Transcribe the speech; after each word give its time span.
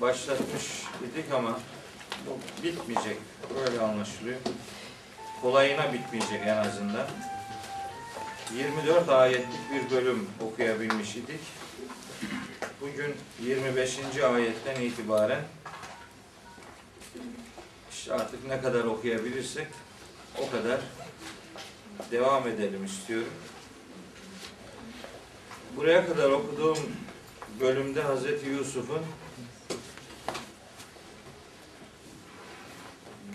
başlatmış 0.00 0.82
idik 1.04 1.32
ama 1.32 1.60
bu 2.26 2.62
bitmeyecek. 2.62 3.16
Böyle 3.54 3.80
anlaşılıyor. 3.80 4.38
Kolayına 5.42 5.92
bitmeyecek 5.92 6.40
en 6.44 6.56
azından. 6.56 7.06
24 8.56 9.08
ayetlik 9.08 9.60
bir 9.72 9.96
bölüm 9.96 10.28
okuyabilmiş 10.40 11.16
idik. 11.16 11.40
Bugün 12.80 13.14
25. 13.42 13.98
ayetten 14.34 14.80
itibaren 14.80 15.40
işte 17.90 18.14
artık 18.14 18.46
ne 18.46 18.60
kadar 18.60 18.84
okuyabilirsek 18.84 19.66
o 20.38 20.50
kadar 20.50 20.80
devam 22.10 22.48
edelim 22.48 22.84
istiyorum. 22.84 23.32
Buraya 25.76 26.06
kadar 26.06 26.30
okuduğum 26.30 26.78
bölümde 27.60 28.02
Hazreti 28.02 28.48
Yusuf'un 28.48 29.02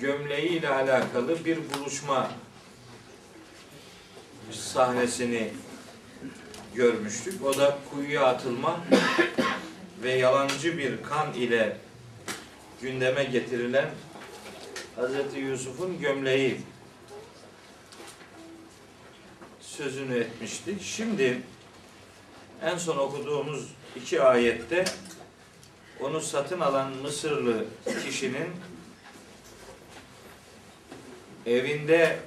gömleğiyle 0.02 0.70
alakalı 0.70 1.46
bir 1.46 1.58
buluşma 1.74 2.32
sahnesini 4.52 5.54
görmüştük. 6.76 7.46
O 7.46 7.58
da 7.58 7.78
kuyuya 7.92 8.26
atılma 8.26 8.80
ve 10.04 10.12
yalancı 10.12 10.78
bir 10.78 11.04
kan 11.04 11.34
ile 11.34 11.78
gündeme 12.82 13.24
getirilen 13.24 13.90
Hazreti 14.96 15.40
Yusuf'un 15.40 16.00
gömleği 16.00 16.62
sözünü 19.62 20.18
etmiştik. 20.18 20.82
Şimdi 20.82 21.42
en 22.64 22.78
son 22.78 22.98
okuduğumuz 22.98 23.68
iki 23.96 24.22
ayette 24.22 24.86
onu 26.00 26.22
satın 26.22 26.60
alan 26.60 26.92
Mısırlı 26.92 27.66
kişinin 28.06 28.48
evinde 31.46 32.20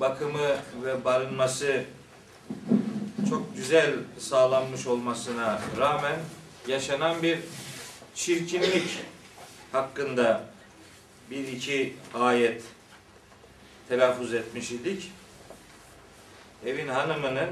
bakımı 0.00 0.56
ve 0.84 1.04
barınması 1.04 1.84
çok 3.28 3.56
güzel 3.56 3.94
sağlanmış 4.18 4.86
olmasına 4.86 5.60
rağmen 5.78 6.16
yaşanan 6.66 7.22
bir 7.22 7.38
çirkinlik 8.14 8.98
hakkında 9.72 10.44
bir 11.30 11.48
iki 11.48 11.96
ayet 12.14 12.62
telaffuz 13.88 14.34
etmiş 14.34 14.70
idik. 14.70 15.12
Evin 16.66 16.88
hanımının 16.88 17.48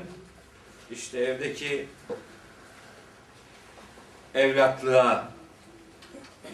işte 0.90 1.18
evdeki 1.18 1.86
evlatlığa 4.34 5.30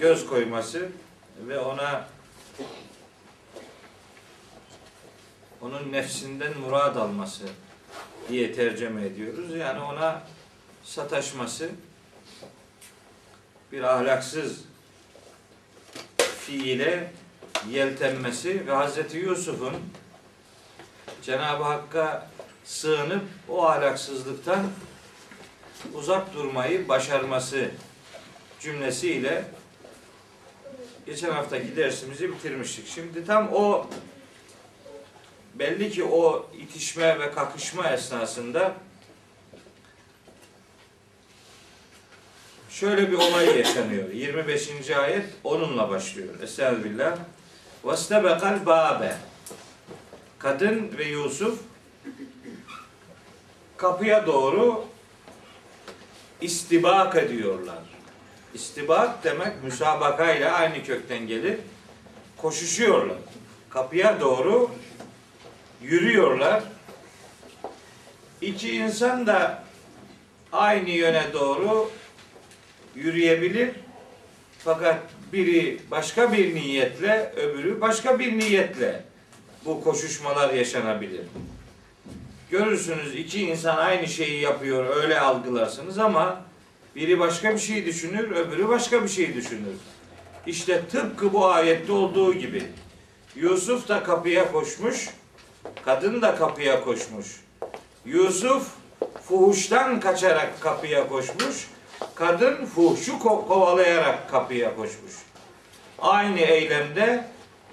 göz 0.01 0.27
koyması 0.27 0.89
ve 1.49 1.59
ona 1.59 2.07
onun 5.65 5.93
nefsinden 5.93 6.59
murad 6.59 6.97
alması 6.97 7.45
diye 8.29 8.53
tercüme 8.53 9.07
ediyoruz. 9.07 9.57
Yani 9.57 9.81
ona 9.81 10.23
sataşması 10.85 11.71
bir 13.73 13.83
ahlaksız 13.83 14.61
fiile 16.39 17.13
yeltenmesi 17.71 18.67
ve 18.67 18.73
Hazreti 18.73 19.19
Yusuf'un 19.19 19.75
Cenab-ı 21.23 21.65
Hakk'a 21.65 22.31
sığınıp 22.65 23.23
o 23.49 23.65
ahlaksızlıktan 23.65 24.67
uzak 25.95 26.35
durmayı 26.35 26.89
başarması 26.89 27.71
cümlesiyle 28.61 29.45
geçen 31.07 31.31
haftaki 31.31 31.77
dersimizi 31.77 32.33
bitirmiştik. 32.33 32.87
Şimdi 32.89 33.27
tam 33.27 33.49
o 33.53 33.87
belli 35.55 35.91
ki 35.91 36.05
o 36.05 36.51
itişme 36.59 37.21
ve 37.21 37.33
kakışma 37.33 37.91
esnasında 37.91 38.75
şöyle 42.71 43.11
bir 43.13 43.17
olay 43.17 43.59
yaşanıyor. 43.59 44.09
25. 44.09 44.91
ayet 44.91 45.27
onunla 45.45 45.91
başlıyor. 45.91 46.35
Estağfirullah. 46.43 47.17
Vastebekal 47.85 48.67
babe. 48.67 49.17
Kadın 50.39 50.99
ve 50.99 51.05
Yusuf 51.05 51.59
kapıya 53.77 54.27
doğru 54.27 54.85
istibak 56.41 57.17
ediyorlar. 57.17 57.79
İstibak 58.55 59.25
demek 59.25 59.65
müsabakayla 59.65 60.53
aynı 60.53 60.85
kökten 60.85 61.27
gelir. 61.27 61.59
Koşuşuyorlar. 62.37 63.17
Kapıya 63.71 64.21
doğru 64.21 64.71
yürüyorlar. 65.85 66.63
İki 68.41 68.77
insan 68.77 69.27
da 69.27 69.65
aynı 70.53 70.91
yöne 70.91 71.33
doğru 71.33 71.91
yürüyebilir. 72.95 73.71
Fakat 74.59 75.01
biri 75.33 75.79
başka 75.91 76.33
bir 76.33 76.55
niyetle, 76.55 77.33
öbürü 77.37 77.81
başka 77.81 78.19
bir 78.19 78.39
niyetle 78.39 79.05
bu 79.65 79.85
koşuşmalar 79.85 80.55
yaşanabilir. 80.55 81.21
Görürsünüz 82.51 83.15
iki 83.15 83.41
insan 83.41 83.77
aynı 83.77 84.07
şeyi 84.07 84.41
yapıyor, 84.41 84.97
öyle 84.97 85.21
algılarsınız 85.21 85.99
ama 85.99 86.45
biri 86.97 87.19
başka 87.19 87.55
bir 87.55 87.59
şey 87.59 87.87
düşünür, 87.87 88.31
öbürü 88.31 88.69
başka 88.69 89.03
bir 89.03 89.09
şey 89.09 89.35
düşünür. 89.35 89.77
İşte 90.47 90.83
tıpkı 90.91 91.33
bu 91.33 91.47
ayette 91.47 91.93
olduğu 91.93 92.35
gibi 92.35 92.63
Yusuf 93.37 93.89
da 93.89 94.03
kapıya 94.03 94.53
koşmuş, 94.53 95.09
kadın 95.86 96.22
da 96.22 96.36
kapıya 96.36 96.84
koşmuş. 96.84 97.28
Yusuf 98.06 98.68
fuhuştan 99.24 100.00
kaçarak 100.00 100.62
kapıya 100.62 101.08
koşmuş, 101.08 101.68
kadın 102.16 102.66
fuhuşu 102.66 103.12
ko- 103.12 103.48
kovalayarak 103.48 104.30
kapıya 104.30 104.76
koşmuş. 104.76 105.14
Aynı 106.00 106.40
eylemde 106.40 107.26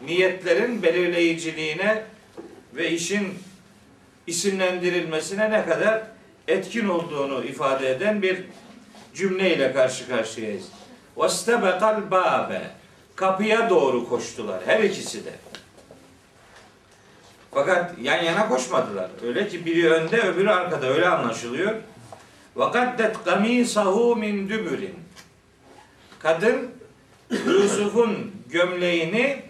niyetlerin 0.06 0.82
belirleyiciliğine 0.82 2.03
ve 2.75 2.91
işin 2.91 3.34
isimlendirilmesine 4.26 5.50
ne 5.50 5.66
kadar 5.66 6.03
etkin 6.48 6.88
olduğunu 6.88 7.44
ifade 7.44 7.91
eden 7.91 8.22
bir 8.22 8.44
cümleyle 9.14 9.72
karşı 9.72 10.09
karşıyayız. 10.09 10.64
وَاسْتَبَقَ 11.16 12.10
babe 12.10 12.62
Kapıya 13.16 13.70
doğru 13.70 14.09
koştular 14.09 14.60
her 14.66 14.82
ikisi 14.82 15.25
de. 15.25 15.31
Fakat 17.51 17.95
yan 18.01 18.23
yana 18.23 18.47
koşmadılar. 18.50 19.09
Öyle 19.23 19.47
ki 19.47 19.66
biri 19.66 19.89
önde 19.89 20.22
öbürü 20.22 20.50
arkada 20.50 20.88
öyle 20.88 21.07
anlaşılıyor. 21.07 21.75
Vakaddet 22.56 23.23
kamisahu 23.25 24.16
min 24.16 24.50
dübürin. 24.50 24.95
Kadın 26.19 26.72
Yusuf'un 27.45 28.31
gömleğini 28.50 29.44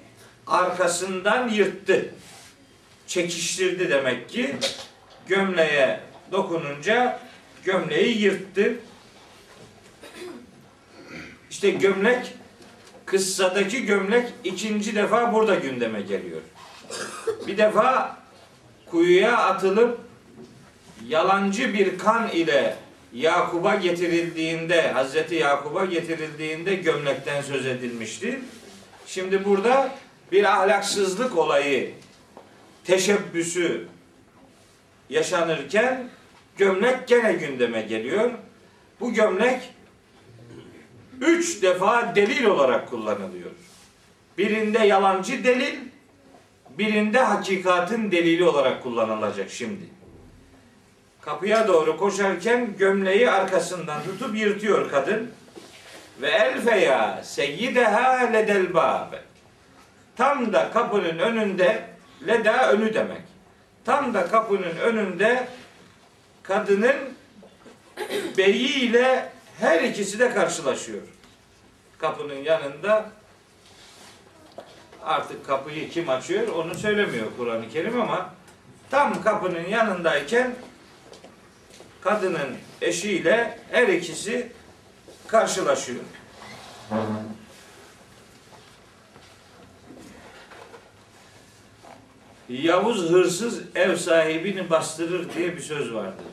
arkasından 0.48 1.50
yırttı. 1.50 2.14
Çekiştirdi 3.08 3.90
demek 3.90 4.30
ki. 4.30 4.56
Gömleğe 5.28 6.00
dokununca 6.32 7.20
gömleği 7.64 8.22
yırttı. 8.22 8.76
İşte 11.50 11.70
gömlek 11.70 12.34
kıssadaki 13.06 13.86
gömlek 13.86 14.34
ikinci 14.44 14.96
defa 14.96 15.34
burada 15.34 15.56
gündeme 15.56 16.02
geliyor. 16.02 16.42
Bir 17.52 17.58
defa 17.58 18.18
kuyuya 18.92 19.38
atılıp 19.38 20.00
yalancı 21.08 21.74
bir 21.74 21.98
kan 21.98 22.30
ile 22.30 22.76
Yakub'a 23.14 23.76
getirildiğinde, 23.76 24.92
Hazreti 24.92 25.36
Yakub'a 25.36 25.86
getirildiğinde 25.86 26.76
gömlekten 26.76 27.42
söz 27.42 27.66
edilmişti. 27.66 28.40
Şimdi 29.06 29.46
burada 29.46 29.96
bir 30.32 30.44
ahlaksızlık 30.44 31.38
olayı, 31.38 31.94
teşebbüsü 32.84 33.88
yaşanırken 35.10 36.10
gömlek 36.58 37.08
gene 37.08 37.34
gündeme 37.34 37.82
geliyor. 37.82 38.32
Bu 39.00 39.14
gömlek 39.14 39.74
üç 41.22 41.62
defa 41.62 42.16
delil 42.16 42.46
olarak 42.46 42.90
kullanılıyor. 42.90 43.52
Birinde 44.38 44.80
yalancı 44.80 45.44
delil, 45.44 45.91
birinde 46.78 47.20
hakikatin 47.20 48.12
delili 48.12 48.44
olarak 48.44 48.84
kullanılacak 48.84 49.50
şimdi. 49.50 49.86
Kapıya 51.22 51.68
doğru 51.68 51.98
koşarken 51.98 52.78
gömleği 52.78 53.32
arkasından 53.32 54.04
tutup 54.04 54.38
yırtıyor 54.38 54.92
kadın. 54.92 55.32
Ve 56.22 56.30
elfeya 56.30 57.24
seyyideha 57.24 58.18
ledel 58.18 58.74
babe. 58.74 59.22
Tam 60.18 60.54
da 60.54 60.72
kapının 60.72 61.20
önünde 61.20 61.84
leda 62.28 62.72
önü 62.72 62.94
demek. 62.94 63.22
Tam 63.86 64.14
da 64.14 64.28
kapının 64.28 64.76
önünde 64.82 65.48
kadının 66.44 66.96
beyiyle 68.38 69.30
her 69.60 69.82
ikisi 69.82 70.20
de 70.20 70.34
karşılaşıyor. 70.34 71.02
kapının 71.98 72.44
yanında 72.44 73.10
artık 75.06 75.46
kapıyı 75.48 75.90
kim 75.90 76.10
açıyor 76.10 76.48
onu 76.48 76.76
söylemiyor 76.76 77.26
Kur'an-ı 77.38 77.70
Kerim 77.70 78.02
ama 78.02 78.34
tam 78.90 79.24
kapının 79.24 79.68
yanındayken 79.68 80.56
kadının 82.02 82.50
eşiyle 82.82 83.60
her 83.72 83.88
ikisi 83.88 84.52
karşılaşıyor. 85.28 86.04
Yavuz 92.50 93.10
hırsız 93.10 93.62
ev 93.76 93.96
sahibini 93.96 94.70
bastırır 94.70 95.34
diye 95.34 95.56
bir 95.56 95.62
söz 95.62 95.94
vardır. 95.94 96.26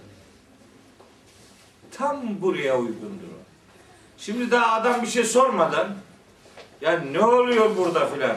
Tam 1.90 2.42
buraya 2.42 2.78
uygundur 2.78 3.28
o. 3.28 3.38
Şimdi 4.18 4.50
daha 4.50 4.80
adam 4.80 5.02
bir 5.02 5.06
şey 5.06 5.24
sormadan 5.24 5.88
ya 6.80 7.00
ne 7.12 7.20
oluyor 7.20 7.76
burada 7.76 8.06
filan 8.06 8.36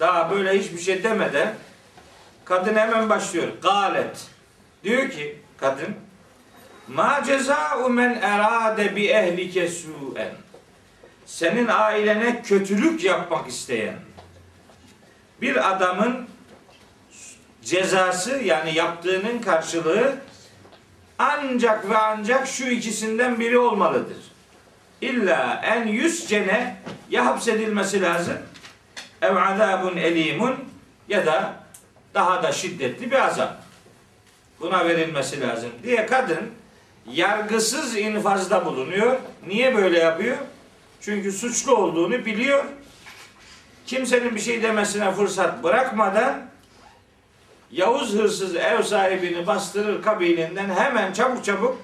daha 0.00 0.30
böyle 0.30 0.58
hiçbir 0.58 0.78
şey 0.78 1.02
demeden 1.02 1.54
kadın 2.44 2.76
hemen 2.76 3.08
başlıyor. 3.08 3.48
Galet. 3.62 4.26
Diyor 4.84 5.10
ki 5.10 5.38
kadın 5.56 5.94
Ma 6.88 7.22
ceza'u 7.26 7.88
men 7.88 8.18
erade 8.22 8.96
bi 8.96 9.06
ehlike 9.06 9.68
su'en 9.68 10.32
Senin 11.26 11.66
ailene 11.68 12.42
kötülük 12.42 13.04
yapmak 13.04 13.48
isteyen 13.48 13.96
bir 15.42 15.70
adamın 15.70 16.28
cezası 17.62 18.38
yani 18.38 18.74
yaptığının 18.74 19.38
karşılığı 19.38 20.14
ancak 21.18 21.90
ve 21.90 21.96
ancak 21.96 22.48
şu 22.48 22.68
ikisinden 22.68 23.40
biri 23.40 23.58
olmalıdır. 23.58 24.16
İlla 25.00 25.60
en 25.64 25.86
yüz 25.86 26.28
cene 26.28 26.76
ya 27.10 27.26
hapsedilmesi 27.26 28.02
lazım 28.02 28.38
ev 29.22 29.36
azabun 29.36 29.96
elimun 29.96 30.54
ya 31.08 31.26
da 31.26 31.54
daha 32.14 32.42
da 32.42 32.52
şiddetli 32.52 33.10
bir 33.10 33.26
azap. 33.26 33.62
Buna 34.60 34.88
verilmesi 34.88 35.40
lazım 35.40 35.70
diye 35.82 36.06
kadın 36.06 36.50
yargısız 37.06 37.96
infazda 37.96 38.64
bulunuyor. 38.64 39.16
Niye 39.46 39.76
böyle 39.76 39.98
yapıyor? 39.98 40.36
Çünkü 41.00 41.32
suçlu 41.32 41.76
olduğunu 41.76 42.24
biliyor. 42.24 42.64
Kimsenin 43.86 44.34
bir 44.34 44.40
şey 44.40 44.62
demesine 44.62 45.12
fırsat 45.12 45.62
bırakmadan 45.62 46.48
Yavuz 47.72 48.14
hırsız 48.14 48.56
ev 48.56 48.82
sahibini 48.82 49.46
bastırır 49.46 50.02
kabilinden 50.02 50.70
hemen 50.70 51.12
çabuk 51.12 51.44
çabuk 51.44 51.78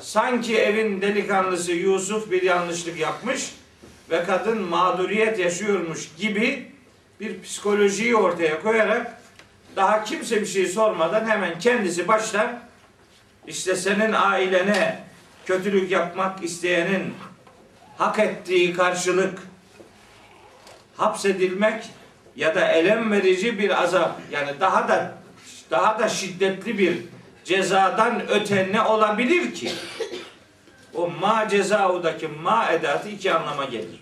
sanki 0.00 0.58
evin 0.58 1.02
delikanlısı 1.02 1.72
Yusuf 1.72 2.30
bir 2.30 2.42
yanlışlık 2.42 2.98
yapmış 2.98 3.54
ve 4.10 4.24
kadın 4.24 4.62
mağduriyet 4.62 5.38
yaşıyormuş 5.38 6.08
gibi 6.18 6.72
bir 7.20 7.42
psikolojiyi 7.42 8.16
ortaya 8.16 8.62
koyarak 8.62 9.20
daha 9.76 10.04
kimse 10.04 10.40
bir 10.40 10.46
şey 10.46 10.66
sormadan 10.66 11.28
hemen 11.28 11.58
kendisi 11.58 12.08
başlar 12.08 12.46
işte 13.46 13.76
senin 13.76 14.12
ailene 14.12 14.98
kötülük 15.46 15.90
yapmak 15.90 16.44
isteyenin 16.44 17.14
hak 17.98 18.18
ettiği 18.18 18.74
karşılık 18.74 19.38
hapsedilmek 20.96 21.84
ya 22.36 22.54
da 22.54 22.68
elem 22.68 23.12
verici 23.12 23.58
bir 23.58 23.82
azap 23.82 24.20
yani 24.30 24.50
daha 24.60 24.88
da 24.88 25.14
daha 25.70 25.98
da 25.98 26.08
şiddetli 26.08 26.78
bir 26.78 26.98
cezadan 27.44 28.28
öte 28.28 28.68
ne 28.72 28.82
olabilir 28.82 29.54
ki? 29.54 29.72
O 30.96 31.10
ma 31.10 31.48
cezaudaki 31.48 32.28
ma 32.28 32.72
edatı 32.72 33.08
iki 33.08 33.32
anlama 33.32 33.64
gelir. 33.64 34.00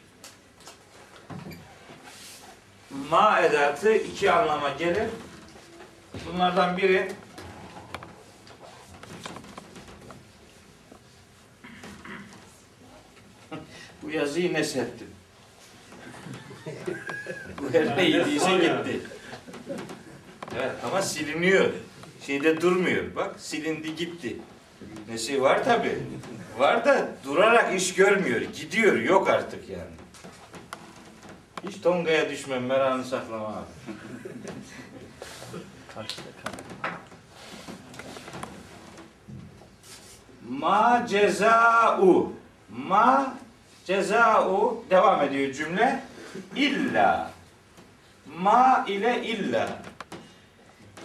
Ma 3.11 3.41
edatı 3.41 3.95
iki 3.95 4.33
anlama 4.33 4.71
gelir. 4.71 5.09
Bunlardan 6.27 6.77
biri 6.77 7.13
bu 14.03 14.11
yazıyı 14.11 14.53
nesettim. 14.53 15.09
bu 17.63 17.73
her 17.73 17.97
neydiyse 17.97 18.55
gitti. 18.55 19.01
Evet 20.57 20.73
ama 20.87 21.03
siliniyor. 21.03 21.71
Şeyde 22.27 22.61
durmuyor. 22.61 23.17
Bak 23.17 23.41
silindi 23.41 23.97
gitti. 23.97 24.37
Nesi 25.09 25.43
var 25.43 25.65
tabi. 25.65 25.99
Var 26.59 26.85
da 26.85 27.09
durarak 27.25 27.75
iş 27.75 27.95
görmüyor. 27.95 28.41
Gidiyor. 28.41 28.97
Yok 28.97 29.31
artık 29.31 29.69
yani. 29.69 29.95
Hiç 31.69 31.81
Tonga'ya 31.81 32.31
düşmem. 32.31 32.67
Meranı 32.67 33.05
saklama 33.05 33.47
abi. 33.47 33.65
Ma 40.49 41.07
ceza'u 41.09 42.33
Ma 42.69 43.35
ceza'u 43.85 44.85
devam 44.91 45.23
ediyor 45.23 45.53
cümle. 45.53 46.03
İlla 46.57 47.31
ma 48.39 48.85
ile 48.89 49.23
illa 49.27 49.69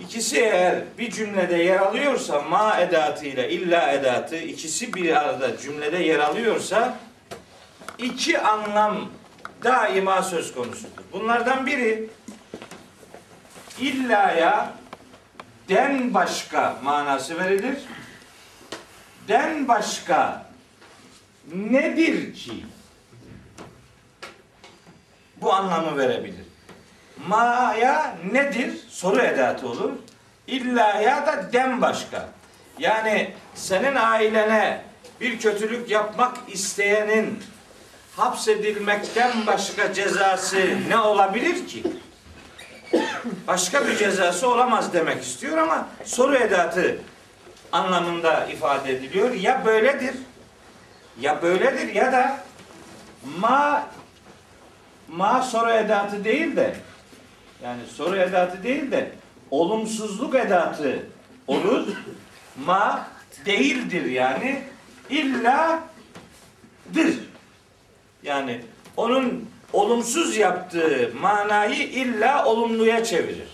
İkisi 0.02 0.40
eğer 0.40 0.84
bir 0.98 1.12
cümlede 1.12 1.56
yer 1.56 1.80
alıyorsa 1.80 2.42
ma 2.42 2.80
edatı 2.80 3.26
ile 3.26 3.50
illa 3.50 3.92
edatı 3.92 4.38
ikisi 4.38 4.94
bir 4.94 5.16
arada 5.16 5.58
cümlede 5.58 5.98
yer 5.98 6.20
alıyorsa 6.20 6.98
iki 7.98 8.40
anlam 8.40 9.10
daima 9.64 10.24
söz 10.24 10.54
konusudur. 10.54 11.04
Bunlardan 11.12 11.66
biri 11.66 12.10
illaya 13.80 14.74
den 15.70 16.14
başka 16.14 16.78
manası 16.84 17.40
verilir. 17.40 17.78
Den 19.28 19.68
başka 19.68 20.46
nedir 21.54 22.34
ki? 22.34 22.66
Bu 25.42 25.54
anlamı 25.54 25.98
verebilir. 25.98 26.49
Ma'ya 27.28 28.16
nedir? 28.32 28.72
Soru 28.90 29.22
edatı 29.22 29.68
olur. 29.68 29.92
İlla'ya 30.48 31.28
da 31.28 31.54
dem 31.54 31.82
başka. 31.82 32.30
Yani 32.80 33.34
senin 33.56 33.96
ailene 33.96 34.82
bir 35.22 35.40
kötülük 35.40 35.90
yapmak 35.90 36.38
isteyenin 36.48 37.44
hapsedilmekten 38.16 39.32
başka 39.48 39.94
cezası 39.94 40.68
ne 40.90 40.98
olabilir 40.98 41.68
ki? 41.68 41.84
Başka 43.48 43.88
bir 43.88 43.98
cezası 43.98 44.50
olamaz 44.50 44.94
demek 44.94 45.24
istiyor 45.24 45.58
ama 45.58 45.88
soru 46.06 46.36
edatı 46.36 46.98
anlamında 47.72 48.46
ifade 48.46 48.92
ediliyor. 48.92 49.34
Ya 49.34 49.66
böyledir 49.66 50.16
ya 51.20 51.42
böyledir 51.42 51.94
ya 51.94 52.12
da 52.12 52.38
ma 53.40 53.88
ma 55.08 55.42
soru 55.42 55.72
edatı 55.72 56.24
değil 56.24 56.56
de 56.56 56.76
yani 57.64 57.82
soru 57.96 58.16
edatı 58.16 58.64
değil 58.64 58.92
de 58.92 59.12
olumsuzluk 59.52 60.36
edatı 60.36 61.06
olur. 61.48 61.88
Ma 62.66 63.08
değildir 63.46 64.06
yani 64.06 64.62
illa 65.10 65.84
dır. 66.94 67.20
Yani 68.24 68.62
onun 68.98 69.50
olumsuz 69.74 70.38
yaptığı 70.38 71.12
manayı 71.22 71.84
illa 71.84 72.46
olumluya 72.46 73.04
çevirir. 73.04 73.50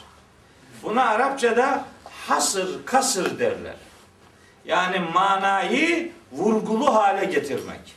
Buna 0.83 1.03
Arapçada 1.03 1.85
hasır, 2.27 2.85
kasır 2.85 3.39
derler. 3.39 3.75
Yani 4.65 4.99
manayı 4.99 6.11
vurgulu 6.31 6.95
hale 6.95 7.25
getirmek. 7.25 7.95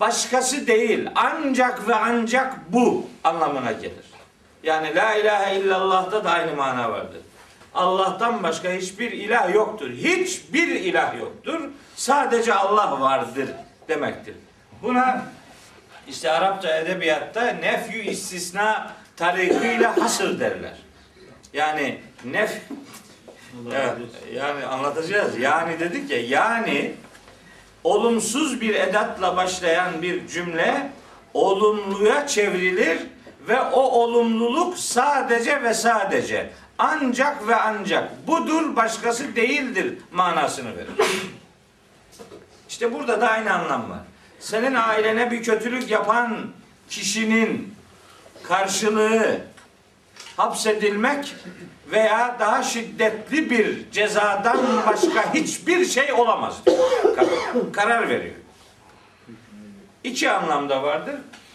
Başkası 0.00 0.66
değil, 0.66 1.08
ancak 1.14 1.88
ve 1.88 1.94
ancak 1.94 2.72
bu 2.72 3.06
anlamına 3.24 3.72
gelir. 3.72 4.07
Yani 4.62 4.94
la 4.94 5.14
ilahe 5.14 5.56
illallah'ta 5.56 6.24
da 6.24 6.30
aynı 6.30 6.56
mana 6.56 6.92
vardır. 6.92 7.20
Allah'tan 7.74 8.42
başka 8.42 8.70
hiçbir 8.70 9.12
ilah 9.12 9.54
yoktur. 9.54 9.90
Hiçbir 9.90 10.68
ilah 10.68 11.18
yoktur. 11.18 11.60
Sadece 11.96 12.54
Allah 12.54 13.00
vardır 13.00 13.48
demektir. 13.88 14.34
Buna 14.82 15.24
işte 16.08 16.30
Arapça 16.30 16.78
edebiyatta 16.78 17.42
nefyü 17.42 18.02
istisna 18.02 18.92
tarihiyle 19.16 19.86
hasır 19.86 20.40
derler. 20.40 20.76
Yani 21.52 22.00
nef 22.24 22.60
evet, 23.72 23.92
yani 24.34 24.66
anlatacağız. 24.66 25.38
Yani 25.38 25.80
dedik 25.80 26.10
ya 26.10 26.20
yani 26.20 26.94
olumsuz 27.84 28.60
bir 28.60 28.74
edatla 28.74 29.36
başlayan 29.36 30.02
bir 30.02 30.28
cümle 30.28 30.90
olumluya 31.34 32.26
çevrilir 32.26 32.98
ve 33.48 33.60
o 33.60 33.80
olumluluk 33.80 34.78
sadece 34.78 35.62
ve 35.62 35.74
sadece 35.74 36.50
ancak 36.78 37.48
ve 37.48 37.56
ancak 37.56 38.26
budur 38.26 38.76
başkası 38.76 39.36
değildir 39.36 39.98
manasını 40.12 40.76
verir. 40.76 40.90
İşte 42.68 42.92
burada 42.94 43.20
da 43.20 43.28
aynı 43.30 43.52
anlam 43.54 43.90
var. 43.90 43.98
senin 44.40 44.74
ailene 44.74 45.30
bir 45.30 45.42
kötülük 45.42 45.90
yapan 45.90 46.46
kişinin 46.90 47.74
karşılığı 48.42 49.40
hapsedilmek 50.36 51.34
veya 51.90 52.36
daha 52.40 52.62
şiddetli 52.62 53.50
bir 53.50 53.90
cezadan 53.90 54.58
başka 54.86 55.34
hiçbir 55.34 55.84
şey 55.86 56.12
olamaz. 56.12 56.56
Kar- 57.16 57.72
Karar 57.72 58.08
veriyor. 58.08 58.34
İki 60.04 60.30
anlamda 60.30 60.82
vardır. 60.82 61.14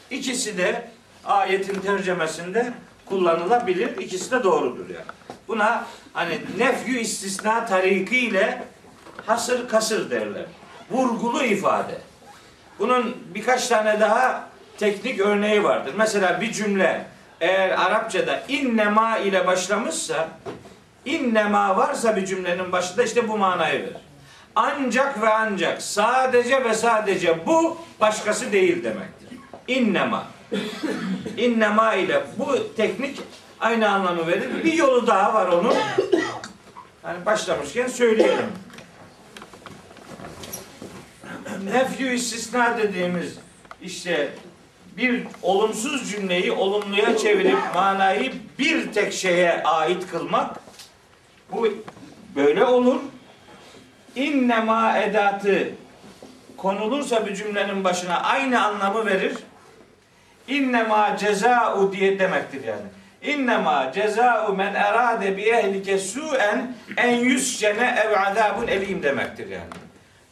İkisi 0.09 0.57
de 0.57 0.91
ayetin 1.25 1.79
tercemesinde 1.79 2.73
kullanılabilir. 3.05 3.97
İkisi 3.97 4.31
de 4.31 4.43
doğrudur 4.43 4.89
yani. 4.89 5.05
Buna 5.47 5.85
hani 6.13 6.39
nefyü 6.57 6.99
istisna 6.99 7.65
tariki 7.65 8.19
ile 8.19 8.63
hasır 9.25 9.69
kasır 9.69 10.11
derler. 10.11 10.45
Vurgulu 10.91 11.43
ifade. 11.43 12.01
Bunun 12.79 13.17
birkaç 13.35 13.67
tane 13.67 13.99
daha 13.99 14.49
teknik 14.77 15.19
örneği 15.19 15.63
vardır. 15.63 15.93
Mesela 15.97 16.41
bir 16.41 16.51
cümle 16.51 17.05
eğer 17.41 17.69
Arapçada 17.69 18.43
innema 18.47 19.17
ile 19.17 19.47
başlamışsa 19.47 20.27
innema 21.05 21.77
varsa 21.77 22.15
bir 22.15 22.25
cümlenin 22.25 22.71
başında 22.71 23.03
işte 23.03 23.27
bu 23.27 23.37
manayı 23.37 23.81
verir. 23.81 23.97
Ancak 24.55 25.21
ve 25.21 25.29
ancak 25.29 25.81
sadece 25.81 26.63
ve 26.63 26.73
sadece 26.73 27.45
bu 27.45 27.77
başkası 28.01 28.51
değil 28.51 28.83
demektir. 28.83 29.29
İnnema. 29.67 30.23
İnnema 31.37 31.93
ile 31.93 32.23
bu 32.37 32.75
teknik 32.75 33.19
aynı 33.59 33.89
anlamı 33.89 34.27
verir. 34.27 34.63
Bir 34.63 34.73
yolu 34.73 35.07
daha 35.07 35.33
var 35.33 35.47
onun. 35.47 35.75
Hani 37.03 37.25
başlamışken 37.25 37.87
söyleyelim. 37.87 38.45
Nefyü 41.63 42.13
istisna 42.13 42.77
dediğimiz 42.77 43.37
işte 43.81 44.29
bir 44.97 45.23
olumsuz 45.41 46.11
cümleyi 46.11 46.51
olumluya 46.51 47.17
çevirip 47.17 47.57
manayı 47.75 48.33
bir 48.59 48.93
tek 48.93 49.13
şeye 49.13 49.63
ait 49.63 50.07
kılmak 50.11 50.59
bu 51.51 51.67
böyle 52.35 52.65
olur. 52.65 52.99
İnnema 54.15 54.97
edatı 54.97 55.69
konulursa 56.57 57.25
bir 57.25 57.35
cümlenin 57.35 57.83
başına 57.83 58.21
aynı 58.21 58.65
anlamı 58.65 59.05
verir. 59.05 59.33
İnnema 60.47 61.17
ceza'u 61.17 61.93
diye 61.93 62.19
demektir 62.19 62.63
yani. 62.63 62.85
İnnema 63.21 63.91
ceza'u 63.91 64.53
men 64.53 64.73
erade 64.73 65.37
bi 65.37 65.41
ehlike 65.41 65.97
su'en 65.97 66.75
en 66.97 67.15
yüscene 67.15 67.95
ev 68.05 68.11
azabun 68.21 68.67
elim 68.67 69.03
demektir 69.03 69.49
yani. 69.49 69.69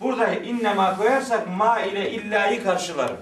Burada 0.02 0.34
innema 0.34 0.98
koyarsak 0.98 1.48
ma 1.48 1.82
ile 1.82 2.12
illayı 2.12 2.64
karşılarım. 2.64 3.18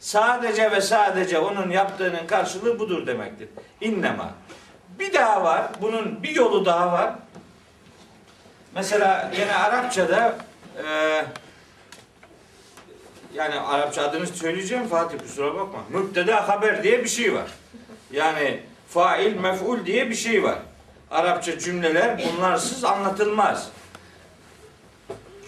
Sadece 0.00 0.70
ve 0.70 0.80
sadece 0.80 1.38
onun 1.38 1.70
yaptığının 1.70 2.26
karşılığı 2.26 2.78
budur 2.78 3.06
demektir. 3.06 3.48
İnnema. 3.80 4.30
Bir 4.98 5.12
daha 5.12 5.44
var. 5.44 5.62
Bunun 5.80 6.22
bir 6.22 6.34
yolu 6.34 6.64
daha 6.64 6.92
var. 6.92 7.14
Mesela 8.74 9.30
yine 9.40 9.54
Arapçada 9.54 10.36
e, 10.78 10.84
yani 13.34 13.60
Arapça 13.60 14.02
adını 14.02 14.26
söyleyeceğim 14.26 14.86
Fatih 14.86 15.18
kusura 15.18 15.54
bakma. 15.54 15.78
Mübteda 15.90 16.48
haber 16.48 16.82
diye 16.82 17.04
bir 17.04 17.08
şey 17.08 17.34
var. 17.34 17.50
Yani 18.12 18.60
fail 18.88 19.36
mef'ul 19.36 19.86
diye 19.86 20.10
bir 20.10 20.14
şey 20.14 20.42
var. 20.42 20.58
Arapça 21.10 21.58
cümleler 21.58 22.22
bunlarsız 22.24 22.84
anlatılmaz. 22.84 23.70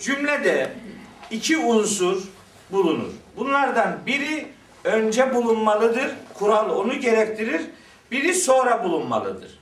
Cümlede 0.00 0.72
iki 1.30 1.58
unsur 1.58 2.22
bulunur. 2.70 3.10
Bunlardan 3.36 3.98
biri 4.06 4.48
önce 4.84 5.34
bulunmalıdır. 5.34 6.10
Kural 6.34 6.70
onu 6.70 7.00
gerektirir. 7.00 7.62
Biri 8.10 8.34
sonra 8.34 8.84
bulunmalıdır. 8.84 9.58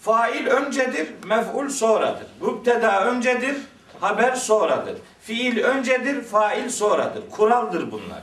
Fail 0.00 0.46
öncedir, 0.46 1.08
mef'ul 1.24 1.68
sonradır. 1.68 2.26
Mübteda 2.40 3.04
öncedir, 3.04 3.56
haber 4.00 4.34
sonradır. 4.34 4.96
Fiil 5.22 5.58
öncedir, 5.58 6.22
fail 6.22 6.68
sonradır. 6.68 7.30
Kuraldır 7.30 7.90
bunlar. 7.90 8.22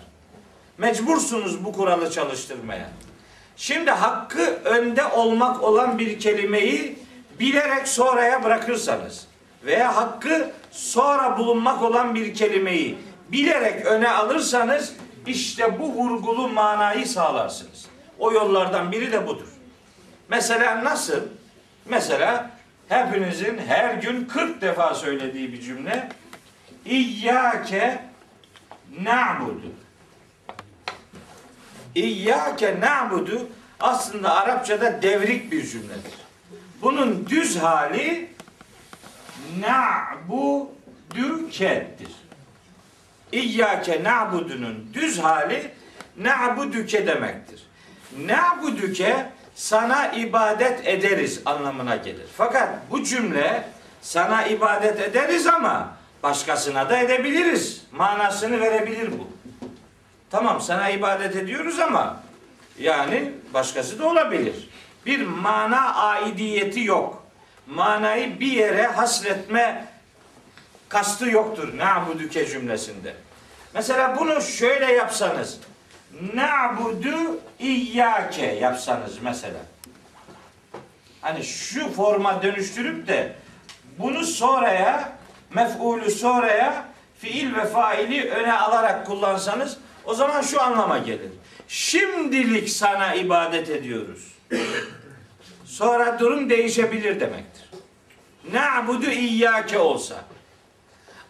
Mecbursunuz 0.78 1.66
bu 1.66 1.74
kuralı 1.74 2.12
çalıştırmaya. 2.12 2.90
Şimdi 3.58 3.92
hakkı 3.92 4.60
önde 4.66 5.06
olmak 5.06 5.64
olan 5.64 6.00
bir 6.00 6.20
kelimeyi 6.20 7.00
bilerek 7.40 7.88
sonraya 7.88 8.44
bırakırsanız 8.44 9.28
veya 9.66 9.96
hakkı 9.96 10.52
sonra 10.72 11.38
bulunmak 11.38 11.84
olan 11.84 12.16
bir 12.16 12.34
kelimeyi 12.34 12.98
bilerek 13.32 13.86
öne 13.86 14.10
alırsanız 14.10 14.94
işte 15.28 15.80
bu 15.80 15.94
vurgulu 15.94 16.48
manayı 16.48 17.08
sağlarsınız. 17.08 17.86
O 18.20 18.32
yollardan 18.32 18.92
biri 18.92 19.12
de 19.12 19.28
budur. 19.28 19.48
Mesela 20.30 20.84
nasıl? 20.84 21.22
Mesela 21.86 22.52
hepinizin 22.90 23.58
her 23.68 23.94
gün 23.94 24.26
40 24.26 24.62
defa 24.62 24.96
söylediği 24.96 25.54
bir 25.54 25.62
cümle 25.62 26.10
İyyâke 26.86 28.02
na'budu. 29.04 29.72
İyyâke 31.96 32.80
na'budu 32.80 33.50
aslında 33.80 34.36
Arapçada 34.36 35.02
devrik 35.02 35.52
bir 35.52 35.68
cümledir. 35.68 36.14
Bunun 36.82 37.28
düz 37.30 37.58
hali 37.58 38.30
na'buduke'dir. 39.60 42.12
İyyâke 43.32 44.04
na'budunun 44.04 44.90
düz 44.94 45.20
hali 45.20 45.72
na'buduke 46.18 47.08
demektir. 47.08 47.68
Na'buduke 48.26 49.30
sana 49.58 50.12
ibadet 50.12 50.88
ederiz 50.88 51.42
anlamına 51.46 51.96
gelir. 51.96 52.26
Fakat 52.38 52.70
bu 52.92 53.04
cümle 53.04 53.64
sana 54.02 54.46
ibadet 54.46 55.02
ederiz 55.02 55.48
ama 55.48 55.98
başkasına 56.24 56.90
da 56.90 56.98
edebiliriz. 56.98 57.82
Manasını 57.92 58.62
verebilir 58.62 59.12
bu. 59.12 59.28
Tamam 60.32 60.62
sana 60.62 60.90
ibadet 60.90 61.36
ediyoruz 61.36 61.80
ama 61.80 62.24
yani 62.80 63.32
başkası 63.54 64.00
da 64.00 64.08
olabilir. 64.08 64.70
Bir 65.06 65.26
mana 65.26 65.96
aidiyeti 65.96 66.84
yok. 66.84 67.24
Manayı 67.68 68.40
bir 68.40 68.52
yere 68.52 68.88
hasretme 68.88 69.86
kastı 70.90 71.30
yoktur. 71.30 71.78
Na'buduke 71.78 72.46
cümlesinde. 72.46 73.16
Mesela 73.74 74.18
bunu 74.20 74.42
şöyle 74.42 74.94
yapsanız. 74.94 75.60
Na'budu 76.34 77.40
iyyake 77.60 78.46
yapsanız 78.46 79.18
mesela. 79.22 79.60
Hani 81.22 81.44
şu 81.44 81.92
forma 81.92 82.44
dönüştürüp 82.44 83.08
de 83.08 83.36
bunu 84.00 84.24
sonraya 84.24 85.18
mef'ulü 85.54 86.12
sonraya 86.12 86.86
fiil 87.20 87.56
ve 87.56 87.66
faili 87.66 88.30
öne 88.30 88.54
alarak 88.54 89.06
kullansanız 89.06 89.78
o 90.06 90.14
zaman 90.14 90.42
şu 90.42 90.62
anlama 90.62 90.98
gelir. 90.98 91.32
Şimdilik 91.68 92.70
sana 92.70 93.14
ibadet 93.14 93.70
ediyoruz. 93.70 94.34
Sonra 95.66 96.20
durum 96.20 96.50
değişebilir 96.50 97.20
demektir. 97.20 97.70
Na'budu 98.54 99.10
iyyake 99.10 99.80
olsa. 99.80 100.16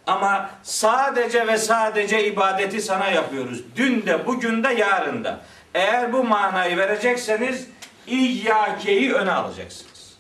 Ama 0.08 0.50
sadece 0.64 1.48
ve 1.48 1.58
sadece 1.58 2.28
ibadeti 2.28 2.82
sana 2.82 3.08
yapıyoruz. 3.08 3.64
Dün 3.76 4.06
de, 4.06 4.26
bugün 4.26 4.64
de, 4.64 4.74
yarın 4.74 5.24
da. 5.24 5.40
Eğer 5.74 6.14
bu 6.14 6.24
manayı 6.24 6.78
verecekseniz 6.78 7.68
İyyâke'yi 8.08 9.14
öne 9.14 9.32
alacaksınız. 9.32 10.18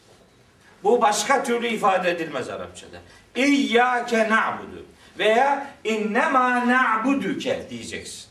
Bu 0.84 1.02
başka 1.02 1.44
türlü 1.44 1.68
ifade 1.68 2.12
edilmez 2.12 2.50
Arapçada. 2.50 2.98
İyyâke 3.36 4.30
na'budu 4.30 4.86
veya 5.20 5.68
innema 5.84 6.68
na'buduke 6.68 7.68
diyeceksin. 7.70 8.28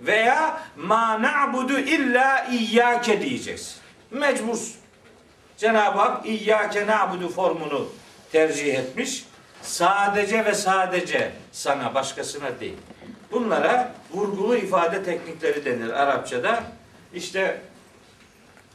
Veya 0.00 0.60
ma 0.76 1.22
na'budu 1.22 1.78
illa 1.78 2.46
iyyâke 2.50 3.22
diyeceksin. 3.22 3.74
Mecbursun. 4.10 4.74
Cenab-ı 5.56 5.98
Hak 5.98 6.26
İyyâke 6.26 6.86
na'budu 6.86 7.28
formunu 7.28 7.88
tercih 8.32 8.74
etmiş 8.74 9.24
sadece 9.62 10.44
ve 10.44 10.54
sadece 10.54 11.32
sana 11.52 11.94
başkasına 11.94 12.60
değil. 12.60 12.76
Bunlara 13.32 13.92
vurgulu 14.12 14.56
ifade 14.56 15.02
teknikleri 15.02 15.64
denir 15.64 15.90
Arapçada. 15.90 16.62
İşte 17.14 17.60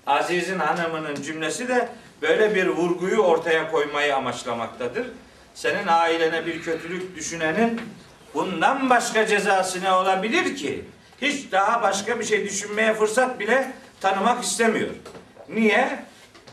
Aziz'in 0.08 0.60
hanımının 0.60 1.16
cümlesi 1.16 1.68
de 1.68 1.90
böyle 2.22 2.56
bir 2.56 2.68
vurguyu 2.68 3.18
ortaya 3.18 3.72
koymayı 3.72 4.16
amaçlamaktadır. 4.16 5.08
Senin 5.54 5.88
ailene 5.88 6.46
bir 6.46 6.62
kötülük 6.62 7.16
düşünenin 7.16 7.82
bundan 8.34 8.90
başka 8.90 9.28
cezası 9.28 9.84
ne 9.84 9.92
olabilir 9.92 10.56
ki? 10.56 10.86
Hiç 11.22 11.52
daha 11.52 11.82
başka 11.82 12.20
bir 12.20 12.26
şey 12.26 12.44
düşünmeye 12.44 12.94
fırsat 12.94 13.40
bile 13.40 13.72
tanımak 14.02 14.44
istemiyor. 14.44 14.90
Niye? 15.50 16.00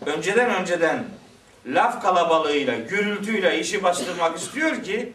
Önceden 0.06 0.50
önceden 0.50 1.04
laf 1.66 2.02
kalabalığıyla, 2.02 2.74
gürültüyle 2.74 3.60
işi 3.60 3.82
bastırmak 3.82 4.38
istiyor 4.38 4.82
ki 4.82 5.12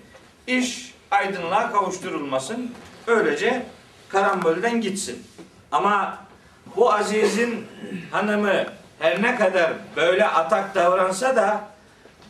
iş 0.47 0.93
aydınlığa 1.11 1.71
kavuşturulmasın. 1.71 2.71
Böylece 3.07 3.65
karambolden 4.09 4.81
gitsin. 4.81 5.23
Ama 5.71 6.17
bu 6.75 6.93
Aziz'in 6.93 7.67
hanımı 8.11 8.65
her 8.99 9.21
ne 9.21 9.35
kadar 9.35 9.73
böyle 9.95 10.27
atak 10.27 10.75
davransa 10.75 11.35
da 11.35 11.61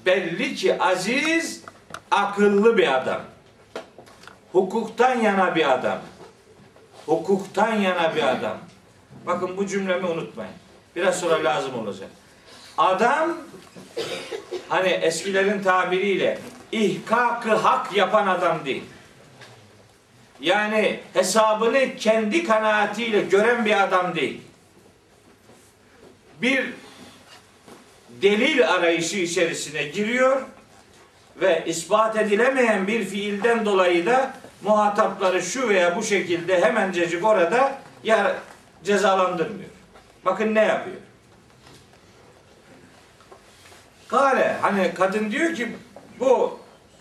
belli 0.05 0.55
ki 0.55 0.81
Aziz 0.81 1.63
akıllı 2.12 2.77
bir 2.77 2.95
adam. 2.95 3.22
Hukuktan 4.51 5.15
yana 5.15 5.55
bir 5.55 5.74
adam. 5.74 6.00
Hukuktan 7.05 7.74
yana 7.74 8.15
bir 8.15 8.24
adam. 8.24 8.57
Bakın 9.25 9.57
bu 9.57 9.67
cümlemi 9.67 10.07
unutmayın. 10.07 10.53
Biraz 10.95 11.19
sonra 11.19 11.43
lazım 11.43 11.79
olacak. 11.79 12.10
Adam 12.77 13.38
hani 14.70 14.89
eskilerin 14.89 15.63
tabiriyle 15.63 16.39
ihkakı 16.72 17.55
hak 17.55 17.96
yapan 17.98 18.27
adam 18.27 18.65
değil. 18.65 18.84
Yani 20.41 21.00
hesabını 21.13 21.96
kendi 21.96 22.44
kanaatiyle 22.44 23.22
gören 23.22 23.65
bir 23.65 23.84
adam 23.84 24.15
değil. 24.15 24.41
Bir 26.41 26.74
delil 28.22 28.70
arayışı 28.70 29.17
içerisine 29.17 29.84
giriyor 29.84 30.41
ve 31.41 31.63
ispat 31.65 32.17
edilemeyen 32.17 32.88
bir 32.88 33.05
fiilden 33.05 33.65
dolayı 33.65 34.05
da 34.05 34.34
muhatapları 34.62 35.41
şu 35.41 35.70
veya 35.70 35.96
bu 35.96 36.03
şekilde 36.03 36.62
hemencecik 36.62 37.25
orada 37.25 37.82
ya 38.03 38.36
cezalandırmıyor. 38.84 39.70
Bakın 40.25 40.55
ne 40.55 40.62
yapıyor. 40.62 40.98
Kale 44.07 44.57
hani 44.62 44.93
kadın 44.93 45.31
diyor 45.31 45.53
ki 45.53 45.75
bu 46.19 46.59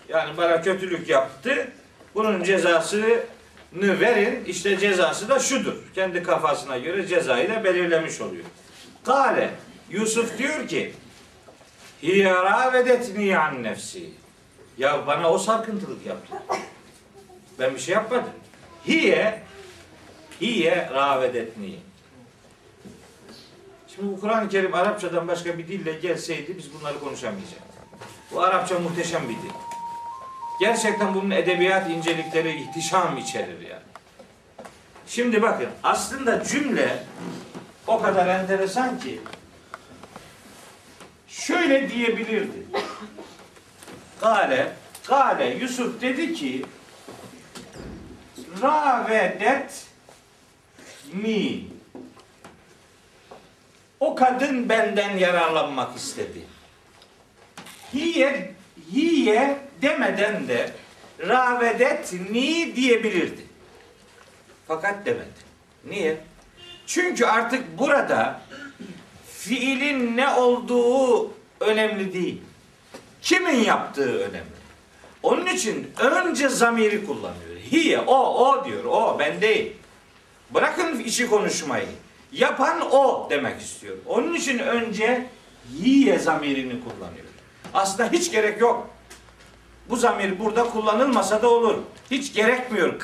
yani 0.09 0.37
bana 0.37 0.63
kötülük 0.63 1.09
yaptı. 1.09 1.69
Bunun 2.15 2.43
cezasını 2.43 3.21
verin. 3.75 4.45
İşte 4.45 4.79
cezası 4.79 5.29
da 5.29 5.39
şudur. 5.39 5.75
Kendi 5.95 6.23
kafasına 6.23 6.79
göre 6.79 7.07
cezayı 7.07 7.51
da 7.51 7.65
belirlemiş 7.65 8.21
oluyor. 8.21 8.45
Kale 9.05 9.51
Yusuf 9.91 10.39
diyor 10.39 10.69
ki 10.69 10.95
Hiye 12.05 12.35
ravedetni 12.35 13.39
an 13.39 13.63
nefsi. 13.63 14.11
Ya 14.79 15.07
bana 15.07 15.31
o 15.31 15.39
sarkıntılık 15.39 16.07
yaptı. 16.07 16.37
Ben 17.59 17.75
bir 17.75 17.81
şey 17.81 17.95
yapmadım. 17.95 18.31
Hiye 18.87 19.43
hiye 20.41 20.91
ravedetni. 20.95 21.77
Şimdi 23.95 24.13
bu 24.13 24.21
Kur'an-ı 24.21 24.49
Kerim 24.49 24.75
Arapçadan 24.75 25.29
başka 25.29 25.59
bir 25.59 25.69
dille 25.69 25.93
gelseydi 25.93 26.59
biz 26.59 26.75
bunları 26.75 27.01
konuşamayacaktık. 27.01 27.83
Bu 28.33 28.43
Arapça 28.43 28.79
muhteşem 28.79 29.23
bir 29.23 29.35
dil. 29.35 29.55
Gerçekten 30.61 31.15
bunun 31.15 31.31
edebiyat 31.31 31.91
incelikleri 31.91 32.63
ihtişam 32.63 33.17
içerir 33.17 33.61
yani. 33.61 33.83
Şimdi 35.07 35.43
bakın 35.43 35.69
aslında 35.83 36.45
cümle 36.45 37.05
o 37.87 38.03
kadar 38.03 38.27
enteresan 38.27 38.99
ki 38.99 39.21
şöyle 41.29 41.91
diyebilirdi. 41.91 42.67
Kale, 44.21 44.73
Kale 45.07 45.55
Yusuf 45.55 46.01
dedi 46.01 46.35
ki 46.35 46.65
Ravedet 48.63 49.87
mi 51.13 51.74
o 54.05 54.15
kadın 54.15 54.69
benden 54.69 55.17
yararlanmak 55.17 55.97
istedi. 55.97 56.41
Hiye, 57.95 58.55
hiye 58.93 59.59
demeden 59.83 60.49
de 60.49 60.71
ravedet 61.29 62.13
ni 62.31 62.77
diyebilirdi. 62.77 63.41
Fakat 64.69 65.07
demedi. 65.07 65.45
Niye? 65.85 66.17
Çünkü 66.87 67.25
artık 67.25 67.79
burada 67.79 68.41
fiilin 69.39 70.17
ne 70.17 70.29
olduğu 70.29 71.31
önemli 71.61 72.13
değil. 72.13 72.43
Kimin 73.23 73.65
yaptığı 73.65 74.19
önemli. 74.19 74.55
Onun 75.23 75.47
için 75.47 75.93
önce 75.97 76.49
zamiri 76.49 77.07
kullanıyor. 77.07 77.57
Hiye, 77.73 77.99
o, 78.01 78.17
o 78.17 78.65
diyor. 78.65 78.85
O, 78.85 79.17
ben 79.19 79.41
değil. 79.41 79.73
Bırakın 80.51 80.99
işi 80.99 81.31
konuşmayı. 81.31 81.87
Yapan 82.35 82.81
o 82.93 83.27
demek 83.31 83.61
istiyor. 83.61 83.97
Onun 84.07 84.35
için 84.35 84.59
önce 84.59 85.27
hiye 85.83 86.19
zamirini 86.19 86.81
kullanıyor. 86.85 87.25
Aslında 87.75 88.11
hiç 88.11 88.31
gerek 88.31 88.61
yok. 88.61 88.89
Bu 89.89 89.97
zamir 89.97 90.39
burada 90.39 90.65
kullanılmasa 90.65 91.43
da 91.43 91.49
olur. 91.49 91.79
Hiç 92.11 92.35
gerekmiyor. 92.35 92.95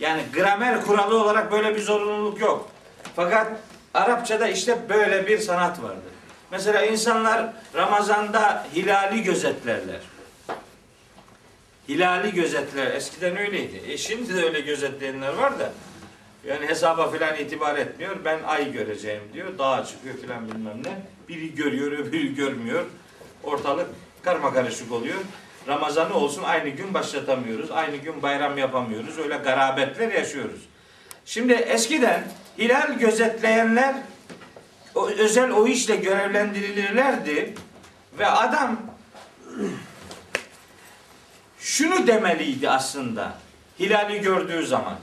Yani 0.00 0.22
gramer 0.34 0.84
kuralı 0.84 1.22
olarak 1.22 1.52
böyle 1.52 1.76
bir 1.76 1.80
zorunluluk 1.80 2.40
yok. 2.40 2.68
Fakat 3.16 3.52
Arapçada 3.94 4.48
işte 4.48 4.78
böyle 4.88 5.26
bir 5.26 5.38
sanat 5.38 5.82
vardır. 5.82 6.12
Mesela 6.50 6.86
insanlar 6.86 7.52
Ramazan'da 7.74 8.66
hilali 8.74 9.22
gözetlerler. 9.22 10.00
Hilali 11.88 12.34
gözetler. 12.34 12.94
Eskiden 12.94 13.36
öyleydi. 13.36 13.82
E 13.88 13.98
şimdi 13.98 14.34
de 14.34 14.44
öyle 14.44 14.60
gözetleyenler 14.60 15.32
var 15.32 15.58
da 15.58 15.72
yani 16.46 16.66
hesaba 16.66 17.10
filan 17.10 17.36
itibar 17.36 17.76
etmiyor. 17.76 18.16
Ben 18.24 18.42
ay 18.42 18.72
göreceğim 18.72 19.22
diyor. 19.32 19.58
Dağa 19.58 19.84
çıkıyor 19.84 20.14
filan 20.18 20.48
bilmem 20.48 20.82
ne. 20.84 20.98
Biri 21.28 21.54
görüyor, 21.54 21.92
öbürü 21.92 22.34
görmüyor. 22.34 22.84
Ortalık 23.42 23.86
karma 24.22 24.54
karışık 24.54 24.92
oluyor. 24.92 25.18
Ramazanı 25.68 26.14
olsun 26.14 26.42
aynı 26.42 26.68
gün 26.68 26.94
başlatamıyoruz. 26.94 27.70
Aynı 27.70 27.96
gün 27.96 28.22
bayram 28.22 28.58
yapamıyoruz. 28.58 29.18
Öyle 29.18 29.36
garabetler 29.36 30.12
yaşıyoruz. 30.12 30.60
Şimdi 31.24 31.52
eskiden 31.52 32.24
hilal 32.58 32.98
gözetleyenler 32.98 33.94
o, 34.94 35.08
özel 35.08 35.50
o 35.50 35.66
işle 35.66 35.96
görevlendirilirlerdi 35.96 37.54
ve 38.18 38.26
adam 38.26 38.80
şunu 41.58 42.06
demeliydi 42.06 42.70
aslında 42.70 43.34
hilali 43.78 44.20
gördüğü 44.20 44.66
zaman. 44.66 44.98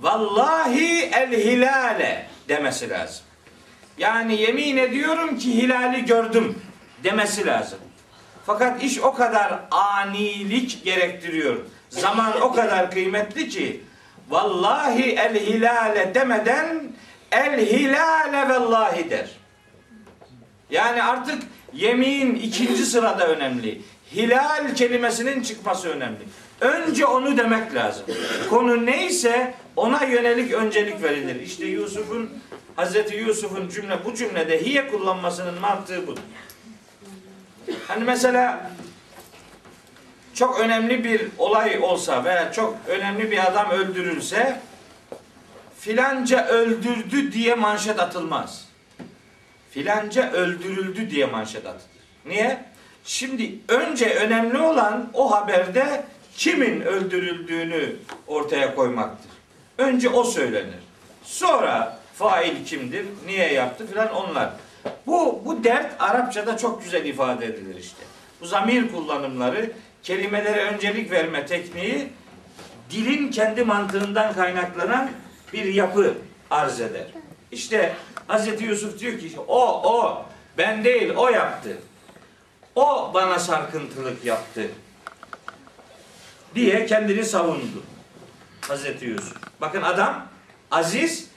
Vallahi 0.00 1.10
el 1.12 1.32
hilale 1.32 2.26
demesi 2.48 2.90
lazım. 2.90 3.24
Yani 3.98 4.40
yemin 4.40 4.76
ediyorum 4.76 5.38
ki 5.38 5.54
hilali 5.54 6.04
gördüm 6.04 6.58
demesi 7.04 7.46
lazım. 7.46 7.78
Fakat 8.46 8.82
iş 8.82 8.98
o 8.98 9.14
kadar 9.14 9.60
anilik 9.70 10.84
gerektiriyor. 10.84 11.56
Zaman 11.88 12.40
o 12.40 12.52
kadar 12.52 12.90
kıymetli 12.90 13.48
ki 13.48 13.84
vallahi 14.28 15.02
el 15.02 15.46
hilale 15.46 16.14
demeden 16.14 16.92
el 17.32 17.66
hilale 17.66 18.48
vallahi 18.48 19.10
der. 19.10 19.30
Yani 20.70 21.02
artık 21.02 21.42
yemin 21.72 22.34
ikinci 22.34 22.86
sırada 22.86 23.28
önemli. 23.28 23.80
Hilal 24.14 24.74
kelimesinin 24.74 25.42
çıkması 25.42 25.88
önemli. 25.88 26.22
Önce 26.60 27.06
onu 27.06 27.36
demek 27.36 27.74
lazım. 27.74 28.04
Konu 28.50 28.86
neyse 28.86 29.54
ona 29.76 30.04
yönelik 30.04 30.52
öncelik 30.52 31.02
verilir. 31.02 31.40
İşte 31.40 31.66
Yusuf'un 31.66 32.30
Hazreti 32.76 33.16
Yusuf'un 33.16 33.68
cümle 33.68 34.04
bu 34.04 34.14
cümlede 34.14 34.64
hiye 34.64 34.88
kullanmasının 34.88 35.60
mantığı 35.60 36.06
budur. 36.06 36.22
Hani 37.88 38.04
mesela 38.04 38.70
çok 40.34 40.60
önemli 40.60 41.04
bir 41.04 41.28
olay 41.38 41.78
olsa 41.82 42.24
veya 42.24 42.52
çok 42.52 42.76
önemli 42.88 43.30
bir 43.30 43.46
adam 43.46 43.70
öldürülse 43.70 44.60
filanca 45.78 46.46
öldürdü 46.46 47.32
diye 47.32 47.54
manşet 47.54 48.00
atılmaz. 48.00 48.68
Filanca 49.70 50.32
öldürüldü 50.32 51.10
diye 51.10 51.26
manşet 51.26 51.66
atılır. 51.66 51.90
Niye? 52.26 52.64
Şimdi 53.04 53.54
önce 53.68 54.14
önemli 54.14 54.58
olan 54.58 55.10
o 55.14 55.32
haberde 55.32 56.04
kimin 56.36 56.80
öldürüldüğünü 56.80 57.96
ortaya 58.26 58.74
koymaktır. 58.74 59.30
Önce 59.78 60.08
o 60.08 60.24
söylenir. 60.24 60.78
Sonra 61.22 61.98
fail 62.14 62.64
kimdir, 62.64 63.06
niye 63.26 63.52
yaptı 63.52 63.86
filan 63.86 64.14
onlar. 64.14 64.50
Bu, 65.06 65.42
bu 65.44 65.64
dert 65.64 66.02
Arapçada 66.02 66.56
çok 66.56 66.84
güzel 66.84 67.04
ifade 67.04 67.46
edilir 67.46 67.76
işte. 67.76 68.02
Bu 68.40 68.46
zamir 68.46 68.92
kullanımları, 68.92 69.72
kelimelere 70.02 70.64
öncelik 70.64 71.10
verme 71.10 71.46
tekniği 71.46 72.08
dilin 72.90 73.30
kendi 73.30 73.64
mantığından 73.64 74.34
kaynaklanan 74.34 75.10
bir 75.52 75.64
yapı 75.64 76.14
arz 76.50 76.80
eder. 76.80 77.06
İşte 77.52 77.94
Hz. 78.28 78.62
Yusuf 78.62 78.98
diyor 78.98 79.18
ki 79.18 79.32
o 79.48 79.82
o 79.92 80.24
ben 80.58 80.84
değil 80.84 81.10
o 81.16 81.28
yaptı. 81.28 81.78
O 82.74 83.10
bana 83.14 83.38
sarkıntılık 83.38 84.24
yaptı 84.24 84.62
diye 86.54 86.86
kendini 86.86 87.24
savundu. 87.24 87.82
Hazreti 88.68 89.04
Yusuf. 89.06 89.36
Bakın 89.60 89.82
adam 89.82 90.26
aziz 90.70 91.28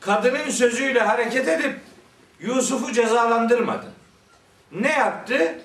kadının 0.00 0.50
sözüyle 0.50 1.00
hareket 1.00 1.48
edip 1.48 1.74
Yusuf'u 2.40 2.92
cezalandırmadı. 2.92 3.86
Ne 4.72 4.90
yaptı? 4.90 5.58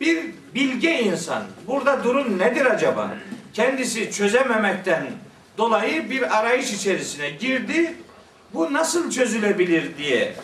Bir 0.00 0.24
bilge 0.54 1.00
insan. 1.00 1.42
Burada 1.66 2.04
durum 2.04 2.38
nedir 2.38 2.66
acaba? 2.66 3.10
Kendisi 3.54 4.12
çözememekten 4.12 5.06
dolayı 5.58 6.10
bir 6.10 6.38
arayış 6.38 6.72
içerisine 6.72 7.30
girdi. 7.30 7.94
Bu 8.54 8.72
nasıl 8.72 9.10
çözülebilir 9.10 9.98
diye 9.98 10.34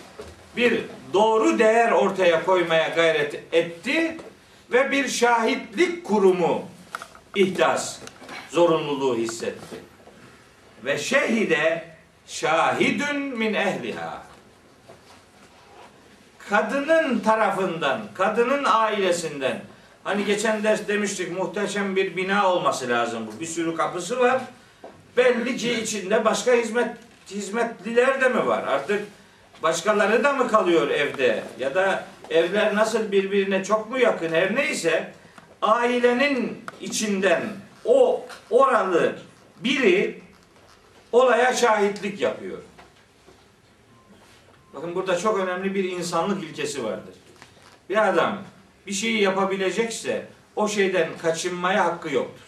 bir 0.56 0.80
doğru 1.12 1.58
değer 1.58 1.90
ortaya 1.92 2.44
koymaya 2.44 2.88
gayret 2.88 3.42
etti 3.52 4.16
ve 4.72 4.90
bir 4.90 5.08
şahitlik 5.08 6.04
kurumu 6.04 6.68
ihdas 7.34 7.98
zorunluluğu 8.50 9.16
hissetti. 9.16 9.76
Ve 10.84 10.98
şehide 10.98 11.84
şahidün 12.26 13.16
min 13.16 13.54
ehliha. 13.54 14.22
Kadının 16.48 17.18
tarafından, 17.18 18.00
kadının 18.14 18.64
ailesinden 18.64 19.62
Hani 20.06 20.24
geçen 20.24 20.62
ders 20.62 20.88
demiştik 20.88 21.38
muhteşem 21.38 21.96
bir 21.96 22.16
bina 22.16 22.52
olması 22.52 22.88
lazım 22.88 23.26
bu. 23.26 23.40
Bir 23.40 23.46
sürü 23.46 23.74
kapısı 23.74 24.18
var. 24.18 24.42
Belli 25.16 25.56
ki 25.56 25.72
içinde 25.72 26.24
başka 26.24 26.52
hizmet 26.52 26.96
hizmetliler 27.30 28.20
de 28.20 28.28
mi 28.28 28.46
var? 28.46 28.64
Artık 28.64 29.02
başkaları 29.62 30.24
da 30.24 30.32
mı 30.32 30.48
kalıyor 30.48 30.90
evde? 30.90 31.44
Ya 31.58 31.74
da 31.74 32.04
evler 32.30 32.74
nasıl 32.74 33.12
birbirine 33.12 33.64
çok 33.64 33.90
mu 33.90 33.98
yakın? 33.98 34.32
Her 34.32 34.54
neyse 34.54 35.12
ailenin 35.62 36.64
içinden 36.80 37.42
o 37.84 38.26
oralı 38.50 39.18
biri 39.60 40.20
olaya 41.12 41.54
şahitlik 41.54 42.20
yapıyor. 42.20 42.58
Bakın 44.74 44.94
burada 44.94 45.18
çok 45.18 45.38
önemli 45.38 45.74
bir 45.74 45.84
insanlık 45.84 46.44
ilkesi 46.44 46.84
vardır. 46.84 47.14
Bir 47.90 48.08
adam 48.08 48.42
bir 48.86 48.92
şeyi 48.92 49.22
yapabilecekse 49.22 50.26
o 50.56 50.68
şeyden 50.68 51.08
kaçınmaya 51.22 51.84
hakkı 51.84 52.14
yoktur. 52.14 52.44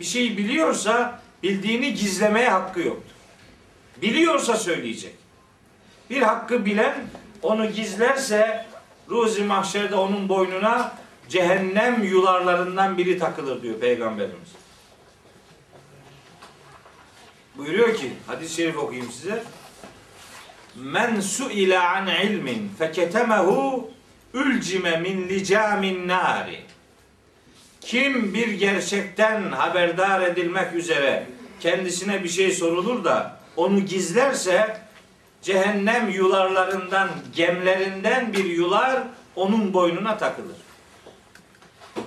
Bir 0.00 0.04
şeyi 0.04 0.36
biliyorsa 0.36 1.22
bildiğini 1.42 1.94
gizlemeye 1.94 2.48
hakkı 2.48 2.80
yoktur. 2.80 3.14
Biliyorsa 4.02 4.56
söyleyecek. 4.56 5.14
Bir 6.10 6.22
hakkı 6.22 6.64
bilen 6.64 6.94
onu 7.42 7.70
gizlerse 7.70 8.66
ruzi 9.10 9.44
mahşerde 9.44 9.94
onun 9.94 10.28
boynuna 10.28 10.92
cehennem 11.28 12.04
yularlarından 12.04 12.98
biri 12.98 13.18
takılır 13.18 13.62
diyor 13.62 13.80
Peygamberimiz. 13.80 14.48
Buyuruyor 17.56 17.96
ki 17.96 18.12
hadis-i 18.26 18.54
şerif 18.54 18.78
okuyayım 18.78 19.12
size. 19.12 19.42
Men 20.76 21.20
su'ile 21.20 21.78
an 21.78 22.06
ilmin 22.06 22.70
feketemehu 22.78 23.90
Ülcime 24.34 24.96
min 24.96 25.28
licamin 25.28 26.08
nari. 26.08 26.60
Kim 27.80 28.34
bir 28.34 28.48
gerçekten 28.48 29.52
haberdar 29.52 30.22
edilmek 30.22 30.74
üzere 30.74 31.26
kendisine 31.60 32.24
bir 32.24 32.28
şey 32.28 32.52
sorulur 32.52 33.04
da 33.04 33.40
onu 33.56 33.80
gizlerse 33.80 34.80
cehennem 35.42 36.08
yularlarından, 36.08 37.08
gemlerinden 37.36 38.32
bir 38.32 38.44
yular 38.44 39.02
onun 39.36 39.74
boynuna 39.74 40.18
takılır. 40.18 40.56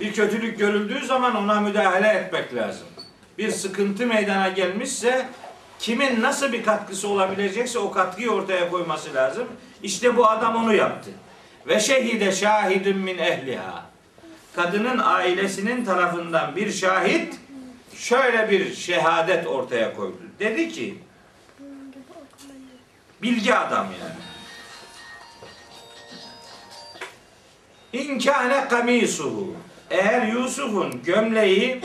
Bir 0.00 0.12
kötülük 0.12 0.58
görüldüğü 0.58 1.06
zaman 1.06 1.36
ona 1.36 1.60
müdahale 1.60 2.08
etmek 2.08 2.54
lazım. 2.54 2.86
Bir 3.38 3.50
sıkıntı 3.50 4.06
meydana 4.06 4.48
gelmişse 4.48 5.26
kimin 5.78 6.22
nasıl 6.22 6.52
bir 6.52 6.64
katkısı 6.64 7.08
olabilecekse 7.08 7.78
o 7.78 7.90
katkıyı 7.90 8.30
ortaya 8.30 8.70
koyması 8.70 9.14
lazım. 9.14 9.48
İşte 9.82 10.16
bu 10.16 10.28
adam 10.28 10.56
onu 10.56 10.74
yaptı. 10.74 11.10
Ve 11.66 11.80
şehide 11.80 12.32
şahidun 12.32 12.96
min 12.96 13.18
ehliha. 13.18 13.86
Kadının 14.56 14.98
ailesinin 14.98 15.84
tarafından 15.84 16.56
bir 16.56 16.72
şahit 16.72 17.34
şöyle 17.94 18.50
bir 18.50 18.74
şehadet 18.74 19.46
ortaya 19.46 19.96
koydu. 19.96 20.22
Dedi 20.38 20.68
ki 20.68 20.98
bilgi 23.22 23.54
adam 23.54 23.86
yani. 24.00 24.22
İnkâne 27.92 28.68
kamisuhu. 28.68 29.56
Eğer 29.90 30.26
Yusuf'un 30.26 31.02
gömleği 31.02 31.80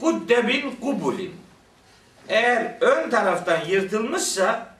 kudde 0.00 0.48
bin 0.48 0.70
kubulin. 0.70 1.34
Eğer 2.28 2.76
ön 2.80 3.10
taraftan 3.10 3.64
yırtılmışsa 3.64 4.76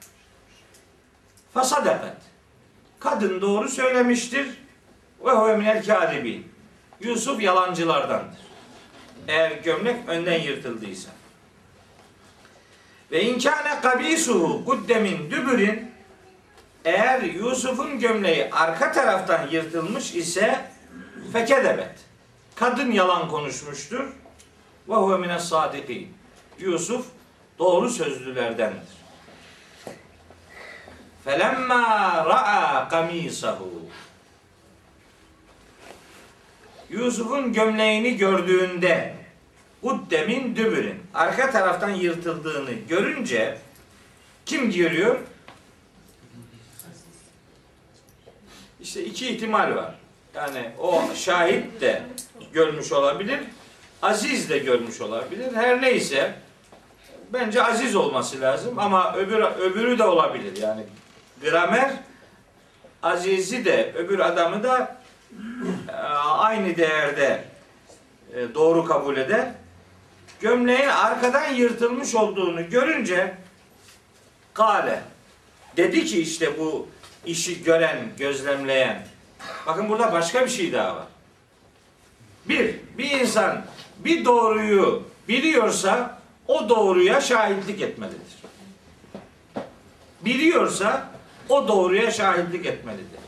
fasadefet 1.53 2.29
Kadın 2.99 3.41
doğru 3.41 3.69
söylemiştir. 3.69 4.47
Ve 5.25 5.31
huve 5.31 5.57
minel. 5.57 6.43
Yusuf 7.01 7.41
yalancılardandır. 7.41 8.39
Eğer 9.27 9.51
gömlek 9.51 10.09
önden 10.09 10.39
yırtıldıysa. 10.39 11.09
Ve 13.11 13.23
inkâne 13.23 13.81
kabisuhu 13.81 14.65
kuddemin 14.65 15.31
dübürin 15.31 15.91
eğer 16.85 17.21
Yusuf'un 17.21 17.99
gömleği 17.99 18.49
arka 18.51 18.91
taraftan 18.91 19.47
yırtılmış 19.47 20.15
ise 20.15 20.65
fekedebet. 21.33 21.95
Kadın 22.55 22.91
yalan 22.91 23.29
konuşmuştur. 23.29 24.05
Ve 24.89 24.95
huve 24.95 25.17
mines 25.17 25.43
sadikin. 25.43 26.13
Yusuf 26.59 27.05
doğru 27.59 27.89
sözlülerdendir. 27.89 28.99
Felemma 31.25 32.25
ra'a 32.25 32.89
kamisahu. 32.89 33.69
Yusuf'un 36.89 37.53
gömleğini 37.53 38.17
gördüğünde 38.17 39.18
Uddemin 39.83 40.55
dübürün 40.55 41.03
arka 41.13 41.51
taraftan 41.51 41.89
yırtıldığını 41.89 42.71
görünce 42.71 43.57
kim 44.45 44.71
görüyor? 44.71 45.19
İşte 48.81 49.05
iki 49.05 49.29
ihtimal 49.29 49.75
var. 49.75 49.95
Yani 50.35 50.71
o 50.79 51.03
şahit 51.15 51.81
de 51.81 52.03
görmüş 52.53 52.91
olabilir. 52.91 53.39
Aziz 54.01 54.49
de 54.49 54.57
görmüş 54.57 55.01
olabilir. 55.01 55.55
Her 55.55 55.81
neyse 55.81 56.33
bence 57.33 57.63
aziz 57.63 57.95
olması 57.95 58.41
lazım 58.41 58.79
ama 58.79 59.15
öbür 59.15 59.39
öbürü 59.39 59.99
de 59.99 60.03
olabilir. 60.03 60.57
Yani 60.61 60.83
gramer 61.43 61.91
azizi 63.03 63.65
de 63.65 63.93
öbür 63.95 64.19
adamı 64.19 64.63
da 64.63 65.01
e, 65.89 65.91
aynı 66.21 66.77
değerde 66.77 67.43
e, 68.33 68.53
doğru 68.53 68.85
kabul 68.85 69.17
eder. 69.17 69.51
Gömleğin 70.41 70.87
arkadan 70.87 71.53
yırtılmış 71.53 72.15
olduğunu 72.15 72.69
görünce 72.69 73.37
kale 74.53 75.01
dedi 75.77 76.05
ki 76.05 76.21
işte 76.21 76.59
bu 76.59 76.87
işi 77.25 77.63
gören, 77.63 77.97
gözlemleyen. 78.17 79.07
Bakın 79.67 79.89
burada 79.89 80.11
başka 80.11 80.45
bir 80.45 80.49
şey 80.49 80.73
daha 80.73 80.95
var. 80.95 81.07
Bir, 82.45 82.75
bir 82.97 83.11
insan 83.11 83.65
bir 83.97 84.25
doğruyu 84.25 85.03
biliyorsa 85.27 86.19
o 86.47 86.69
doğruya 86.69 87.21
şahitlik 87.21 87.81
etmelidir. 87.81 88.39
Biliyorsa 90.21 91.09
o 91.49 91.67
doğruya 91.67 92.11
şahitlik 92.11 92.65
etmelidir. 92.65 93.19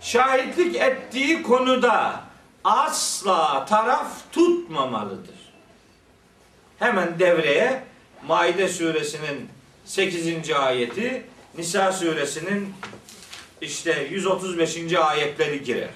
Şahitlik 0.00 0.76
ettiği 0.76 1.42
konuda 1.42 2.20
asla 2.64 3.64
taraf 3.64 4.08
tutmamalıdır. 4.32 5.39
Hemen 6.80 7.18
devreye 7.18 7.82
Maide 8.26 8.68
suresinin 8.68 9.48
8. 9.84 10.50
ayeti, 10.50 11.26
Nisa 11.58 11.92
suresinin 11.92 12.74
işte 13.60 14.08
135. 14.10 14.94
ayetleri 14.94 15.62
girer. 15.62 15.90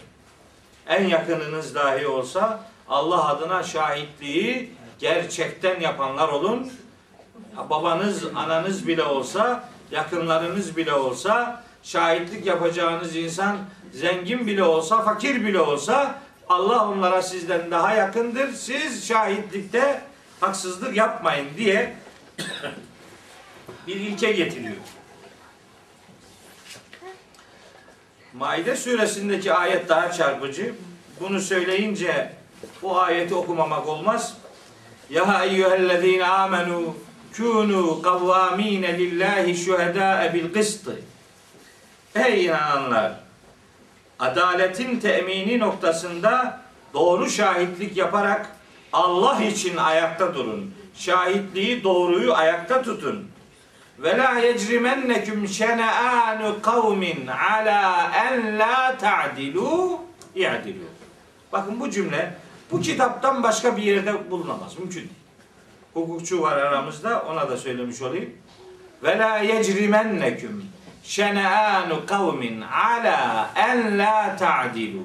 En 0.89 1.09
yakınınız 1.09 1.75
dahi 1.75 2.07
olsa 2.07 2.65
Allah 2.89 3.29
adına 3.29 3.63
şahitliği 3.63 4.71
gerçekten 4.99 5.81
yapanlar 5.81 6.29
olun. 6.29 6.73
Babanız, 7.71 8.25
ananız 8.35 8.89
bile 8.89 9.03
olsa, 9.03 9.69
yakınlarınız 9.91 10.77
bile 10.77 10.93
olsa 10.93 11.65
şahitlik 11.83 12.47
yapacağınız 12.47 13.17
insan 13.17 13.57
zengin 13.93 14.47
bile 14.47 14.63
olsa, 14.63 15.03
fakir 15.03 15.45
bile 15.45 15.61
olsa 15.61 16.19
Allah 16.49 16.89
onlara 16.89 17.23
sizden 17.23 17.71
daha 17.71 17.95
yakındır. 17.95 18.53
Siz 18.53 19.09
şahitlikte 19.09 20.14
haksızlık 20.45 20.97
yapmayın 20.97 21.49
diye 21.57 21.97
bir 23.87 23.97
ilke 23.97 24.33
getiriyor. 24.33 24.77
Maide 28.33 28.77
suresindeki 28.77 29.53
ayet 29.53 29.89
daha 29.89 30.13
çarpıcı. 30.13 30.75
Bunu 31.21 31.41
söyleyince 31.41 32.33
bu 32.83 33.01
ayeti 33.01 33.35
okumamak 33.35 33.89
olmaz. 33.89 34.37
Ya 35.11 35.45
eyyühellezine 35.45 36.27
amenu 36.27 36.97
kunu 37.37 38.03
kavvamine 38.03 38.99
lillahi 38.99 39.57
şuhedâe 39.57 40.35
bil 40.35 40.53
kıstı. 40.53 40.99
Ey 42.15 42.45
inananlar! 42.45 43.21
Adaletin 44.19 45.01
temini 45.01 45.59
noktasında 45.59 46.61
doğru 46.95 47.31
şahitlik 47.31 47.97
yaparak 47.97 48.49
Allah 48.95 49.43
için 49.43 49.77
ayakta 49.77 50.35
durun. 50.35 50.75
Şahitliği 50.95 51.85
doğruyu 51.85 52.35
ayakta 52.35 52.83
tutun. 52.83 53.29
Ve 53.99 54.19
la 54.19 54.39
yecrimenneküm 54.39 55.49
şene'anu 55.49 56.63
kavmin 56.63 57.27
ala 57.27 58.11
en 58.15 58.59
la 58.59 58.97
ta'dilu 58.99 60.01
i'dilu. 60.35 60.85
Bakın 61.53 61.81
bu 61.81 61.91
cümle 61.91 62.35
bu 62.71 62.81
kitaptan 62.81 63.43
başka 63.43 63.77
bir 63.77 63.83
yerde 63.83 64.31
bulunamaz. 64.31 64.79
Mümkün 64.79 65.01
değil. 65.01 65.11
Hukukçu 65.95 66.43
var 66.43 66.57
aramızda 66.57 67.23
ona 67.23 67.51
da 67.51 67.57
söylemiş 67.57 68.03
olayım. 68.03 68.31
Ve 69.03 69.19
la 69.19 69.39
yecrimenneküm 69.39 70.65
şene'anu 71.05 72.07
kavmin 72.07 72.61
ala 72.61 73.51
en 73.57 73.99
la 73.99 74.37
ta'dilu. 74.37 75.03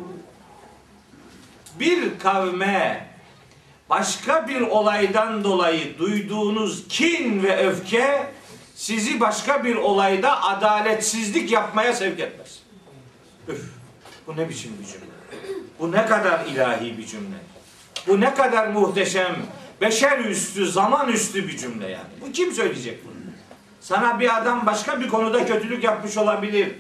Bir 1.80 2.20
kavme 2.20 3.09
başka 3.90 4.48
bir 4.48 4.62
olaydan 4.62 5.44
dolayı 5.44 6.00
duyduğunuz 6.00 6.88
kin 6.88 7.44
ve 7.44 7.68
öfke 7.68 8.28
sizi 8.76 9.20
başka 9.20 9.64
bir 9.64 9.76
olayda 9.76 10.44
adaletsizlik 10.44 11.52
yapmaya 11.52 11.94
sevk 11.94 12.20
etmez. 12.20 12.60
Üf, 13.48 13.62
bu 14.28 14.38
ne 14.38 14.50
biçim 14.50 14.72
bir 14.82 14.86
cümle? 14.86 15.06
Bu 15.80 15.92
ne 15.92 16.06
kadar 16.06 16.46
ilahi 16.46 16.98
bir 16.98 17.06
cümle? 17.06 17.38
Bu 18.08 18.22
ne 18.22 18.34
kadar 18.34 18.68
muhteşem, 18.68 19.36
beşer 19.82 20.20
üstü, 20.20 20.72
zaman 20.72 21.10
üstü 21.10 21.48
bir 21.48 21.58
cümle 21.58 21.88
yani. 21.90 22.10
Bu 22.22 22.32
kim 22.32 22.52
söyleyecek 22.52 23.06
bunu? 23.06 23.14
Sana 23.82 24.20
bir 24.20 24.38
adam 24.38 24.66
başka 24.66 25.00
bir 25.00 25.08
konuda 25.08 25.46
kötülük 25.46 25.84
yapmış 25.84 26.18
olabilir. 26.18 26.72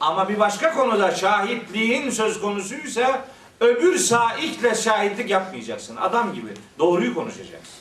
Ama 0.00 0.28
bir 0.28 0.38
başka 0.38 0.74
konuda 0.74 1.14
şahitliğin 1.14 2.10
söz 2.10 2.40
konusuysa 2.40 3.24
öbür 3.60 3.98
saikle 3.98 4.74
şahitlik 4.74 5.30
yapmayacaksın. 5.30 5.96
Adam 5.96 6.34
gibi 6.34 6.48
doğruyu 6.78 7.14
konuşacaksın. 7.14 7.78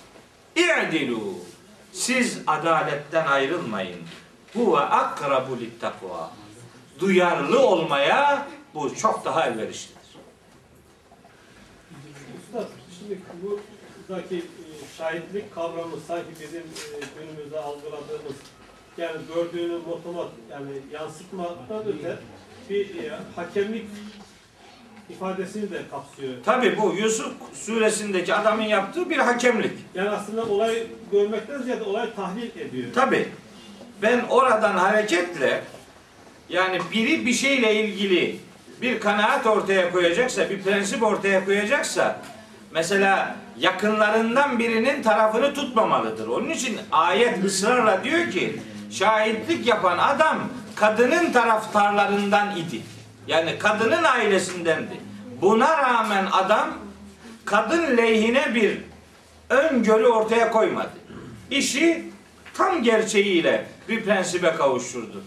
İ'dilu. 0.55 1.33
Siz 1.91 2.39
adaletten 2.47 3.27
ayrılmayın. 3.27 3.99
Huve 4.53 4.79
akrabu 4.79 5.59
littakva. 5.59 6.31
Duyarlı 6.99 7.59
olmaya 7.59 8.47
bu 8.73 8.95
çok 8.95 9.25
daha 9.25 9.47
elverişlidir. 9.47 9.97
Üstad, 12.39 12.67
şimdi 12.99 13.19
buradaki 13.43 14.35
e, 14.35 14.43
şahitlik 14.97 15.55
kavramı 15.55 15.97
sanki 16.07 16.29
bizim 16.41 16.61
e, 16.61 16.99
günümüzde 17.19 17.59
algıladığımız 17.59 18.35
yani 18.97 19.17
gördüğünü 19.35 19.77
motomot 19.77 20.31
yani 20.51 20.71
yansıtmadan 20.91 21.87
öte 21.87 22.17
bir 22.69 23.03
e, 23.03 23.19
hakemlik 23.35 23.85
ifadesini 25.09 25.71
de 25.71 25.81
kapsıyor. 25.91 26.33
Tabi 26.45 26.77
bu 26.77 26.93
Yusuf 26.93 27.33
suresindeki 27.53 28.33
adamın 28.33 28.63
yaptığı 28.63 29.09
bir 29.09 29.17
hakemlik. 29.17 29.71
Yani 29.95 30.09
aslında 30.09 30.45
olay 30.45 30.83
görmekten 31.11 31.61
ziyade 31.61 31.83
olay 31.83 32.15
tahlil 32.15 32.49
ediyor. 32.59 32.93
Tabi 32.95 33.27
ben 34.01 34.19
oradan 34.29 34.73
hareketle 34.77 35.63
yani 36.49 36.79
biri 36.93 37.25
bir 37.25 37.33
şeyle 37.33 37.75
ilgili 37.75 38.39
bir 38.81 38.99
kanaat 38.99 39.47
ortaya 39.47 39.91
koyacaksa, 39.91 40.49
bir 40.49 40.61
prensip 40.61 41.03
ortaya 41.03 41.45
koyacaksa 41.45 42.21
mesela 42.71 43.35
yakınlarından 43.59 44.59
birinin 44.59 45.03
tarafını 45.03 45.53
tutmamalıdır. 45.53 46.27
Onun 46.27 46.49
için 46.49 46.79
ayet 46.91 47.45
ısrarla 47.45 48.03
diyor 48.03 48.31
ki 48.31 48.61
şahitlik 48.91 49.67
yapan 49.67 49.97
adam 49.97 50.37
kadının 50.75 51.31
taraftarlarından 51.31 52.57
idi. 52.57 52.81
Yani 53.27 53.59
kadının 53.59 54.03
ailesindendi. 54.03 54.97
Buna 55.41 55.77
rağmen 55.77 56.27
adam 56.31 56.73
kadın 57.45 57.97
lehine 57.97 58.55
bir 58.55 58.77
öngörü 59.49 60.07
ortaya 60.07 60.51
koymadı. 60.51 60.91
İşi 61.51 62.03
tam 62.53 62.83
gerçeğiyle 62.83 63.65
bir 63.89 64.03
prensibe 64.03 64.55
kavuşturdu. 64.55 65.23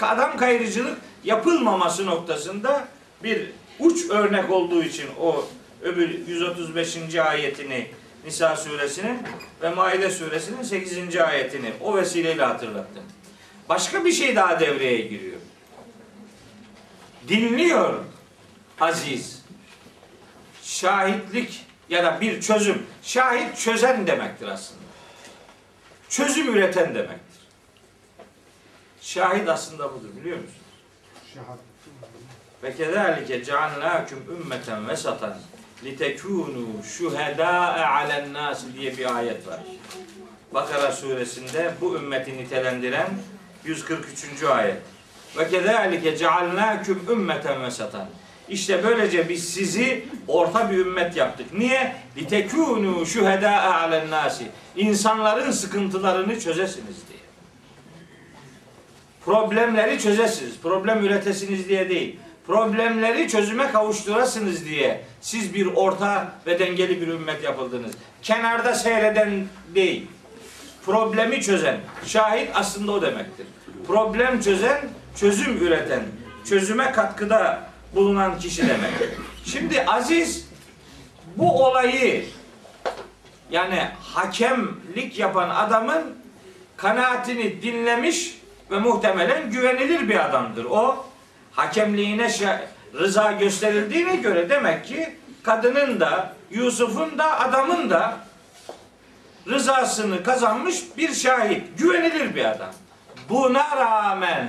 Adam 0.00 0.36
kayırıcılık 0.36 0.98
yapılmaması 1.24 2.06
noktasında 2.06 2.88
bir 3.22 3.50
uç 3.78 4.10
örnek 4.10 4.50
olduğu 4.50 4.82
için 4.82 5.06
o 5.20 5.48
öbür 5.82 6.26
135. 6.28 7.14
ayetini 7.14 7.86
Nisa 8.24 8.56
suresinin 8.56 9.18
ve 9.62 9.70
Maide 9.70 10.10
suresinin 10.10 10.62
8. 10.62 11.16
ayetini 11.16 11.72
o 11.80 11.96
vesileyle 11.96 12.44
hatırlattım. 12.44 13.02
Başka 13.68 14.04
bir 14.04 14.12
şey 14.12 14.36
daha 14.36 14.60
devreye 14.60 15.00
giriyor. 15.00 15.36
Dinliyor 17.28 18.04
aziz. 18.80 19.42
Şahitlik 20.62 21.66
ya 21.88 22.04
da 22.04 22.20
bir 22.20 22.40
çözüm. 22.40 22.86
Şahit 23.02 23.58
çözen 23.58 24.06
demektir 24.06 24.48
aslında. 24.48 24.80
Çözüm 26.08 26.56
üreten 26.56 26.94
demektir. 26.94 27.40
Şahit 29.00 29.48
aslında 29.48 29.94
budur 29.94 30.08
biliyor 30.20 30.36
musunuz? 30.36 30.60
Ve 32.62 32.76
kezalike 32.76 33.44
cealnâküm 33.44 34.18
ümmeten 34.30 34.88
vesatan 34.88 35.38
litekûnû 35.84 36.84
şuhedâe 36.84 37.84
alen 37.86 38.32
nâs 38.32 38.64
diye 38.74 38.96
bir 38.96 39.16
ayet 39.16 39.46
var. 39.46 39.60
Bakara 40.54 40.92
suresinde 40.92 41.74
bu 41.80 41.96
ümmeti 41.96 42.38
nitelendiren 42.38 43.08
143. 43.64 44.42
ayet. 44.42 44.82
Ve 45.38 45.48
kezalike 45.48 46.16
cealnâküm 46.16 47.00
ümmeten 47.10 47.62
vesatan. 47.62 48.06
İşte 48.48 48.84
böylece 48.84 49.28
biz 49.28 49.48
sizi 49.54 50.04
orta 50.28 50.70
bir 50.70 50.78
ümmet 50.78 51.16
yaptık. 51.16 51.46
Niye? 51.58 51.96
Litekûnû 52.16 53.06
şuhedâe 53.06 53.58
alen 53.58 54.10
nâsi. 54.10 54.44
İnsanların 54.76 55.50
sıkıntılarını 55.50 56.40
çözesiniz 56.40 56.96
diye. 57.08 57.20
Problemleri 59.24 59.98
çözesiniz. 59.98 60.58
Problem 60.62 61.04
üretesiniz 61.04 61.68
diye 61.68 61.88
değil. 61.88 62.18
Problemleri 62.46 63.28
çözüme 63.28 63.72
kavuşturasınız 63.72 64.64
diye 64.64 65.04
siz 65.20 65.54
bir 65.54 65.66
orta 65.66 66.32
ve 66.46 66.58
dengeli 66.58 67.00
bir 67.00 67.08
ümmet 67.08 67.44
yapıldınız. 67.44 67.92
Kenarda 68.22 68.74
seyreden 68.74 69.46
değil. 69.74 70.06
Problemi 70.86 71.42
çözen. 71.42 71.76
Şahit 72.06 72.50
aslında 72.54 72.92
o 72.92 73.02
demektir. 73.02 73.46
Problem 73.86 74.40
çözen, 74.40 74.80
çözüm 75.16 75.66
üreten, 75.66 76.02
çözüme 76.44 76.92
katkıda 76.92 77.62
bulunan 77.94 78.38
kişi 78.38 78.62
demek. 78.62 78.92
Şimdi 79.44 79.84
Aziz 79.86 80.48
bu 81.36 81.64
olayı 81.64 82.24
yani 83.50 83.88
hakemlik 84.00 85.18
yapan 85.18 85.50
adamın 85.50 86.16
kanaatini 86.76 87.62
dinlemiş 87.62 88.38
ve 88.70 88.78
muhtemelen 88.78 89.50
güvenilir 89.50 90.08
bir 90.08 90.24
adamdır. 90.24 90.64
O 90.64 91.06
hakemliğine 91.52 92.30
rıza 92.94 93.32
gösterildiğine 93.32 94.16
göre 94.16 94.50
demek 94.50 94.84
ki 94.84 95.16
kadının 95.42 96.00
da 96.00 96.34
Yusuf'un 96.50 97.18
da 97.18 97.40
adamın 97.40 97.90
da 97.90 98.16
rızasını 99.48 100.22
kazanmış 100.22 100.82
bir 100.96 101.14
şahit, 101.14 101.78
güvenilir 101.78 102.34
bir 102.34 102.44
adam. 102.44 102.70
Buna 103.28 103.76
rağmen 103.76 104.48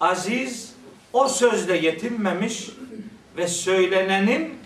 Aziz 0.00 0.72
o 1.12 1.28
sözle 1.28 1.76
yetinmemiş 1.76 2.70
ve 3.36 3.48
söylenenin 3.48 4.58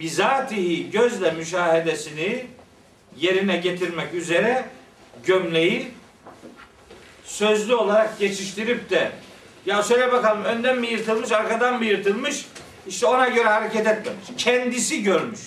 bizatihi 0.00 0.90
gözle 0.90 1.30
müşahedesini 1.30 2.46
yerine 3.16 3.56
getirmek 3.56 4.14
üzere 4.14 4.64
gömleği 5.24 5.90
sözlü 7.24 7.74
olarak 7.74 8.18
geçiştirip 8.18 8.90
de 8.90 9.12
ya 9.66 9.82
söyle 9.82 10.12
bakalım 10.12 10.44
önden 10.44 10.78
mi 10.78 10.86
yırtılmış 10.86 11.32
arkadan 11.32 11.78
mı 11.78 11.84
yırtılmış 11.84 12.46
işte 12.86 13.06
ona 13.06 13.28
göre 13.28 13.48
hareket 13.48 13.86
etmemiş. 13.86 14.26
Kendisi 14.36 15.02
görmüş. 15.02 15.40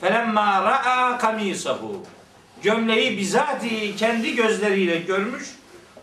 Felemma 0.00 0.62
ra'a 0.62 1.18
kamisahu. 1.18 2.02
Gömleği 2.62 3.18
bizatihi 3.18 3.96
kendi 3.96 4.34
gözleriyle 4.34 4.98
görmüş. 4.98 5.44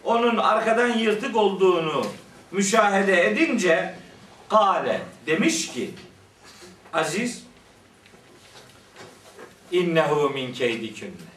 Onun 0.04 0.38
arkadan 0.38 0.98
yırtık 0.98 1.36
olduğunu 1.36 2.06
müşahede 2.52 3.28
edince 3.28 3.96
kale 4.50 5.02
demiş 5.26 5.72
ki 5.72 5.90
Aziz 6.94 7.44
innehu 9.72 10.30
min 10.30 10.54
keydikünne 10.54 11.32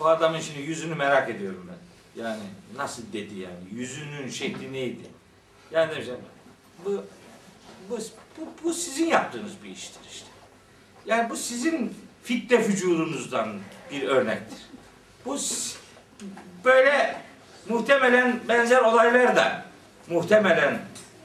o 0.00 0.04
adamın 0.04 0.40
şimdi 0.40 0.60
yüzünü 0.60 0.94
merak 0.94 1.30
ediyorum 1.30 1.70
ben. 1.70 2.22
Yani 2.22 2.42
nasıl 2.76 3.02
dedi 3.12 3.34
yani? 3.34 3.64
Yüzünün 3.72 4.28
şekli 4.28 4.72
neydi? 4.72 5.02
Yani 5.70 5.94
demiş, 5.94 6.08
bu, 6.84 7.04
bu, 7.90 7.98
bu, 8.38 8.48
bu 8.64 8.74
sizin 8.74 9.06
yaptığınız 9.06 9.52
bir 9.64 9.70
iştir 9.70 10.00
işte. 10.10 10.26
Yani 11.06 11.30
bu 11.30 11.36
sizin 11.36 11.94
fitne 12.22 12.62
fücurunuzdan 12.62 13.58
bir 13.90 14.02
örnektir. 14.02 14.58
Bu 15.24 15.38
böyle 16.64 17.16
muhtemelen 17.68 18.40
benzer 18.48 18.82
olaylar 18.82 19.36
da 19.36 19.64
muhtemelen 20.08 20.78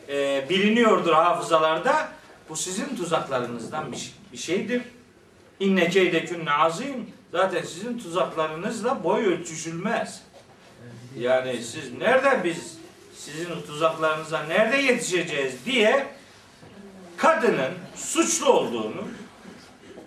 e, 0.10 0.50
biliniyordur 0.50 1.14
hafızalarda 1.14 2.10
Bu 2.50 2.56
sizin 2.56 2.96
tuzaklarınızdan 2.96 3.92
bir, 3.92 4.14
bir 4.32 4.38
şeydir. 4.38 4.82
İnne 5.60 5.90
keydekünne 5.90 6.52
azim. 6.52 7.10
Zaten 7.32 7.62
sizin 7.62 8.00
tuzaklarınızla 8.00 9.04
boy 9.04 9.26
ölçüşülmez. 9.26 10.22
Yani 11.18 11.64
siz 11.64 11.98
nerede 11.98 12.44
biz 12.44 12.78
sizin 13.16 13.62
tuzaklarınıza 13.68 14.44
nerede 14.44 14.78
yetişeceğiz 14.78 15.66
diye 15.66 16.08
kadının 17.18 17.74
suçlu 17.96 18.50
olduğunu 18.50 19.04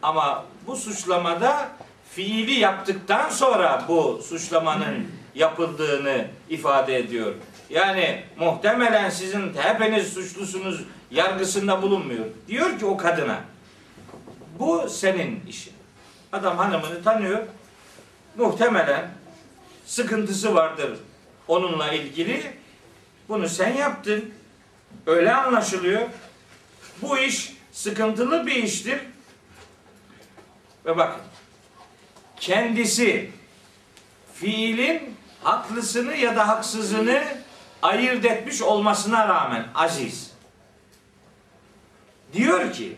ama 0.02 0.44
bu 0.66 0.76
suçlamada 0.76 1.68
fiili 2.10 2.52
yaptıktan 2.52 3.30
sonra 3.30 3.84
bu 3.88 4.22
suçlamanın 4.22 5.17
yapıldığını 5.38 6.26
ifade 6.48 6.96
ediyor. 6.96 7.34
Yani 7.70 8.24
muhtemelen 8.38 9.10
sizin 9.10 9.54
hepiniz 9.54 10.12
suçlusunuz 10.12 10.84
yargısında 11.10 11.82
bulunmuyor. 11.82 12.24
Diyor 12.48 12.78
ki 12.78 12.86
o 12.86 12.96
kadına 12.96 13.40
bu 14.58 14.88
senin 14.88 15.46
işin. 15.48 15.72
Adam 16.32 16.56
hanımını 16.56 17.02
tanıyor. 17.02 17.38
Muhtemelen 18.36 19.10
sıkıntısı 19.86 20.54
vardır 20.54 20.98
onunla 21.48 21.92
ilgili. 21.92 22.42
Bunu 23.28 23.48
sen 23.48 23.74
yaptın. 23.74 24.34
Öyle 25.06 25.34
anlaşılıyor. 25.34 26.02
Bu 27.02 27.18
iş 27.18 27.52
sıkıntılı 27.72 28.46
bir 28.46 28.54
iştir. 28.54 28.98
Ve 30.86 30.96
bakın 30.96 31.20
kendisi 32.40 33.30
fiilin 34.34 35.17
haklısını 35.42 36.16
ya 36.16 36.36
da 36.36 36.48
haksızını 36.48 37.22
ayırt 37.82 38.24
etmiş 38.24 38.62
olmasına 38.62 39.28
rağmen 39.28 39.68
aziz. 39.74 40.32
Diyor 42.32 42.72
ki 42.72 42.96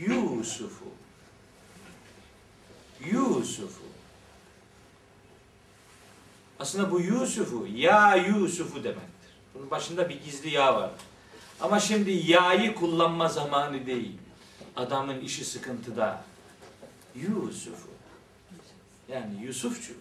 Yusuf'u 0.00 0.84
Yusuf'u 3.04 3.90
aslında 6.58 6.90
bu 6.90 7.00
Yusuf'u 7.00 7.66
ya 7.74 8.14
Yusuf'u 8.14 8.84
demektir. 8.84 9.30
Bunun 9.54 9.70
başında 9.70 10.08
bir 10.08 10.22
gizli 10.22 10.50
ya 10.50 10.74
var. 10.74 10.90
Ama 11.60 11.80
şimdi 11.80 12.10
ya'yı 12.10 12.74
kullanma 12.74 13.28
zamanı 13.28 13.86
değil. 13.86 14.18
Adamın 14.76 15.20
işi 15.20 15.44
sıkıntıda. 15.44 16.24
Yusuf'u. 17.14 17.88
Yani 19.08 19.44
Yusufçu. 19.44 19.92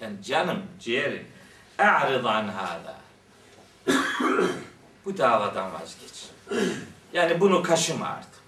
Yani 0.00 0.22
canım, 0.22 0.62
ciğerim. 0.80 1.26
E'rid 1.78 2.24
an 2.24 2.48
hâdâ. 2.48 2.96
Bu 5.04 5.18
davadan 5.18 5.70
vazgeç. 5.72 6.30
Yani 7.12 7.40
bunu 7.40 7.62
kaşıma 7.62 8.06
artık. 8.06 8.40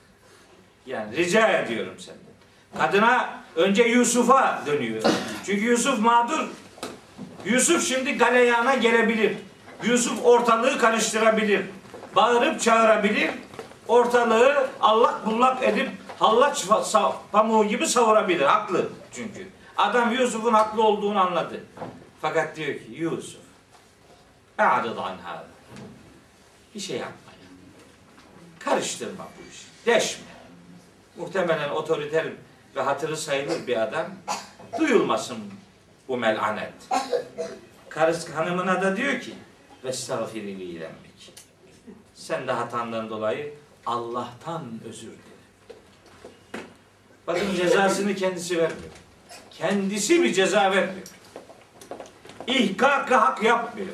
Yani 0.87 1.17
rica 1.17 1.49
ediyorum 1.49 1.95
senden. 1.99 2.23
Kadına 2.79 3.43
önce 3.57 3.83
Yusuf'a 3.83 4.63
dönüyor. 4.67 5.03
Çünkü 5.47 5.65
Yusuf 5.65 5.99
mağdur. 5.99 6.49
Yusuf 7.45 7.89
şimdi 7.89 8.19
galeyana 8.19 8.75
gelebilir. 8.75 9.37
Yusuf 9.83 10.25
ortalığı 10.25 10.79
karıştırabilir. 10.79 11.67
Bağırıp 12.17 12.61
çağırabilir. 12.61 13.31
Ortalığı 13.89 14.69
allak 14.81 15.27
bullak 15.27 15.63
edip 15.63 15.91
hallaç 16.19 16.67
pamuğu 17.33 17.65
gibi 17.65 17.87
savurabilir. 17.87 18.45
Haklı 18.45 18.89
çünkü. 19.13 19.49
Adam 19.77 20.13
Yusuf'un 20.13 20.53
haklı 20.53 20.83
olduğunu 20.83 21.21
anladı. 21.21 21.65
Fakat 22.21 22.57
diyor 22.57 22.75
ki 22.75 22.87
Yusuf 22.91 23.41
e'rid 24.59 24.97
an 24.97 25.19
hâdâ. 25.19 25.47
Bir 26.75 26.81
şey 26.81 26.97
yapma 26.97 27.33
ya. 27.33 27.49
Karıştırma 28.59 29.29
bu 29.39 29.51
işi. 29.51 29.67
Deşme. 29.87 30.25
Muhtemelen 31.17 31.71
otoriter 31.71 32.27
ve 32.77 32.81
hatırı 32.81 33.17
sayılır 33.17 33.67
bir 33.67 33.83
adam. 33.83 34.07
Duyulmasın 34.79 35.39
bu 36.09 36.17
melanet. 36.17 36.73
Karısı 37.89 38.33
hanımına 38.33 38.83
da 38.83 38.97
diyor 38.97 39.21
ki 39.21 39.35
Vestağfirili 39.85 40.65
ilenmek. 40.65 41.33
Sen 42.15 42.47
de 42.47 42.53
hatandan 42.53 43.11
dolayı 43.11 43.55
Allah'tan 43.87 44.81
özür 44.89 45.09
dile. 45.09 45.33
Bakın 47.27 47.55
cezasını 47.55 48.15
kendisi 48.15 48.59
vermiyor. 48.59 48.93
Kendisi 49.59 50.23
bir 50.23 50.33
ceza 50.33 50.61
vermiyor. 50.61 51.07
İhkak 52.47 53.11
hak 53.11 53.43
yapmıyor. 53.43 53.89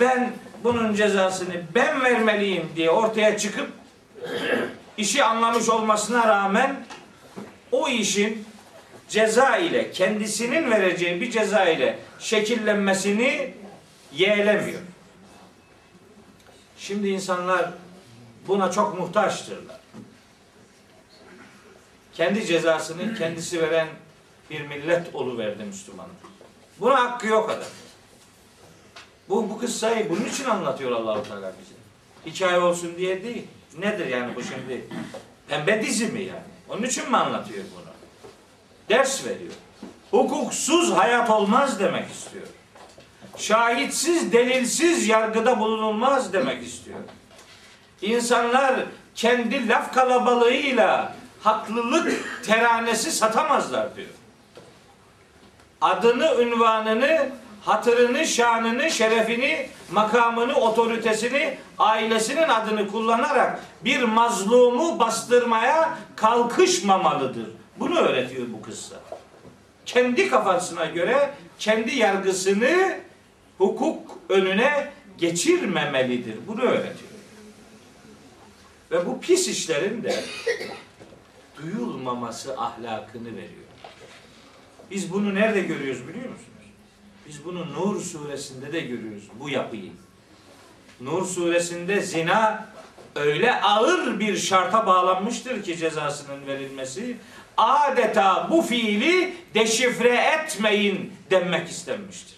Ben 0.00 0.32
bunun 0.64 0.94
cezasını 0.94 1.62
ben 1.74 2.04
vermeliyim 2.04 2.68
diye 2.76 2.90
ortaya 2.90 3.38
çıkıp 3.38 3.68
işi 4.96 5.24
anlamış 5.24 5.68
olmasına 5.68 6.28
rağmen 6.28 6.86
o 7.72 7.88
işin 7.88 8.44
ceza 9.08 9.56
ile 9.56 9.90
kendisinin 9.90 10.70
vereceği 10.70 11.20
bir 11.20 11.30
ceza 11.30 11.64
ile 11.64 11.98
şekillenmesini 12.18 13.54
yeğlemiyor. 14.12 14.80
Şimdi 16.78 17.08
insanlar 17.08 17.70
buna 18.48 18.70
çok 18.70 18.98
muhtaçtırlar. 18.98 19.76
Kendi 22.16 22.46
cezasını 22.46 23.14
kendisi 23.14 23.62
veren 23.62 23.88
bir 24.50 24.60
millet 24.60 25.14
oluverdi 25.14 25.64
Müslüman. 25.64 26.06
Buna 26.80 27.04
hakkı 27.04 27.26
yok 27.26 27.50
adam. 27.50 27.68
Bu, 29.28 29.50
bu 29.50 29.58
kıssayı 29.58 30.10
bunun 30.10 30.24
için 30.24 30.44
anlatıyor 30.44 30.92
Allahu 30.92 31.28
Teala 31.28 31.52
bize. 31.60 31.74
Hikaye 32.26 32.58
olsun 32.58 32.96
diye 32.96 33.24
değil. 33.24 33.46
Nedir 33.78 34.06
yani 34.06 34.34
bu 34.36 34.42
şimdi? 34.42 34.86
Pembe 35.48 35.82
dizi 35.82 36.06
mi 36.06 36.22
yani? 36.22 36.40
Onun 36.68 36.82
için 36.82 37.10
mi 37.10 37.16
anlatıyor 37.16 37.64
bunu? 37.74 37.92
Ders 38.88 39.24
veriyor. 39.26 39.52
Hukuksuz 40.10 40.92
hayat 40.92 41.30
olmaz 41.30 41.80
demek 41.80 42.10
istiyor. 42.10 42.46
Şahitsiz, 43.36 44.32
delilsiz 44.32 45.08
yargıda 45.08 45.58
bulunulmaz 45.58 46.32
demek 46.32 46.66
istiyor. 46.66 46.98
İnsanlar 48.02 48.84
kendi 49.14 49.68
laf 49.68 49.94
kalabalığıyla 49.94 51.16
haklılık 51.42 52.42
teranesi 52.46 53.12
satamazlar 53.12 53.96
diyor. 53.96 54.08
Adını, 55.80 56.34
ünvanını, 56.40 57.28
hatırını, 57.64 58.26
şanını, 58.26 58.90
şerefini, 58.90 59.68
makamını, 59.92 60.54
otoritesini, 60.54 61.58
ailesinin 61.78 62.48
adını 62.48 62.88
kullanarak 62.88 63.60
bir 63.84 64.02
mazlumu 64.02 64.98
bastırmaya 64.98 65.98
kalkışmamalıdır. 66.16 67.46
Bunu 67.76 67.98
öğretiyor 67.98 68.46
bu 68.52 68.62
kıssa. 68.62 68.96
Kendi 69.86 70.28
kafasına 70.28 70.84
göre 70.84 71.30
kendi 71.58 71.96
yargısını 71.96 72.96
hukuk 73.58 74.18
önüne 74.28 74.92
geçirmemelidir. 75.18 76.34
Bunu 76.46 76.62
öğretiyor. 76.62 77.10
Ve 78.90 79.06
bu 79.06 79.20
pis 79.20 79.48
işlerin 79.48 80.02
de 80.02 80.24
duyulmaması 81.62 82.60
ahlakını 82.60 83.28
veriyor. 83.36 83.66
Biz 84.90 85.12
bunu 85.12 85.34
nerede 85.34 85.60
görüyoruz 85.60 86.08
biliyor 86.08 86.28
musunuz? 86.28 86.46
Biz 87.28 87.44
bunu 87.44 87.72
Nur 87.72 88.00
suresinde 88.00 88.72
de 88.72 88.80
görüyoruz 88.80 89.24
bu 89.40 89.48
yapıyı. 89.48 89.92
Nur 91.00 91.26
suresinde 91.26 92.00
zina 92.00 92.68
öyle 93.14 93.60
ağır 93.60 94.20
bir 94.20 94.36
şarta 94.36 94.86
bağlanmıştır 94.86 95.62
ki 95.62 95.76
cezasının 95.76 96.46
verilmesi 96.46 97.16
adeta 97.56 98.48
bu 98.50 98.62
fiili 98.62 99.34
deşifre 99.54 100.16
etmeyin 100.16 101.12
denmek 101.30 101.68
istenmiştir. 101.68 102.36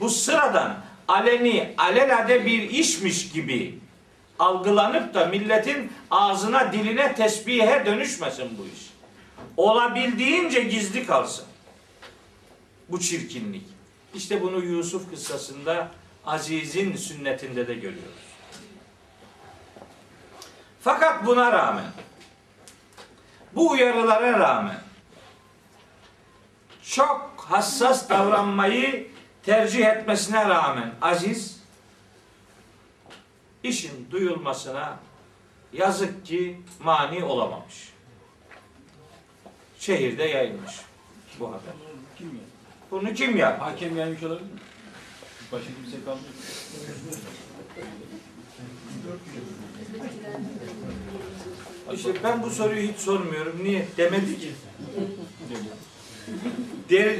Bu 0.00 0.10
sıradan 0.10 0.76
aleni 1.08 1.74
alelade 1.78 2.46
bir 2.46 2.70
işmiş 2.70 3.32
gibi 3.32 3.78
algılanıp 4.38 5.14
da 5.14 5.26
milletin 5.26 5.92
ağzına 6.10 6.72
diline 6.72 7.14
tesbihe 7.14 7.86
dönüşmesin 7.86 8.58
bu 8.58 8.64
iş. 8.64 8.90
Olabildiğince 9.56 10.62
gizli 10.62 11.06
kalsın. 11.06 11.44
Bu 12.88 13.00
çirkinlik. 13.00 13.66
İşte 14.14 14.42
bunu 14.42 14.64
Yusuf 14.64 15.10
kıssasında 15.10 15.88
Aziz'in 16.26 16.96
sünnetinde 16.96 17.68
de 17.68 17.74
görüyoruz. 17.74 18.28
Fakat 20.80 21.26
buna 21.26 21.52
rağmen 21.52 21.90
bu 23.54 23.70
uyarılara 23.70 24.38
rağmen 24.38 24.80
çok 26.82 27.46
hassas 27.48 28.10
davranmayı 28.10 29.10
tercih 29.42 29.86
etmesine 29.86 30.48
rağmen 30.48 30.94
Aziz 31.02 31.57
işin 33.62 34.10
duyulmasına 34.10 34.98
yazık 35.72 36.26
ki 36.26 36.60
mani 36.80 37.24
olamamış. 37.24 37.92
Şehirde 39.78 40.24
yayılmış 40.24 40.74
bu 41.40 41.48
haber. 41.48 41.74
Kim 42.18 42.26
ya? 42.26 42.40
Bunu 42.90 43.14
kim 43.14 43.36
yaptı? 43.36 43.64
Hakem 43.64 43.94
gelmiş 43.94 44.22
olabilir 44.22 44.42
mi? 44.42 44.60
Başka 45.52 45.68
kimse 45.82 46.04
kalmıyor. 46.04 46.32
İşte 51.94 52.10
ben 52.24 52.42
bu 52.42 52.50
soruyu 52.50 52.92
hiç 52.92 52.98
sormuyorum. 53.00 53.64
Niye? 53.64 53.86
Demedi 53.96 54.38
ki. 54.38 54.52
Der, 56.90 57.16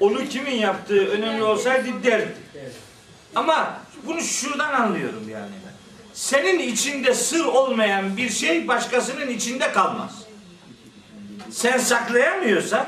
onu 0.00 0.28
kimin 0.28 0.56
yaptığı 0.56 1.06
önemli 1.08 1.42
olsaydı 1.42 2.04
derdi. 2.04 2.43
Ama 3.34 3.78
bunu 4.06 4.20
şuradan 4.20 4.72
anlıyorum 4.72 5.28
yani. 5.32 5.50
Senin 6.14 6.58
içinde 6.58 7.14
sır 7.14 7.44
olmayan 7.44 8.16
bir 8.16 8.30
şey 8.30 8.68
başkasının 8.68 9.28
içinde 9.28 9.72
kalmaz. 9.72 10.10
Sen 11.50 11.78
saklayamıyorsan 11.78 12.86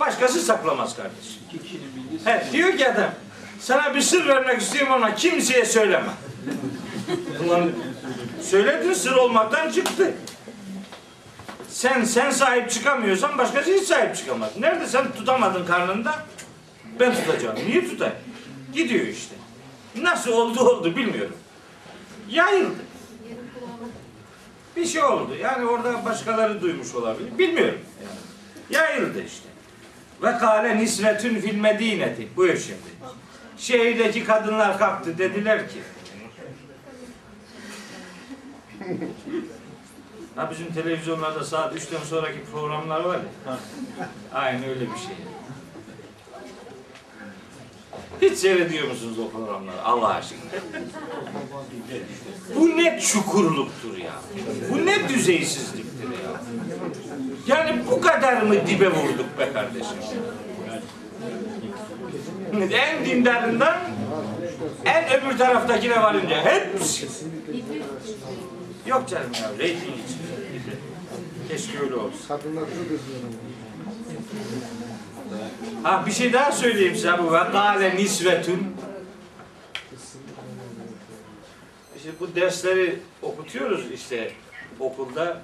başkası 0.00 0.40
saklamaz 0.40 0.96
kardeşim. 0.96 1.42
He, 2.24 2.52
diyor 2.52 2.76
ki 2.78 2.88
adam 2.88 3.10
sana 3.60 3.94
bir 3.94 4.00
sır 4.00 4.26
vermek 4.28 4.60
istiyorum 4.62 4.92
ama 4.92 5.14
kimseye 5.14 5.64
söyleme. 5.64 6.10
Ulan 7.46 7.70
söyledin 8.42 8.92
sır 8.92 9.12
olmaktan 9.12 9.70
çıktı. 9.70 10.14
Sen 11.68 12.04
sen 12.04 12.30
sahip 12.30 12.70
çıkamıyorsan 12.70 13.38
başkası 13.38 13.70
hiç 13.72 13.88
sahip 13.88 14.16
çıkamaz. 14.16 14.50
Nerede 14.58 14.86
sen 14.86 15.12
tutamadın 15.12 15.66
karnında? 15.66 16.14
Ben 17.00 17.14
tutacağım. 17.14 17.56
Niye 17.66 17.88
tutayım? 17.88 18.14
Gidiyor 18.72 19.06
işte. 19.06 19.34
Nasıl 19.96 20.32
oldu 20.32 20.60
oldu 20.60 20.96
bilmiyorum. 20.96 21.36
Yayıldı. 22.28 22.82
Bir 24.76 24.86
şey 24.86 25.02
oldu. 25.02 25.34
Yani 25.40 25.66
orada 25.66 26.04
başkaları 26.04 26.60
duymuş 26.60 26.94
olabilir. 26.94 27.38
Bilmiyorum. 27.38 27.78
Yani. 28.02 28.82
Yayıldı 28.82 29.24
işte. 29.24 29.48
Ve 30.22 30.38
kâle 30.38 30.76
nisvetün 30.76 31.40
fil 31.40 31.56
medineti. 31.56 32.28
Buyur 32.36 32.56
şimdi. 32.56 32.92
Şehirdeki 33.58 34.24
kadınlar 34.24 34.78
kalktı. 34.78 35.18
Dediler 35.18 35.68
ki 35.68 35.78
Ha 40.36 40.50
bizim 40.50 40.72
televizyonlarda 40.72 41.44
saat 41.44 41.74
3'ten 41.76 42.04
sonraki 42.04 42.44
programlar 42.52 43.00
var 43.00 43.18
ya. 43.46 43.58
Aynı 44.34 44.66
öyle 44.66 44.80
bir 44.80 44.98
şey. 44.98 45.16
Hiç 48.22 48.38
seyrediyor 48.38 48.88
musunuz 48.88 49.18
o 49.18 49.30
programları 49.30 49.82
Allah 49.84 50.08
aşkına? 50.08 50.40
Bu 52.56 52.68
ne 52.68 53.00
çukurluktur 53.00 53.96
ya. 53.96 54.12
Bu 54.70 54.86
ne 54.86 55.08
düzeysizliktir 55.08 56.08
ya. 56.08 56.40
Yani 57.46 57.82
bu 57.90 58.00
kadar 58.00 58.42
mı 58.42 58.54
dibe 58.66 58.90
vurduk 58.90 59.38
be 59.38 59.52
kardeşim? 59.52 59.96
En 62.72 63.04
dindarından 63.04 63.78
en 64.84 65.04
öbür 65.12 65.38
taraftakine 65.38 66.02
varınca 66.02 66.44
hepsi. 66.44 67.08
Yok 68.86 69.08
canım 69.08 69.30
ya 69.42 69.50
reyting 69.58 69.82
için. 69.82 70.18
Keşke 71.48 71.78
öyle 71.80 71.94
olsun. 71.94 72.28
Kadınlar 72.28 72.62
üzülüyor. 72.62 73.00
Ha 75.82 76.06
bir 76.06 76.12
şey 76.12 76.32
daha 76.32 76.52
söyleyeyim 76.52 76.94
size 76.94 77.18
bu. 77.18 77.32
Ve 77.32 77.38
kâle 77.38 77.96
nisvetün. 77.96 78.76
İşte 81.96 82.10
bu 82.20 82.34
dersleri 82.34 82.98
okutuyoruz 83.22 83.90
işte 83.92 84.32
okulda. 84.80 85.42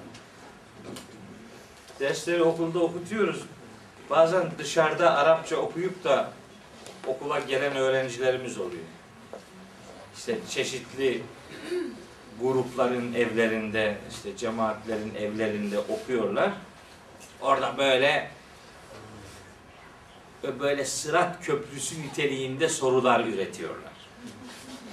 Dersleri 1.99 2.43
okulda 2.43 2.79
okutuyoruz. 2.79 3.41
Bazen 4.09 4.51
dışarıda 4.57 5.17
Arapça 5.17 5.55
okuyup 5.55 6.03
da 6.03 6.31
okula 7.07 7.39
gelen 7.39 7.75
öğrencilerimiz 7.75 8.57
oluyor. 8.57 8.83
İşte 10.17 10.37
çeşitli 10.49 11.23
grupların 12.41 13.13
evlerinde, 13.13 13.97
işte 14.11 14.37
cemaatlerin 14.37 15.15
evlerinde 15.15 15.79
okuyorlar. 15.79 16.51
Orada 17.41 17.77
böyle 17.77 18.29
ve 20.43 20.59
böyle 20.59 20.85
sırat 20.85 21.45
köprüsü 21.45 22.01
niteliğinde 22.01 22.69
sorular 22.69 23.25
üretiyorlar. 23.25 23.91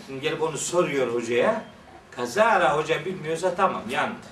Şimdi 0.07 0.21
gelip 0.21 0.43
onu 0.43 0.59
soruyor 0.59 1.15
hocaya. 1.15 1.63
Kazara 2.11 2.77
hoca 2.77 3.05
bilmiyorsa 3.05 3.55
tamam 3.55 3.83
yandı. 3.91 4.27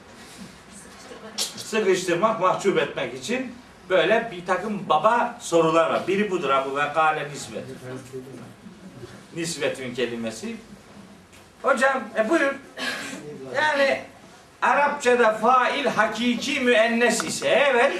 Sıkıştırmak, 1.56 2.40
mahcup 2.40 2.78
etmek 2.78 3.14
için 3.14 3.52
böyle 3.90 4.28
bir 4.32 4.46
takım 4.46 4.88
baba 4.88 5.38
sorular 5.40 5.90
var. 5.90 6.06
Biri 6.08 6.30
budur 6.30 6.50
Abu 6.50 6.76
ve 6.76 6.92
kâle 6.92 7.28
nisvet. 7.30 7.64
Nisvetün 9.36 9.94
kelimesi. 9.94 10.56
Hocam 11.62 12.04
e 12.18 12.28
buyur. 12.28 12.54
Yani 13.54 14.00
Arapçada 14.62 15.32
fail 15.32 15.86
hakiki 15.86 16.60
müennes 16.60 17.24
ise 17.24 17.48
evet 17.48 17.92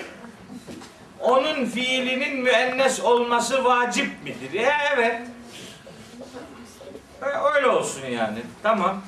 onun 1.25 1.67
fiilinin 1.67 2.37
müennes 2.37 3.01
olması 3.01 3.65
vacip 3.65 4.25
midir? 4.25 4.61
E, 4.61 4.73
evet. 4.95 5.21
E, 7.23 7.27
öyle 7.55 7.69
olsun 7.69 8.07
yani. 8.07 8.39
Tamam. 8.63 9.03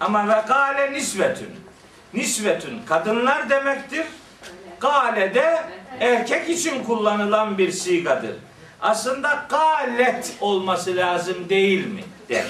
Ama 0.00 0.28
ve 0.28 0.42
gale 0.48 0.92
nisvetün. 0.92 1.48
Nisvetün 2.14 2.82
kadınlar 2.86 3.50
demektir. 3.50 4.06
Gale 4.80 5.34
de 5.34 5.62
erkek 6.00 6.48
için 6.48 6.84
kullanılan 6.84 7.58
bir 7.58 7.72
sigadır. 7.72 8.36
Aslında 8.80 9.46
galet 9.48 10.36
olması 10.40 10.96
lazım 10.96 11.48
değil 11.48 11.86
mi? 11.86 12.04
Der. 12.28 12.46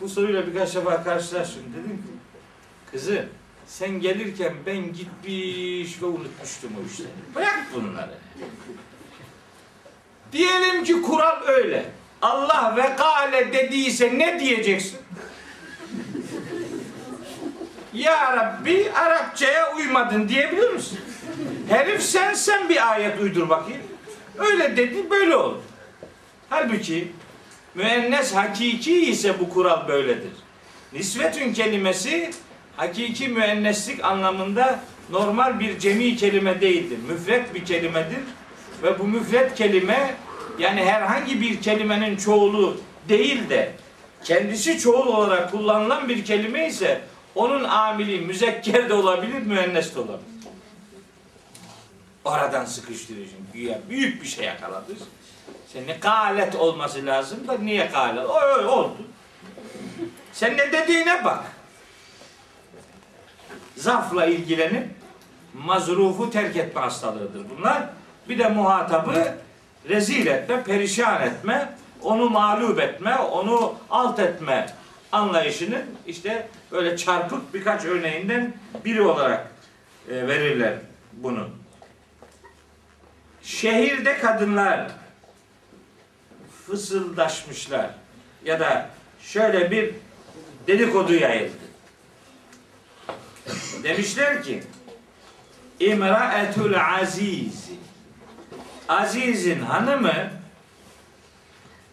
Bu 0.00 0.08
soruyla 0.08 0.46
birkaç 0.46 0.74
defa 0.74 1.04
karşılaştım. 1.04 1.62
Dedim 1.76 1.96
ki 1.96 2.12
kızım 2.90 3.26
sen 3.70 4.00
gelirken 4.00 4.54
ben 4.66 4.92
gitmiş 4.92 6.02
ve 6.02 6.06
unutmuştum 6.06 6.70
o 6.80 6.92
işleri. 6.92 7.08
Bırak 7.34 7.66
bunları. 7.74 8.14
Diyelim 10.32 10.84
ki 10.84 11.02
kural 11.02 11.42
öyle. 11.46 11.84
Allah 12.22 12.74
ve 12.76 12.96
kâle 12.96 13.52
dediyse 13.52 14.18
ne 14.18 14.40
diyeceksin? 14.40 14.98
Ya 17.94 18.36
Rabbi 18.36 18.90
Arapçaya 18.90 19.76
uymadın 19.76 20.28
diyebilir 20.28 20.70
misin? 20.70 21.00
Herif 21.68 22.02
sen 22.02 22.34
sen 22.34 22.68
bir 22.68 22.92
ayet 22.92 23.20
uydur 23.20 23.48
bakayım. 23.48 23.82
Öyle 24.38 24.76
dedi 24.76 25.10
böyle 25.10 25.36
oldu. 25.36 25.62
Halbuki 26.50 27.12
müennes 27.74 28.34
hakiki 28.34 29.10
ise 29.10 29.40
bu 29.40 29.48
kural 29.50 29.88
böyledir. 29.88 30.32
Nisvetün 30.92 31.52
kelimesi 31.52 32.30
hakiki 32.76 33.28
müenneslik 33.28 34.04
anlamında 34.04 34.80
normal 35.10 35.60
bir 35.60 35.78
cemi 35.78 36.16
kelime 36.16 36.60
değildir. 36.60 36.98
Müfret 37.08 37.54
bir 37.54 37.64
kelimedir. 37.64 38.20
Ve 38.82 38.98
bu 38.98 39.04
müfret 39.04 39.54
kelime 39.54 40.14
yani 40.58 40.84
herhangi 40.84 41.40
bir 41.40 41.60
kelimenin 41.60 42.16
çoğulu 42.16 42.80
değil 43.08 43.50
de 43.50 43.72
kendisi 44.24 44.78
çoğul 44.78 45.06
olarak 45.06 45.50
kullanılan 45.50 46.08
bir 46.08 46.24
kelime 46.24 46.66
ise 46.66 47.00
onun 47.34 47.64
amili 47.64 48.20
müzekker 48.20 48.88
de 48.88 48.94
olabilir, 48.94 49.42
müennes 49.42 49.94
de 49.94 50.00
olabilir. 50.00 50.30
Oradan 52.24 52.64
sıkıştırıcı. 52.64 53.30
Güya 53.52 53.78
büyük 53.88 54.22
bir 54.22 54.28
şey 54.28 54.44
yakaladı. 54.44 54.92
Sen 55.72 55.86
ne 55.86 55.92
galet 55.92 56.54
olması 56.54 57.06
lazım 57.06 57.48
da 57.48 57.58
niye 57.58 57.86
galet? 57.86 58.26
O 58.26 58.40
öyle 58.40 58.68
oldu. 58.68 58.96
Sen 60.32 60.56
ne 60.56 60.72
dediğine 60.72 61.24
bak. 61.24 61.44
Zafla 63.80 64.26
ilgilenip 64.26 64.88
mazrufu 65.54 66.30
terk 66.30 66.56
etme 66.56 66.80
hastalığıdır 66.80 67.44
bunlar. 67.56 67.82
Bir 68.28 68.38
de 68.38 68.48
muhatabı 68.48 69.34
rezil 69.88 70.26
etme, 70.26 70.62
perişan 70.64 71.22
etme, 71.22 71.72
onu 72.02 72.30
mağlup 72.30 72.80
etme, 72.80 73.16
onu 73.16 73.74
alt 73.90 74.18
etme 74.18 74.66
anlayışının 75.12 75.82
işte 76.06 76.48
böyle 76.72 76.96
çarpık 76.96 77.54
birkaç 77.54 77.84
örneğinden 77.84 78.54
biri 78.84 79.02
olarak 79.02 79.50
e, 80.10 80.28
verirler 80.28 80.74
bunu. 81.12 81.48
Şehirde 83.42 84.18
kadınlar 84.18 84.90
fısıldaşmışlar 86.66 87.90
ya 88.44 88.60
da 88.60 88.90
şöyle 89.20 89.70
bir 89.70 89.94
dedikodu 90.66 91.14
yayıldı. 91.14 91.59
Demişler 93.82 94.42
ki 94.42 94.62
İmraetul 95.80 96.74
Aziz 96.74 97.70
Aziz'in 98.88 99.60
hanımı 99.60 100.30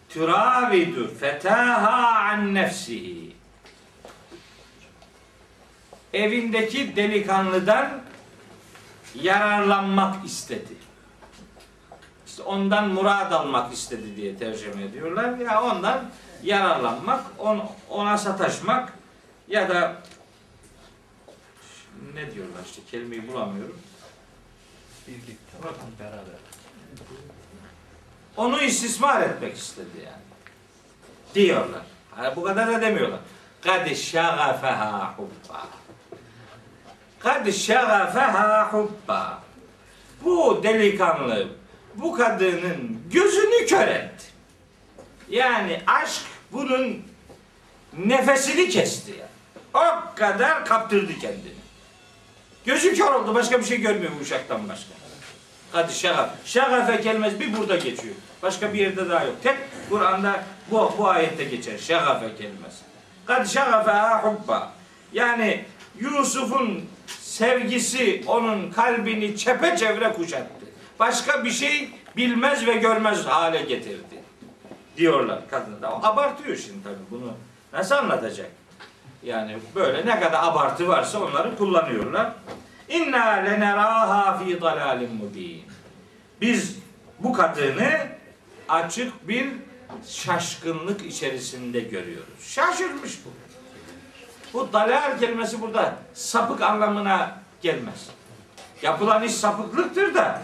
turavidu 0.08 1.14
fetaha 1.14 2.18
an 2.18 2.54
nefsihi 2.54 3.36
evindeki 6.12 6.96
delikanlıdan 6.96 8.00
yararlanmak 9.14 10.24
istedi. 10.24 10.88
ondan 12.44 12.88
murad 12.88 13.32
almak 13.32 13.72
istedi 13.72 14.16
diye 14.16 14.36
tercüme 14.36 14.84
ediyorlar. 14.84 15.38
Ya 15.38 15.62
ondan 15.62 16.10
yararlanmak, 16.42 17.24
on, 17.38 17.62
ona 17.90 18.18
sataşmak 18.18 18.92
ya 19.48 19.68
da 19.68 19.96
ne 22.14 22.34
diyorlar 22.34 22.60
işte 22.64 22.82
kelimeyi 22.90 23.28
bulamıyorum. 23.28 23.78
beraber. 26.00 26.38
Onu 28.36 28.62
istismar 28.62 29.22
etmek 29.22 29.56
istedi 29.56 29.98
yani. 30.04 30.22
Diyorlar. 31.34 31.82
Hani 32.10 32.36
bu 32.36 32.42
kadar 32.42 32.68
da 32.68 32.80
demiyorlar. 32.80 33.20
Kad 33.60 33.94
şagafeha 33.94 35.14
hubba. 35.16 35.66
Kad 37.18 37.52
şagafeha 37.52 38.72
hubba. 38.72 39.42
Bu 40.24 40.60
delikanlı 40.62 41.48
bu 41.94 42.12
kadının 42.12 43.02
gözünü 43.12 43.66
kör 43.66 43.88
etti. 43.88 44.26
Yani 45.28 45.82
aşk 45.86 46.22
bunun 46.52 47.02
nefesini 47.98 48.68
kesti 48.68 49.10
ya. 49.10 49.28
O 49.74 50.16
kadar 50.16 50.64
kaptırdı 50.64 51.12
kendini. 51.20 51.58
Gözü 52.68 52.94
kör 52.94 53.12
oldu. 53.12 53.34
Başka 53.34 53.58
bir 53.58 53.64
şey 53.64 53.80
görmüyor 53.80 54.12
bu 54.18 54.22
uşaktan 54.22 54.68
başka. 54.68 54.90
Hadi 55.72 55.94
şagaf. 55.94 56.30
Şagafe 56.44 57.00
kelimesi 57.00 57.40
bir 57.40 57.56
burada 57.56 57.76
geçiyor. 57.76 58.14
Başka 58.42 58.72
bir 58.74 58.78
yerde 58.78 59.08
daha 59.08 59.24
yok. 59.24 59.34
Tek 59.42 59.56
Kur'an'da 59.90 60.44
bu, 60.70 60.94
bu 60.98 61.08
ayette 61.08 61.44
geçer. 61.44 61.78
Şagafe 61.78 62.36
kelimesi. 62.36 62.82
Kad 63.26 63.46
şagafe 63.46 64.28
hubba. 64.28 64.72
Yani 65.12 65.64
Yusuf'un 66.00 66.84
sevgisi 67.20 68.24
onun 68.26 68.70
kalbini 68.70 69.36
çepeçevre 69.36 70.12
kuşattı. 70.12 70.66
Başka 70.98 71.44
bir 71.44 71.50
şey 71.50 71.90
bilmez 72.16 72.66
ve 72.66 72.72
görmez 72.72 73.24
hale 73.24 73.62
getirdi. 73.62 74.22
Diyorlar 74.96 75.38
kadın 75.50 75.82
da. 75.82 76.04
Abartıyor 76.04 76.56
şimdi 76.56 76.84
tabii 76.84 77.10
bunu. 77.10 77.32
Nasıl 77.72 77.94
anlatacak? 77.94 78.50
Yani 79.22 79.58
böyle 79.74 80.06
ne 80.06 80.20
kadar 80.20 80.44
abartı 80.44 80.88
varsa 80.88 81.18
onları 81.22 81.56
kullanıyorlar. 81.56 82.32
İnna 82.88 83.24
leneraha 83.24 84.38
fi 84.38 84.60
dalalin 84.60 85.14
mubin. 85.14 85.64
Biz 86.40 86.78
bu 87.18 87.32
kadını 87.32 87.90
açık 88.68 89.28
bir 89.28 89.48
şaşkınlık 90.08 91.06
içerisinde 91.06 91.80
görüyoruz. 91.80 92.40
Şaşırmış 92.40 93.18
bu. 93.24 93.30
Bu 94.52 94.72
dalal 94.72 95.18
kelimesi 95.18 95.60
burada 95.60 95.94
sapık 96.14 96.62
anlamına 96.62 97.38
gelmez. 97.62 98.08
Yapılan 98.82 99.22
iş 99.22 99.32
sapıklıktır 99.32 100.14
da 100.14 100.42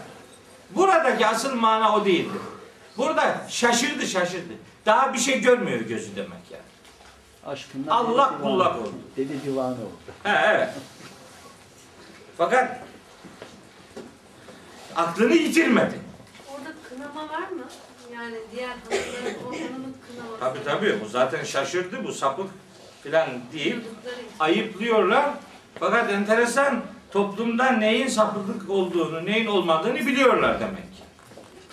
buradaki 0.69 1.27
asıl 1.27 1.55
mana 1.55 1.95
o 1.95 2.05
değildir. 2.05 2.41
Burada 2.97 3.45
şaşırdı 3.49 4.07
şaşırdı. 4.07 4.53
Daha 4.85 5.13
bir 5.13 5.19
şey 5.19 5.41
görmüyor 5.41 5.79
gözü 5.79 6.15
demek 6.15 6.51
yani. 6.51 6.64
Aşkından 7.45 7.91
Allah 7.91 8.31
deli 8.33 8.41
kullak 8.41 8.77
oldu. 8.77 8.93
Deli 9.17 9.43
divanı 9.45 9.73
oldu. 9.73 10.11
He, 10.23 10.29
evet. 10.29 10.69
Fakat 12.37 12.79
aklını 14.95 15.33
yitirmedi. 15.33 15.99
Orada 16.53 16.69
kınama 16.89 17.29
var 17.29 17.49
mı? 17.49 17.63
Yani 18.13 18.35
diğer 18.55 18.67
hanımların 18.69 19.35
o 19.45 19.51
hanımın 19.51 19.95
kınaması. 20.07 20.39
Tabi 20.39 20.63
tabi 20.63 21.01
bu 21.05 21.09
zaten 21.09 21.43
şaşırdı 21.43 22.03
bu 22.03 22.11
sapık 22.13 22.49
filan 23.03 23.29
için. 23.53 23.83
Ayıplıyorlar. 24.39 25.29
Fakat 25.79 26.11
enteresan 26.11 26.81
toplumda 27.11 27.71
neyin 27.71 28.07
sapıklık 28.07 28.69
olduğunu, 28.69 29.25
neyin 29.25 29.45
olmadığını 29.45 29.95
biliyorlar 29.95 30.59
demek. 30.59 30.83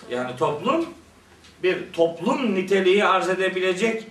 Yani 0.09 0.37
toplum 0.37 0.85
bir 1.63 1.93
toplum 1.93 2.55
niteliği 2.55 3.05
arz 3.05 3.29
edebilecek 3.29 4.07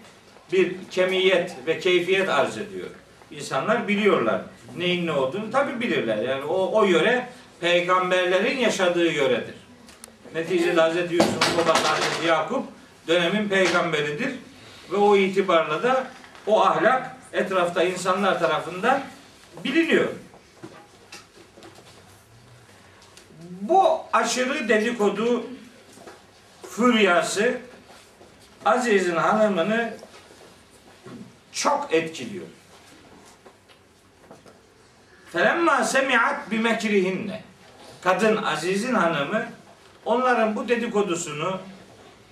bir 0.53 0.75
kemiyet 0.91 1.57
ve 1.67 1.79
keyfiyet 1.79 2.29
arz 2.29 2.59
ediyor. 2.59 2.89
İnsanlar 3.31 3.89
biliyorlar 3.89 4.41
neyin 4.77 5.07
ne 5.07 5.13
olduğunu 5.13 5.51
tabi 5.51 5.81
bilirler. 5.81 6.17
Yani 6.17 6.45
o, 6.45 6.81
o 6.81 6.85
yöre 6.85 7.29
peygamberlerin 7.61 8.59
yaşadığı 8.59 9.13
yöredir. 9.13 9.55
Neticede 10.35 10.83
Hz. 10.83 11.13
Yusuf 11.13 11.59
babası 11.59 11.83
Hz. 11.83 12.27
Yakup 12.27 12.65
dönemin 13.09 13.49
peygamberidir. 13.49 14.31
Ve 14.93 14.97
o 14.97 15.17
itibarla 15.17 15.83
da 15.83 16.07
o 16.47 16.61
ahlak 16.61 17.17
etrafta 17.33 17.83
insanlar 17.83 18.39
tarafından 18.39 19.03
biliniyor. 19.65 20.09
Bu 23.61 24.01
aşırı 24.13 24.69
dedikodu 24.69 25.47
füryası 26.71 27.55
Aziz'in 28.65 29.17
hanımını 29.17 29.95
çok 31.53 31.95
etkiliyor. 31.95 32.47
Felemma 35.33 35.85
semi'at 35.85 36.51
bimekrihinne. 36.51 37.43
Kadın 38.01 38.43
Aziz'in 38.43 38.95
hanımı 38.95 39.47
onların 40.05 40.57
bu 40.57 40.69
dedikodusunu 40.69 41.59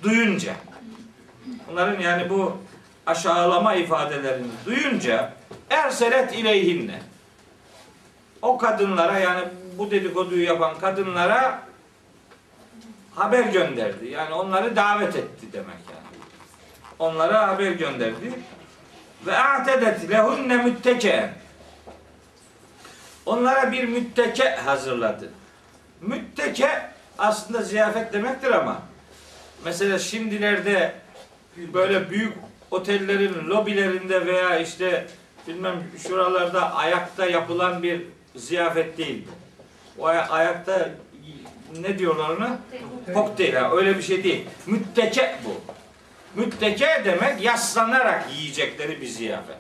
duyunca 0.02 0.54
onların 1.72 2.00
yani 2.00 2.30
bu 2.30 2.58
aşağılama 3.06 3.74
ifadelerini 3.74 4.46
duyunca 4.66 5.32
erselet 5.70 6.32
ileyhinne 6.34 7.02
o 8.42 8.58
kadınlara 8.58 9.18
yani 9.18 9.48
bu 9.78 9.90
dedikoduyu 9.90 10.44
yapan 10.44 10.78
kadınlara 10.78 11.62
haber 13.14 13.44
gönderdi. 13.44 14.08
Yani 14.08 14.34
onları 14.34 14.76
davet 14.76 15.16
etti 15.16 15.46
demek 15.52 15.66
yani. 15.68 16.00
Onlara 16.98 17.48
haber 17.48 17.72
gönderdi. 17.72 18.32
Ve 19.26 19.36
a'tedet 19.38 20.10
lehunne 20.10 20.56
mütteke. 20.56 21.30
Onlara 23.26 23.72
bir 23.72 23.84
mütteke 23.84 24.50
hazırladı. 24.50 25.28
Mütteke 26.00 26.68
aslında 27.18 27.62
ziyafet 27.62 28.12
demektir 28.12 28.50
ama 28.50 28.82
mesela 29.64 29.98
şimdilerde 29.98 30.92
böyle 31.56 32.10
büyük 32.10 32.32
otellerin 32.70 33.48
lobilerinde 33.48 34.26
veya 34.26 34.58
işte 34.58 35.06
bilmem 35.48 35.74
şuralarda 36.08 36.74
ayakta 36.74 37.26
yapılan 37.26 37.82
bir 37.82 38.02
ziyafet 38.36 38.98
değil. 38.98 39.28
O 39.98 40.06
ay- 40.06 40.26
ayakta 40.30 40.88
ne 41.80 41.98
diyorlar 41.98 42.28
ona? 42.30 42.58
Kokteyl 43.14 43.56
öyle 43.72 43.98
bir 43.98 44.02
şey 44.02 44.24
değil. 44.24 44.44
Mütteke 44.66 45.36
bu. 45.44 45.60
Mütteke 46.34 47.02
demek 47.04 47.42
yaslanarak 47.42 48.24
yiyecekleri 48.36 49.00
bir 49.00 49.06
ziyafet. 49.06 49.56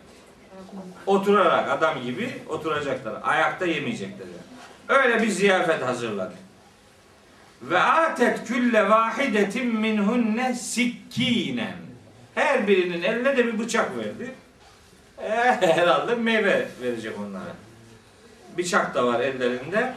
Oturarak 1.06 1.70
adam 1.70 2.02
gibi 2.02 2.42
oturacaklar. 2.48 3.14
Ayakta 3.22 3.66
yemeyecekler. 3.66 4.26
Öyle 4.88 5.22
bir 5.22 5.28
ziyafet 5.28 5.82
hazırladı. 5.82 6.34
Ve 7.62 7.78
atet 7.78 8.44
külle 8.46 8.90
vahidetin 8.90 9.66
minhunne 9.80 10.54
sikkinen. 10.54 11.76
Her 12.34 12.68
birinin 12.68 13.02
eline 13.02 13.36
de 13.36 13.46
bir 13.46 13.58
bıçak 13.58 13.96
verdi. 13.96 14.34
E, 15.18 15.30
herhalde 15.74 16.14
meyve 16.14 16.68
verecek 16.82 17.18
onlara. 17.18 17.52
Bıçak 18.58 18.94
da 18.94 19.06
var 19.06 19.20
ellerinde. 19.20 19.94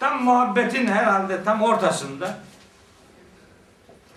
Tam 0.00 0.24
muhabbetin 0.24 0.86
herhalde 0.86 1.44
tam 1.44 1.62
ortasında. 1.62 2.38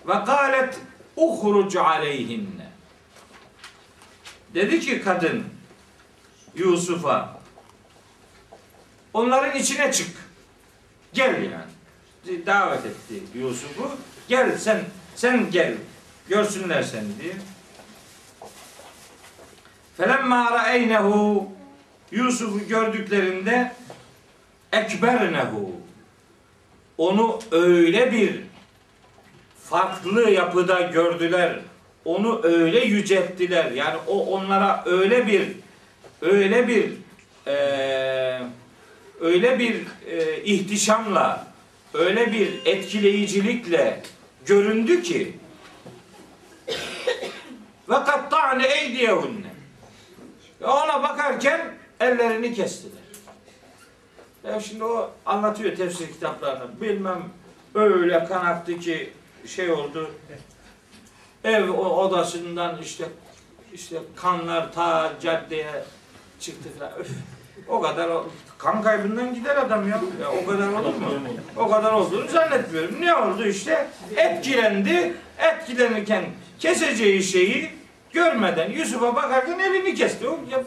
Ve 0.06 0.12
galet 0.26 0.78
uhruc 1.16 1.80
aleyhinne. 1.80 2.70
Dedi 4.54 4.80
ki 4.80 5.02
kadın 5.02 5.44
Yusuf'a 6.54 7.40
onların 9.14 9.56
içine 9.56 9.92
çık. 9.92 10.10
Gel 11.12 11.42
yani. 11.42 12.46
Davet 12.46 12.86
etti 12.86 13.22
Yusuf'u. 13.34 13.90
Gel 14.28 14.58
sen 14.58 14.80
sen 15.16 15.50
gel. 15.50 15.74
Görsünler 16.28 16.82
seni 16.82 17.20
diye. 17.22 17.34
Felemma 19.96 20.52
ra'eynehu 20.52 21.48
Yusuf'u 22.10 22.68
gördüklerinde 22.68 23.72
ekbernehu 24.72 25.70
onu 26.98 27.40
öyle 27.50 28.12
bir 28.12 28.51
farklı 29.72 30.30
yapıda 30.30 30.80
gördüler. 30.80 31.58
Onu 32.04 32.40
öyle 32.42 32.80
yücelttiler. 32.84 33.70
Yani 33.70 33.96
o 34.06 34.26
onlara 34.26 34.82
öyle 34.86 35.26
bir 35.26 35.48
öyle 36.20 36.68
bir 36.68 36.92
eee, 37.46 38.42
öyle 39.20 39.58
bir 39.58 39.74
eee, 40.06 40.44
ihtişamla 40.44 41.46
öyle 41.94 42.32
bir 42.32 42.60
etkileyicilikle 42.64 44.02
göründü 44.46 45.02
ki 45.02 45.36
ve 47.88 47.94
katta'ne 47.94 48.66
eydiyehunne 48.66 49.52
ve 50.60 50.66
ona 50.66 51.02
bakarken 51.02 51.74
ellerini 52.00 52.54
kestiler. 52.54 53.02
Ya 54.44 54.60
şimdi 54.60 54.84
o 54.84 55.10
anlatıyor 55.26 55.76
tefsir 55.76 56.12
kitaplarında. 56.12 56.80
Bilmem 56.80 57.22
öyle 57.74 58.24
kan 58.24 58.44
aktı 58.46 58.78
ki 58.78 59.12
şey 59.46 59.72
oldu. 59.72 60.10
Ev 61.44 61.70
odasından 61.70 62.78
işte 62.82 63.04
işte 63.72 63.96
kanlar 64.16 64.72
ta 64.72 65.12
caddeye 65.22 65.84
çıktı 66.40 66.68
falan. 66.78 66.92
Öf, 66.98 67.08
o 67.68 67.80
kadar 67.80 68.10
kan 68.58 68.82
kaybından 68.82 69.34
gider 69.34 69.56
adam 69.56 69.88
ya. 69.88 70.00
ya. 70.20 70.42
O 70.42 70.46
kadar 70.46 70.68
olur 70.68 70.94
mu? 70.94 71.08
O 71.56 71.68
kadar 71.68 71.92
olduğunu 71.92 72.28
zannetmiyorum. 72.28 73.00
Ne 73.00 73.14
oldu 73.14 73.46
işte? 73.46 73.88
Etkilendi. 74.16 75.14
Etkilenirken 75.38 76.24
keseceği 76.58 77.22
şeyi 77.22 77.70
görmeden 78.12 78.70
Yusuf'a 78.70 79.14
bakarken 79.14 79.58
elini 79.58 79.94
kesti. 79.94 80.28
O, 80.28 80.38
ya, 80.50 80.62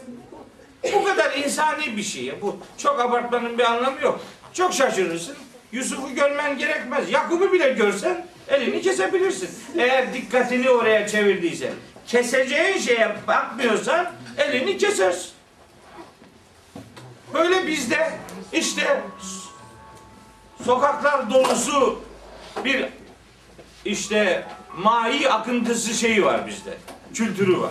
bu 0.94 1.04
kadar 1.04 1.36
insani 1.36 1.96
bir 1.96 2.02
şey. 2.02 2.24
ya. 2.24 2.34
Bu 2.42 2.56
çok 2.78 3.00
abartmanın 3.00 3.58
bir 3.58 3.64
anlamı 3.64 4.00
yok. 4.02 4.20
Çok 4.52 4.74
şaşırırsın. 4.74 5.36
Yusuf'u 5.72 6.14
görmen 6.14 6.58
gerekmez. 6.58 7.10
Yakup'u 7.10 7.52
bile 7.52 7.68
görsen 7.68 8.26
elini 8.48 8.82
kesebilirsin. 8.82 9.50
Eğer 9.78 10.14
dikkatini 10.14 10.70
oraya 10.70 11.08
çevirdiyse. 11.08 11.72
Keseceğin 12.06 12.78
şeye 12.78 13.16
bakmıyorsan 13.28 14.12
elini 14.38 14.78
kesersin. 14.78 15.30
Böyle 17.34 17.66
bizde 17.66 18.10
işte 18.52 19.00
sokaklar 20.64 21.30
dolusu 21.30 22.00
bir 22.64 22.86
işte 23.84 24.44
mai 24.76 25.28
akıntısı 25.28 25.94
şeyi 25.94 26.24
var 26.24 26.46
bizde. 26.46 26.74
Kültürü 27.14 27.60
var. 27.60 27.70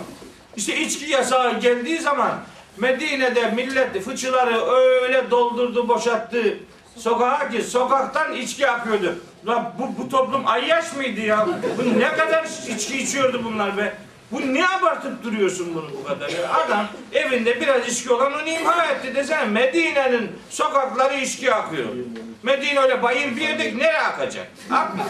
İşte 0.56 0.80
içki 0.80 1.10
yasağı 1.10 1.60
geldiği 1.60 1.98
zaman 1.98 2.38
Medine'de 2.76 3.50
millet 3.50 4.00
fıçıları 4.00 4.64
öyle 4.64 5.30
doldurdu, 5.30 5.88
boşalttı 5.88 6.58
sokağa 6.98 7.48
ki 7.48 7.62
sokaktan 7.62 8.32
içki 8.32 8.70
akıyordu. 8.70 9.18
Lan 9.46 9.72
bu, 9.78 10.02
bu 10.02 10.08
toplum 10.08 10.42
ayyaş 10.46 10.96
mıydı 10.96 11.20
ya? 11.20 11.46
Bu 11.78 12.00
ne 12.00 12.08
kadar 12.12 12.46
içki 12.68 12.98
içiyordu 12.98 13.40
bunlar 13.44 13.76
be? 13.76 13.94
Bu 14.32 14.54
ne 14.54 14.68
abartıp 14.68 15.24
duruyorsun 15.24 15.74
bunu 15.74 15.90
bu 16.02 16.08
kadar? 16.08 16.28
ya? 16.28 16.54
Adam 16.54 16.86
evinde 17.12 17.60
biraz 17.60 17.88
içki 17.88 18.12
olan 18.12 18.32
onu 18.32 18.48
imha 18.48 18.86
etti 18.86 19.14
desene. 19.14 19.44
Medine'nin 19.44 20.30
sokakları 20.50 21.14
içki 21.14 21.54
akıyor. 21.54 21.86
Medine 22.42 22.80
öyle 22.80 23.02
bayır 23.02 23.36
bir 23.36 23.40
yerde 23.40 23.78
nereye 23.78 24.00
akacak? 24.00 24.46
Akmaz. 24.70 25.06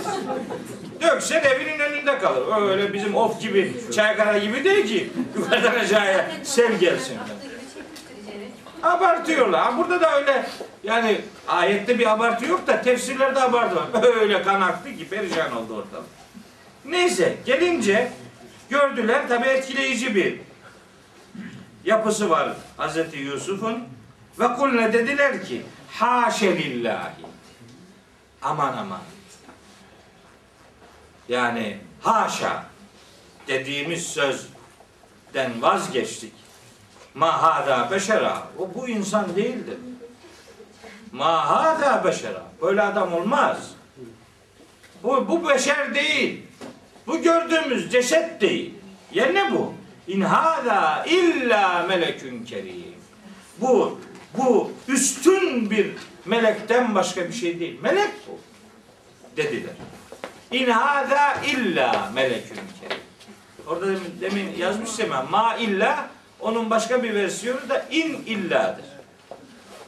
Döksen 1.02 1.42
evinin 1.44 1.78
önünde 1.78 2.18
kalır. 2.18 2.68
Öyle 2.70 2.92
bizim 2.92 3.16
of 3.16 3.40
gibi, 3.40 3.76
çaykara 3.94 4.38
gibi 4.38 4.64
değil 4.64 4.86
ki 4.86 5.10
yukarıdan 5.36 5.74
aşağıya 5.74 6.30
sel 6.44 6.78
gelsin. 6.78 7.18
Abartıyorlar. 8.82 9.78
Burada 9.78 10.00
da 10.00 10.16
öyle 10.16 10.46
yani 10.82 11.20
ayette 11.48 11.98
bir 11.98 12.12
abartı 12.12 12.46
yok 12.46 12.66
da 12.66 12.82
tefsirlerde 12.82 13.40
abartı 13.40 13.76
var. 13.76 13.86
Öyle 14.02 14.42
kan 14.42 14.60
aktı 14.60 14.96
ki 14.96 15.08
perişan 15.08 15.56
oldu 15.56 15.74
ortalık. 15.74 16.08
Neyse 16.84 17.36
gelince 17.46 18.12
gördüler 18.70 19.28
tabi 19.28 19.48
etkileyici 19.48 20.14
bir 20.14 20.40
yapısı 21.84 22.30
var 22.30 22.52
Hazreti 22.76 23.18
Yusuf'un 23.18 23.84
ve 24.38 24.46
kulne 24.54 24.92
dediler 24.92 25.44
ki 25.44 25.62
haşe 25.90 26.58
lillahi 26.58 27.12
aman 28.42 28.76
aman 28.76 29.00
yani 31.28 31.78
haşa 32.00 32.64
dediğimiz 33.48 34.06
sözden 34.06 35.62
vazgeçtik. 35.62 36.32
Ma 37.16 37.42
hada 37.42 37.90
beşera. 37.90 38.42
O 38.58 38.74
bu 38.74 38.88
insan 38.88 39.36
değildir. 39.36 39.78
Ma 41.12 41.50
hada 41.50 42.04
beşera. 42.04 42.42
Böyle 42.62 42.82
adam 42.82 43.12
olmaz. 43.12 43.70
Bu, 45.02 45.28
bu 45.28 45.48
beşer 45.48 45.94
değil. 45.94 46.42
Bu 47.06 47.22
gördüğümüz 47.22 47.92
ceset 47.92 48.40
değil. 48.40 48.74
Ya 49.12 49.26
ne 49.26 49.52
bu? 49.52 49.74
İn 50.08 50.20
hada 50.20 51.04
illa 51.04 51.82
melekün 51.88 52.44
kerim. 52.44 52.94
Bu 53.60 53.98
bu 54.38 54.72
üstün 54.88 55.70
bir 55.70 55.90
melekten 56.24 56.94
başka 56.94 57.28
bir 57.28 57.32
şey 57.32 57.60
değil. 57.60 57.80
Melek 57.82 58.10
bu. 58.28 58.38
Dediler. 59.36 59.74
İn 60.50 60.70
hada 60.70 61.34
illa 61.34 62.10
melekün 62.14 62.60
kerim. 62.80 63.02
Orada 63.66 63.86
demin, 63.86 64.20
demin 64.20 64.56
yazmıştım 64.58 65.06
ben. 65.12 65.30
Ma 65.30 65.56
illa 65.56 66.15
onun 66.40 66.70
başka 66.70 67.02
bir 67.02 67.14
versiyonu 67.14 67.68
da 67.68 67.86
in 67.90 68.22
illadır. 68.26 68.84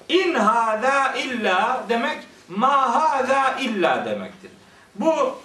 İn 0.08 0.34
hada 0.34 1.12
illa 1.12 1.84
demek 1.88 2.18
ma 2.48 2.94
hada 2.94 3.58
illa 3.58 4.04
demektir. 4.04 4.50
Bu 4.94 5.38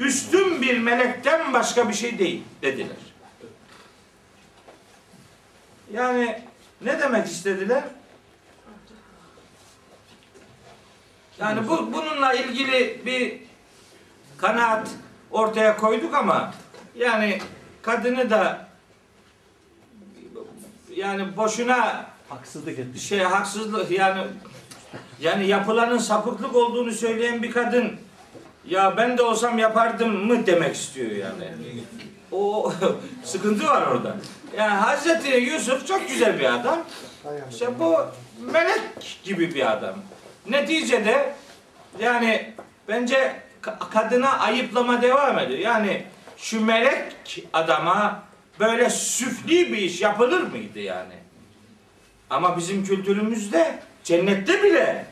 üstün 0.00 0.62
bir 0.62 0.78
melekten 0.78 1.52
başka 1.52 1.88
bir 1.88 1.94
şey 1.94 2.18
değil 2.18 2.44
dediler. 2.62 2.96
Yani 5.92 6.42
ne 6.80 7.00
demek 7.00 7.26
istediler? 7.26 7.84
Yani 11.38 11.68
bu 11.68 11.92
bununla 11.92 12.32
ilgili 12.32 13.06
bir 13.06 13.40
kanaat 14.38 14.88
ortaya 15.30 15.76
koyduk 15.76 16.14
ama 16.14 16.54
yani 16.94 17.38
kadını 17.82 18.30
da 18.30 18.69
yani 20.96 21.36
boşuna 21.36 22.06
Haksızlık 22.28 22.78
etmiş. 22.78 23.02
şey 23.08 23.18
haksızlık 23.18 23.90
yani 23.90 24.22
yani 25.20 25.46
yapılanın 25.46 25.98
sapıklık 25.98 26.56
olduğunu 26.56 26.92
söyleyen 26.92 27.42
bir 27.42 27.50
kadın 27.52 27.92
ya 28.68 28.96
ben 28.96 29.18
de 29.18 29.22
olsam 29.22 29.58
yapardım 29.58 30.26
mı 30.26 30.46
demek 30.46 30.74
istiyor 30.76 31.10
yani. 31.10 31.52
O 32.32 32.72
sıkıntı 33.24 33.66
var 33.66 33.86
orada. 33.86 34.16
Yani 34.58 34.70
Hazreti 34.72 35.28
Yusuf 35.28 35.86
çok 35.86 36.08
güzel 36.08 36.38
bir 36.38 36.54
adam. 36.54 36.78
İşte 37.50 37.78
bu 37.78 37.96
melek 38.52 38.80
gibi 39.24 39.54
bir 39.54 39.72
adam. 39.72 39.94
Neticede 40.48 41.34
yani 42.00 42.54
bence 42.88 43.36
ka- 43.62 43.90
kadına 43.90 44.38
ayıplama 44.38 45.02
devam 45.02 45.38
ediyor. 45.38 45.58
Yani 45.58 46.04
şu 46.36 46.64
melek 46.64 47.12
adama 47.52 48.22
böyle 48.60 48.90
süfli 48.90 49.72
bir 49.72 49.78
iş 49.78 50.00
yapılır 50.00 50.40
mıydı 50.42 50.78
yani? 50.78 51.14
Ama 52.30 52.56
bizim 52.56 52.84
kültürümüzde 52.84 53.78
cennette 54.04 54.62
bile 54.62 55.06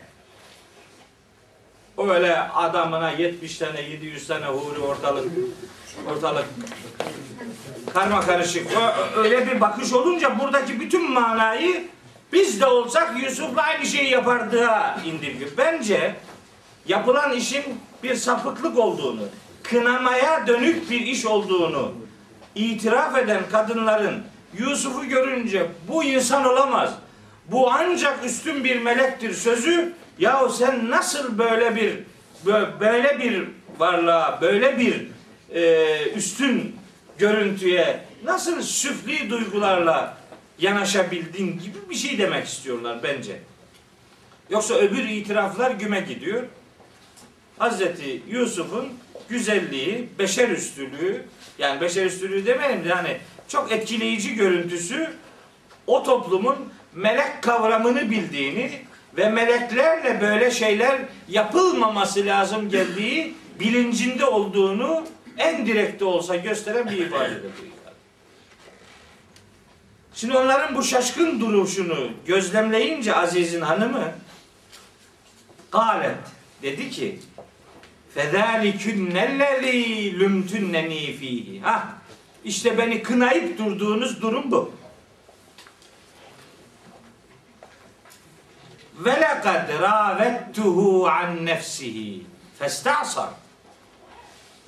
öyle 1.97 2.39
adamına 2.39 3.11
70 3.11 3.57
tane 3.57 3.81
700 3.81 4.27
tane 4.27 4.45
huri 4.45 4.79
ortalık 4.79 5.31
ortalık 6.07 6.45
karma 7.93 8.21
karışık 8.21 8.67
öyle 9.17 9.47
bir 9.47 9.61
bakış 9.61 9.93
olunca 9.93 10.39
buradaki 10.39 10.79
bütün 10.79 11.11
manayı 11.11 11.87
biz 12.33 12.61
de 12.61 12.65
olsak 12.65 13.23
Yusuf'la 13.23 13.61
aynı 13.61 13.85
şeyi 13.85 14.09
yapardığa 14.09 15.01
indirgiyor. 15.05 15.51
Bence 15.57 16.15
yapılan 16.87 17.31
işin 17.31 17.63
bir 18.03 18.15
sapıklık 18.15 18.79
olduğunu, 18.79 19.21
kınamaya 19.63 20.47
dönük 20.47 20.89
bir 20.89 21.01
iş 21.01 21.25
olduğunu 21.25 21.91
itiraf 22.59 23.17
eden 23.17 23.41
kadınların 23.51 24.23
Yusuf'u 24.57 25.05
görünce 25.05 25.67
bu 25.87 26.03
insan 26.03 26.45
olamaz. 26.45 26.93
Bu 27.51 27.71
ancak 27.71 28.25
üstün 28.25 28.63
bir 28.63 28.81
melektir 28.81 29.33
sözü. 29.33 29.93
Yahu 30.19 30.49
sen 30.49 30.89
nasıl 30.89 31.37
böyle 31.37 31.75
bir 31.75 31.93
bö- 32.45 32.79
böyle 32.79 33.19
bir 33.19 33.43
varlığa, 33.79 34.41
böyle 34.41 34.79
bir 34.79 35.07
e, 35.53 36.09
üstün 36.15 36.75
görüntüye 37.17 37.99
nasıl 38.23 38.61
süfli 38.61 39.29
duygularla 39.29 40.17
yanaşabildin 40.59 41.47
gibi 41.59 41.89
bir 41.89 41.95
şey 41.95 42.17
demek 42.17 42.47
istiyorlar 42.47 42.99
bence. 43.03 43.39
Yoksa 44.49 44.73
öbür 44.73 45.03
itiraflar 45.09 45.71
güme 45.71 46.01
gidiyor. 46.01 46.43
Hazreti 47.57 48.21
Yusuf'un 48.29 48.87
güzelliği, 49.29 50.09
beşer 50.19 50.49
üstülüğü, 50.49 51.25
yani 51.59 51.81
beşer 51.81 52.05
üstülüğü 52.05 52.45
demeyelim 52.45 52.85
de 52.85 52.93
hani 52.93 53.17
çok 53.47 53.71
etkileyici 53.71 54.35
görüntüsü 54.35 55.09
o 55.87 56.03
toplumun 56.03 56.55
melek 56.95 57.43
kavramını 57.43 58.11
bildiğini 58.11 58.71
ve 59.17 59.29
meleklerle 59.29 60.21
böyle 60.21 60.51
şeyler 60.51 61.01
yapılmaması 61.27 62.25
lazım 62.25 62.69
geldiği 62.69 63.35
bilincinde 63.59 64.25
olduğunu 64.25 65.03
en 65.37 65.65
direkt 65.65 65.99
de 65.99 66.05
olsa 66.05 66.35
gösteren 66.35 66.89
bir 66.89 66.97
ifadedir. 66.97 67.51
Şimdi 70.13 70.37
onların 70.37 70.75
bu 70.75 70.83
şaşkın 70.83 71.39
duruşunu 71.39 72.11
gözlemleyince 72.25 73.15
Aziz'in 73.15 73.61
hanımı 73.61 74.11
galet 75.71 76.15
dedi 76.61 76.89
ki 76.89 77.19
fezâlikünnellezî 78.13 80.19
lümtünneni 80.19 81.17
fîhî. 81.17 81.61
Ha, 81.61 81.87
işte 82.43 82.77
beni 82.77 83.03
kınayıp 83.03 83.57
durduğunuz 83.57 84.21
durum 84.21 84.51
bu. 84.51 84.71
Ve 88.99 89.11
lekad 89.11 89.81
râvettuhu 89.81 91.07
an 91.07 91.45
nefsihi. 91.45 92.25
Festasar. 92.59 93.29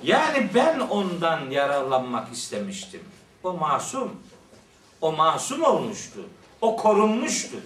Yani 0.02 0.48
ben 0.54 0.80
ondan 0.80 1.50
yararlanmak 1.50 2.32
istemiştim. 2.32 3.00
O 3.42 3.52
masum. 3.52 4.20
O 5.00 5.12
masum 5.12 5.62
olmuştu. 5.62 6.20
O 6.60 6.76
korunmuştu. 6.76 7.56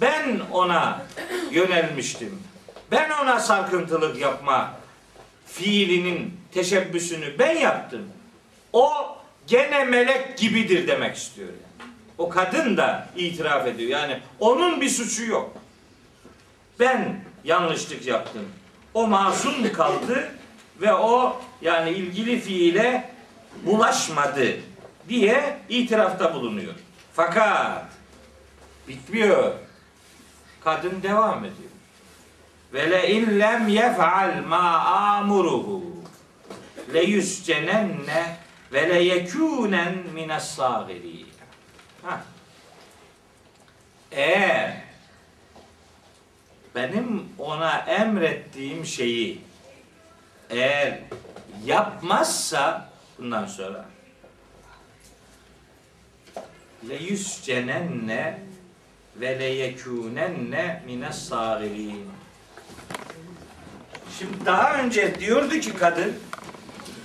Ben 0.00 0.40
ona 0.52 1.06
yönelmiştim. 1.50 2.42
Ben 2.90 3.10
ona 3.10 3.40
sarkıntılık 3.40 4.18
yapma 4.20 4.74
fiilinin 5.46 6.40
teşebbüsünü 6.52 7.38
ben 7.38 7.56
yaptım. 7.56 8.08
O 8.72 8.92
gene 9.46 9.84
melek 9.84 10.38
gibidir 10.38 10.88
demek 10.88 11.16
istiyor. 11.16 11.48
yani. 11.48 11.90
O 12.18 12.28
kadın 12.28 12.76
da 12.76 13.08
itiraf 13.16 13.66
ediyor. 13.66 13.90
Yani 13.90 14.20
onun 14.38 14.80
bir 14.80 14.88
suçu 14.88 15.24
yok. 15.24 15.52
Ben 16.80 17.24
yanlışlık 17.44 18.06
yaptım. 18.06 18.48
O 18.94 19.06
masum 19.06 19.72
kaldı 19.72 20.30
ve 20.80 20.94
o 20.94 21.40
yani 21.62 21.90
ilgili 21.90 22.40
fiile 22.40 23.10
bulaşmadı 23.66 24.56
diye 25.08 25.58
itirafta 25.68 26.34
bulunuyor. 26.34 26.74
Fakat 27.14 27.84
bitmiyor. 28.88 29.52
Kadın 30.64 31.02
devam 31.02 31.38
ediyor. 31.38 31.69
Ve 32.72 32.90
le 32.90 33.10
in 33.10 33.38
lem 33.38 33.68
yef'al 33.68 34.44
ma 34.46 34.78
amuruhu 35.18 36.04
le 36.92 37.04
yuscenenne 37.04 38.36
ve 38.72 38.88
le 38.88 39.02
yekûnen 39.02 39.94
mines 40.14 40.56
sâgirîn. 40.56 41.26
Eğer 44.12 44.76
benim 46.74 47.28
ona 47.38 47.78
emrettiğim 47.78 48.86
şeyi 48.86 49.40
eğer 50.50 50.98
yapmazsa 51.64 52.90
bundan 53.18 53.46
sonra 53.46 53.84
le 56.88 56.94
yuscenenne 56.94 58.40
ve 59.16 59.38
le 59.38 59.44
yekûnenne 59.44 60.82
mines 60.86 61.28
sâgirîn. 61.28 62.19
Şimdi 64.18 64.46
daha 64.46 64.74
önce 64.74 65.20
diyordu 65.20 65.60
ki 65.60 65.76
kadın 65.76 66.14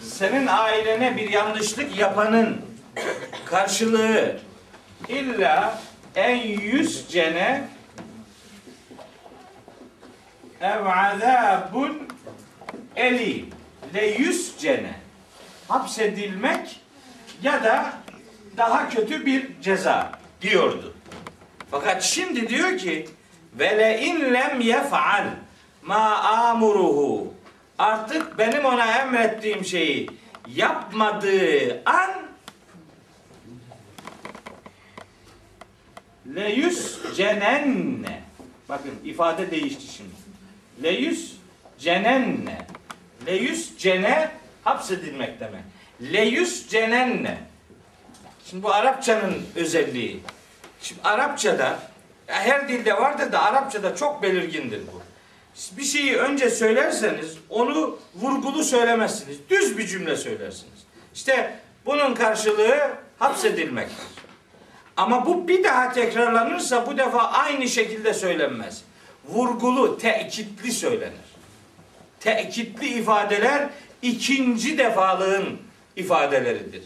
senin 0.03 0.47
ailene 0.47 1.17
bir 1.17 1.29
yanlışlık 1.29 1.97
yapanın 1.97 2.61
karşılığı 3.45 4.39
illa 5.07 5.79
en 6.15 6.35
yüz 6.35 7.09
cene 7.09 7.67
ev 10.61 10.85
azabun 10.85 12.07
eli. 12.95 13.45
Le 13.93 14.07
yüz 14.07 14.57
cene. 14.57 14.93
Hapsedilmek 15.67 16.81
ya 17.43 17.63
da 17.63 17.93
daha 18.57 18.89
kötü 18.89 19.25
bir 19.25 19.61
ceza 19.61 20.11
diyordu. 20.41 20.95
Fakat 21.71 22.03
şimdi 22.03 22.49
diyor 22.49 22.77
ki 22.77 23.09
ve 23.53 23.77
le 23.77 24.01
in 24.01 24.33
lem 24.33 24.61
yef'al 24.61 25.25
ma 25.85 26.15
amuruhu. 26.17 27.33
Artık 27.77 28.37
benim 28.37 28.65
ona 28.65 28.97
emrettiğim 28.97 29.65
şeyi 29.65 30.09
yapmadığı 30.47 31.81
an 31.85 32.11
leyüs 36.35 37.15
cenenne. 37.15 38.21
Bakın 38.69 38.91
ifade 39.03 39.51
değişti 39.51 39.93
şimdi. 39.93 40.15
Leyüs 40.83 41.31
cenenne. 41.79 42.67
Leyüs 43.25 43.77
cene 43.77 44.31
hapsedilmek 44.63 45.39
demek. 45.39 45.61
Leyüs 46.01 46.67
cenenne. 46.69 47.37
Şimdi 48.45 48.63
bu 48.63 48.73
Arapçanın 48.73 49.45
özelliği. 49.55 50.19
Şimdi 50.81 51.01
Arapçada 51.03 51.79
her 52.27 52.67
dilde 52.67 52.93
vardır 52.93 53.31
da 53.31 53.43
Arapçada 53.43 53.95
çok 53.95 54.23
belirgindir 54.23 54.81
bu 54.93 55.04
bir 55.77 55.83
şeyi 55.83 56.17
önce 56.17 56.49
söylerseniz 56.49 57.37
onu 57.49 57.99
vurgulu 58.15 58.63
söylemezsiniz. 58.63 59.37
Düz 59.49 59.77
bir 59.77 59.87
cümle 59.87 60.15
söylersiniz. 60.15 60.85
İşte 61.15 61.59
bunun 61.85 62.13
karşılığı 62.13 62.77
hapsedilmektir. 63.19 64.05
Ama 64.97 65.25
bu 65.25 65.47
bir 65.47 65.63
daha 65.63 65.93
tekrarlanırsa 65.93 66.87
bu 66.87 66.97
defa 66.97 67.19
aynı 67.19 67.67
şekilde 67.67 68.13
söylenmez. 68.13 68.81
Vurgulu, 69.27 69.97
tekitli 69.97 70.71
söylenir. 70.71 71.25
Tekitli 72.19 72.87
ifadeler 72.87 73.69
ikinci 74.01 74.77
defalığın 74.77 75.57
ifadeleridir. 75.95 76.83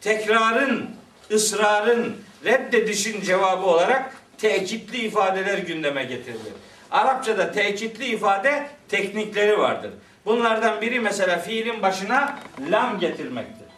Tekrarın, 0.00 0.90
ısrarın, 1.30 2.16
reddedişin 2.44 3.20
cevabı 3.20 3.66
olarak 3.66 4.14
tekitli 4.38 4.98
ifadeler 4.98 5.58
gündeme 5.58 6.04
getirilir. 6.04 6.52
Arapçada 6.90 7.52
tekitli 7.52 8.06
ifade 8.06 8.66
teknikleri 8.88 9.58
vardır. 9.58 9.90
Bunlardan 10.26 10.80
biri 10.80 11.00
mesela 11.00 11.38
fiilin 11.38 11.82
başına 11.82 12.38
lam 12.70 12.98
getirmektir. 12.98 13.68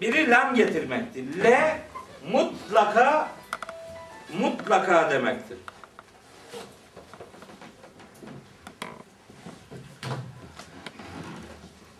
Biri 0.00 0.30
lam 0.30 0.54
getirmektir. 0.54 1.44
Le 1.44 1.78
mutlaka 2.32 3.28
mutlaka 4.40 5.10
demektir. 5.10 5.58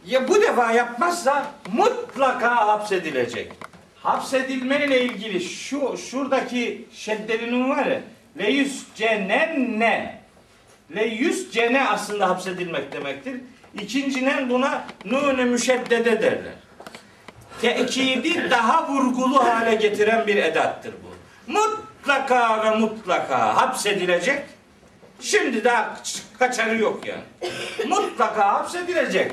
Ya 0.06 0.28
bu 0.28 0.42
defa 0.42 0.72
yapmazsa 0.72 1.52
mutlaka 1.72 2.56
hapsedilecek. 2.68 3.52
Hapsedilmeyle 4.02 5.04
ilgili 5.04 5.40
şu 5.40 5.96
şuradaki 5.96 6.88
şeddelinin 6.92 7.70
var 7.70 7.86
ya 7.86 8.00
le 8.38 8.50
yüz 8.50 8.84
cenenne 8.94 10.20
le 10.96 11.04
yüz 11.04 11.52
cene 11.52 11.88
aslında 11.88 12.28
hapsedilmek 12.28 12.92
demektir. 12.92 13.40
İkincinen 13.80 14.50
buna 14.50 14.84
nûne 15.04 15.44
müşeddede 15.44 16.22
derler. 16.22 16.54
Tekidi 17.60 18.50
daha 18.50 18.88
vurgulu 18.88 19.44
hale 19.44 19.74
getiren 19.74 20.26
bir 20.26 20.36
edattır 20.36 20.94
bu. 21.02 21.14
Mutlaka 21.52 22.64
ve 22.64 22.76
mutlaka 22.76 23.56
hapsedilecek. 23.56 24.42
Şimdi 25.20 25.64
daha 25.64 25.96
kaçarı 26.38 26.78
yok 26.78 27.06
yani. 27.06 27.52
Mutlaka 27.88 28.52
hapsedilecek. 28.52 29.32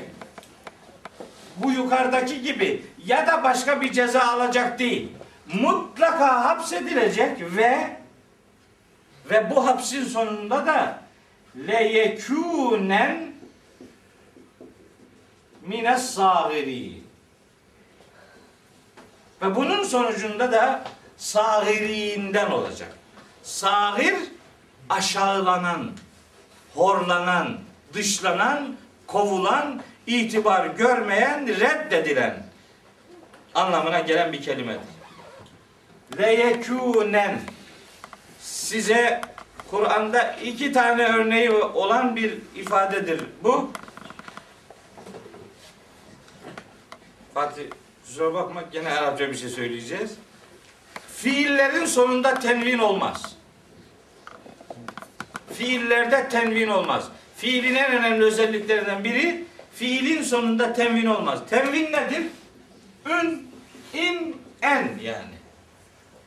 Bu 1.56 1.72
yukarıdaki 1.72 2.42
gibi 2.42 2.82
ya 3.06 3.26
da 3.26 3.44
başka 3.44 3.80
bir 3.80 3.92
ceza 3.92 4.20
alacak 4.20 4.78
değil. 4.78 5.08
Mutlaka 5.54 6.44
hapsedilecek 6.44 7.40
ve 7.40 8.01
ve 9.30 9.50
bu 9.50 9.66
hapsin 9.66 10.04
sonunda 10.04 10.66
da 10.66 11.00
leyekûnen 11.56 13.32
mines 15.62 16.14
sâgirîn. 16.14 17.04
Ve 19.42 19.54
bunun 19.54 19.84
sonucunda 19.84 20.52
da 20.52 20.84
sâgirinden 21.16 22.50
olacak. 22.50 22.92
Sağir 23.42 24.14
aşağılanan, 24.88 25.90
horlanan, 26.74 27.58
dışlanan, 27.94 28.76
kovulan, 29.06 29.82
itibar 30.06 30.66
görmeyen, 30.66 31.48
reddedilen 31.48 32.42
anlamına 33.54 34.00
gelen 34.00 34.32
bir 34.32 34.42
kelimedir. 34.42 34.80
Leyekûnen 36.18 37.40
size 38.42 39.20
Kur'an'da 39.70 40.32
iki 40.32 40.72
tane 40.72 41.04
örneği 41.04 41.50
olan 41.50 42.16
bir 42.16 42.38
ifadedir 42.56 43.20
bu. 43.42 43.70
Fatih 47.34 47.62
kusura 48.04 48.34
bakma 48.34 48.62
gene 48.72 48.88
Arapça 48.88 49.30
bir 49.30 49.36
şey 49.36 49.48
söyleyeceğiz. 49.48 50.14
Fiillerin 51.16 51.86
sonunda 51.86 52.34
tenvin 52.34 52.78
olmaz. 52.78 53.36
Fiillerde 55.54 56.28
tenvin 56.28 56.68
olmaz. 56.68 57.08
Fiilin 57.36 57.74
en 57.74 57.92
önemli 57.92 58.24
özelliklerinden 58.24 59.04
biri 59.04 59.44
fiilin 59.74 60.22
sonunda 60.22 60.72
tenvin 60.72 61.06
olmaz. 61.06 61.40
Tenvin 61.50 61.92
nedir? 61.92 62.26
Ün, 63.06 63.50
in, 63.94 64.36
en 64.62 64.98
yani. 65.02 65.34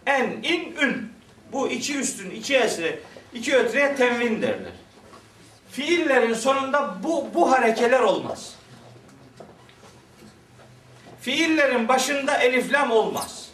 En, 0.05 0.31
in, 0.43 0.75
ün. 0.81 1.14
Bu 1.55 1.69
iki 1.69 1.97
üstün, 1.97 2.29
iki 2.29 2.55
esre, 2.55 2.99
iki 3.33 3.55
ötreye 3.55 3.95
tenvin 3.95 4.41
derler. 4.41 4.71
Fiillerin 5.71 6.33
sonunda 6.33 6.97
bu, 7.03 7.29
bu 7.33 7.51
harekeler 7.51 7.99
olmaz. 7.99 8.55
Fiillerin 11.21 11.87
başında 11.87 12.37
eliflam 12.37 12.91
olmaz. 12.91 13.49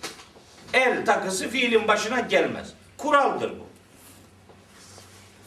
El 0.73 1.05
takısı 1.05 1.49
fiilin 1.49 1.87
başına 1.87 2.19
gelmez. 2.19 2.73
Kuraldır 2.97 3.51
bu. 3.51 3.65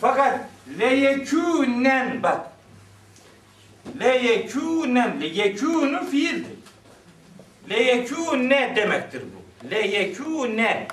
Fakat 0.01 0.41
leyekûnen 0.79 2.23
bak 2.23 2.47
leyekûnen 4.01 5.21
leyekûnü 5.21 6.11
fiildir. 6.11 6.59
Leyekûne 7.71 8.73
demektir 8.77 9.23
bu. 9.23 9.71
Leyekûne 9.71 10.87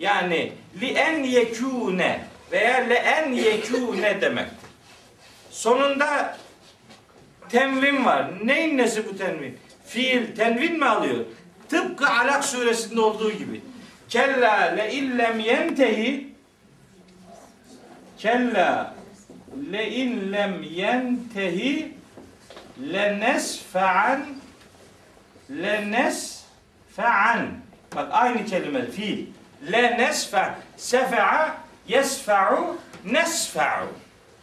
yani 0.00 0.52
li 0.80 0.86
en 0.86 1.24
yekûne 1.24 2.20
veya 2.52 2.76
le 2.76 2.94
en 2.94 3.32
yekûne 3.32 4.20
demektir. 4.20 4.70
Sonunda 5.50 6.36
tenvin 7.48 8.04
var. 8.04 8.26
Neyin 8.44 8.78
nesi 8.78 9.06
bu 9.06 9.16
tenvin? 9.18 9.58
Fiil 9.86 10.36
tenvin 10.36 10.78
mi 10.78 10.84
alıyor? 10.84 11.24
Tıpkı 11.68 12.08
Alak 12.08 12.44
suresinde 12.44 13.00
olduğu 13.00 13.32
gibi. 13.32 13.60
Kella 14.08 14.60
le 14.60 14.92
illem 14.92 15.40
yentehi 15.40 16.36
Kella 18.18 18.94
le 19.72 19.90
in 19.90 20.32
lem 20.32 20.62
yentehi 20.62 21.92
le 22.92 23.20
nesfa'an 23.20 24.20
le 25.50 25.90
nesfa'an 25.90 27.48
bak 27.96 28.08
aynı 28.10 28.46
kelime 28.46 28.90
fiil 28.90 29.26
le 29.72 29.98
nesfa 29.98 30.58
sefa'a 30.76 31.56
yesfa'u 31.88 32.76
nesfa'u 33.04 33.88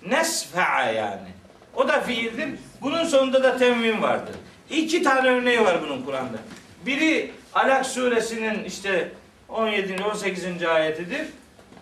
nesfa'a 0.10 0.92
yani 0.92 1.30
o 1.76 1.88
da 1.88 2.02
fiildir 2.02 2.50
bunun 2.82 3.04
sonunda 3.04 3.44
da 3.44 3.58
tenvin 3.58 4.02
vardır 4.02 4.36
iki 4.70 5.04
tane 5.04 5.30
örneği 5.30 5.62
var 5.62 5.82
bunun 5.82 6.02
Kur'an'da 6.02 6.38
biri 6.86 7.32
Alak 7.54 7.86
suresinin 7.86 8.64
işte 8.64 9.12
17. 9.50 10.04
18. 10.04 10.64
ayetidir 10.64 11.28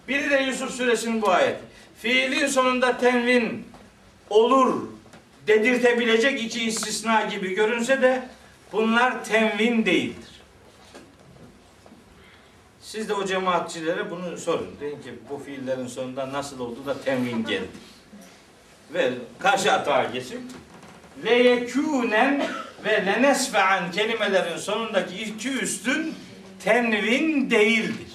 biri 0.08 0.30
de 0.30 0.36
Yusuf 0.38 0.72
suresinin 0.72 1.22
bu 1.22 1.30
ayeti 1.30 1.62
fiilin 2.02 2.48
sonunda 2.48 2.98
tenvin 2.98 3.68
olur 4.30 4.88
dedirtebilecek 5.48 6.44
iki 6.44 6.64
istisna 6.64 7.22
gibi 7.22 7.56
görünse 7.56 8.02
de 8.02 8.22
bunlar 8.72 9.26
tenvin 9.26 9.86
değildir. 9.86 10.31
Siz 12.92 13.10
de 13.10 13.14
o 13.14 13.26
cemaatçilere 13.26 14.12
bunu 14.12 14.38
sorun. 14.38 14.76
Deyin 14.80 15.02
ki 15.02 15.14
bu 15.30 15.38
fiillerin 15.38 15.88
sonunda 15.88 16.34
nasıl 16.34 16.60
oldu 16.60 16.86
da 16.86 17.02
tenvin 17.02 17.46
geldi. 17.46 17.68
Ve 18.94 19.12
karşı 19.40 19.72
atağa 19.72 20.04
geçin. 20.04 20.52
Leyekûnen 21.26 22.48
ve 22.86 23.06
lenesfe'an 23.06 23.92
kelimelerin 23.92 24.58
sonundaki 24.58 25.16
iki 25.24 25.50
üstün 25.50 26.16
tenvin 26.64 27.50
değildir. 27.50 28.08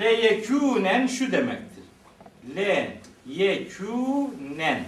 Leyekûnen 0.00 1.06
şu 1.06 1.32
demektir. 1.32 1.84
Le 2.56 3.00
yekûnen 3.26 4.84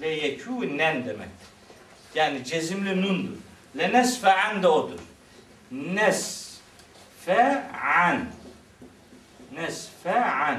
Le 0.00 0.08
yekûnen 0.08 1.04
demektir. 1.04 1.48
Yani 2.14 2.44
cezimli 2.44 3.02
nundur. 3.02 3.36
Le 3.78 3.92
nesfe'an 3.92 4.62
da 4.62 4.72
odur. 4.72 5.09
Nesfe'an 5.70 7.46
Nesfe'an 9.54 10.58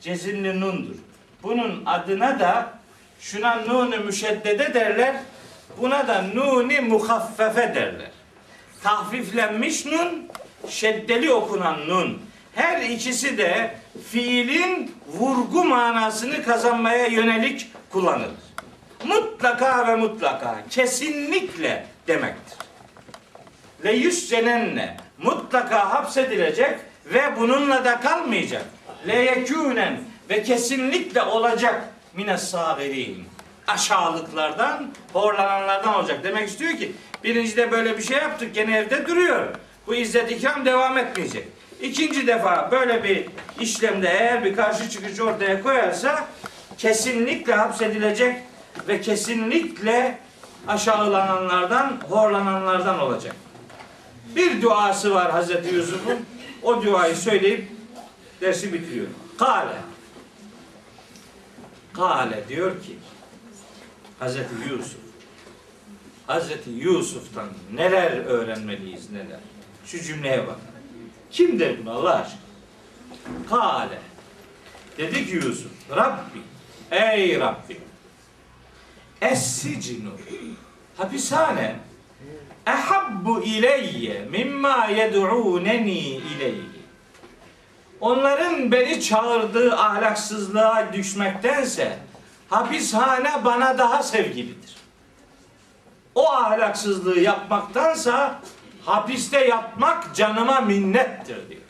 Cezimli 0.00 0.60
nundur. 0.60 0.94
Bunun 1.42 1.82
adına 1.86 2.40
da 2.40 2.72
şuna 3.20 3.54
nunu 3.56 3.96
müşeddede 3.96 4.74
derler. 4.74 5.16
Buna 5.80 6.08
da 6.08 6.22
nuni 6.34 6.80
muhaffefe 6.80 7.74
derler. 7.74 8.10
Tahfiflenmiş 8.82 9.86
nun, 9.86 10.28
şeddeli 10.68 11.32
okunan 11.32 11.88
nun. 11.88 12.22
Her 12.54 12.82
ikisi 12.82 13.38
de 13.38 13.74
fiilin 14.10 14.94
vurgu 15.06 15.64
manasını 15.64 16.42
kazanmaya 16.42 17.06
yönelik 17.06 17.72
kullanılır. 17.90 18.30
Mutlaka 19.04 19.88
ve 19.88 19.96
mutlaka, 19.96 20.56
kesinlikle 20.70 21.86
demektir. 22.06 22.63
Le 23.84 23.92
yüscenenne 23.92 24.96
mutlaka 25.18 25.94
hapsedilecek 25.94 26.78
ve 27.06 27.22
bununla 27.38 27.84
da 27.84 28.00
kalmayacak. 28.00 28.64
Le 29.08 29.16
yekûnen 29.16 30.00
ve 30.30 30.42
kesinlikle 30.42 31.22
olacak 31.22 31.84
mines 32.14 32.50
sagirin. 32.50 33.24
Aşağılıklardan, 33.66 34.90
horlananlardan 35.12 35.94
olacak. 35.94 36.20
Demek 36.24 36.48
istiyor 36.48 36.72
ki 36.72 36.92
birincide 37.24 37.70
böyle 37.70 37.98
bir 37.98 38.02
şey 38.02 38.16
yaptık 38.16 38.54
gene 38.54 38.76
evde 38.76 39.06
duruyor. 39.06 39.48
Bu 39.86 39.94
izzet 39.94 40.30
ikram 40.30 40.64
devam 40.64 40.98
etmeyecek. 40.98 41.48
İkinci 41.80 42.26
defa 42.26 42.68
böyle 42.70 43.04
bir 43.04 43.26
işlemde 43.60 44.08
eğer 44.08 44.44
bir 44.44 44.56
karşı 44.56 44.90
çıkış 44.90 45.20
ortaya 45.20 45.62
koyarsa 45.62 46.24
kesinlikle 46.78 47.54
hapsedilecek 47.54 48.36
ve 48.88 49.00
kesinlikle 49.00 50.18
aşağılananlardan, 50.68 52.00
horlananlardan 52.08 53.00
olacak. 53.00 53.36
Bir 54.36 54.62
duası 54.62 55.14
var 55.14 55.32
Hazreti 55.32 55.74
Yusuf'un. 55.74 56.26
O 56.62 56.82
duayı 56.82 57.16
söyleyip 57.16 57.68
dersi 58.40 58.72
bitiriyor. 58.72 59.06
Kale. 59.38 59.76
Kale 61.92 62.48
diyor 62.48 62.82
ki 62.82 62.98
Hazreti 64.18 64.54
Yusuf 64.70 65.04
Hazreti 66.26 66.70
Yusuf'tan 66.70 67.48
neler 67.74 68.12
öğrenmeliyiz 68.12 69.10
neler. 69.10 69.40
Şu 69.86 70.02
cümleye 70.02 70.46
bak. 70.46 70.58
Kim 71.30 71.60
der 71.60 71.80
bunu 71.80 71.90
Allah 71.90 72.14
aşkına? 72.14 72.40
Kale. 73.50 73.98
Dedi 74.98 75.26
ki 75.26 75.36
Yusuf. 75.36 75.72
Rabbi. 75.90 76.38
Ey 76.90 77.40
Rabbi. 77.40 77.80
Es-sicnu. 79.20 80.10
Hapishane. 80.96 81.76
Ehabbu 82.66 83.42
ileyye 83.42 84.20
mimma 84.30 84.86
yed'uneni 84.86 85.98
ileyhi. 85.98 86.74
Onların 88.00 88.72
beni 88.72 89.02
çağırdığı 89.02 89.76
ahlaksızlığa 89.76 90.92
düşmektense 90.92 91.98
hapishane 92.50 93.44
bana 93.44 93.78
daha 93.78 94.02
sevgilidir. 94.02 94.76
O 96.14 96.32
ahlaksızlığı 96.32 97.20
yapmaktansa 97.20 98.40
hapiste 98.84 99.44
yatmak 99.44 100.14
canıma 100.14 100.60
minnettir 100.60 101.48
diyor. 101.48 101.60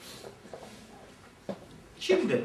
Kimdir? 2.01 2.41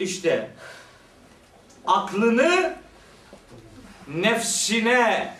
İşte 0.00 0.50
aklını 1.86 2.76
nefsine 4.08 5.34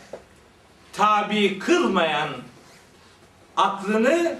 tabi 0.99 1.59
kılmayan 1.59 2.28
aklını 3.57 4.38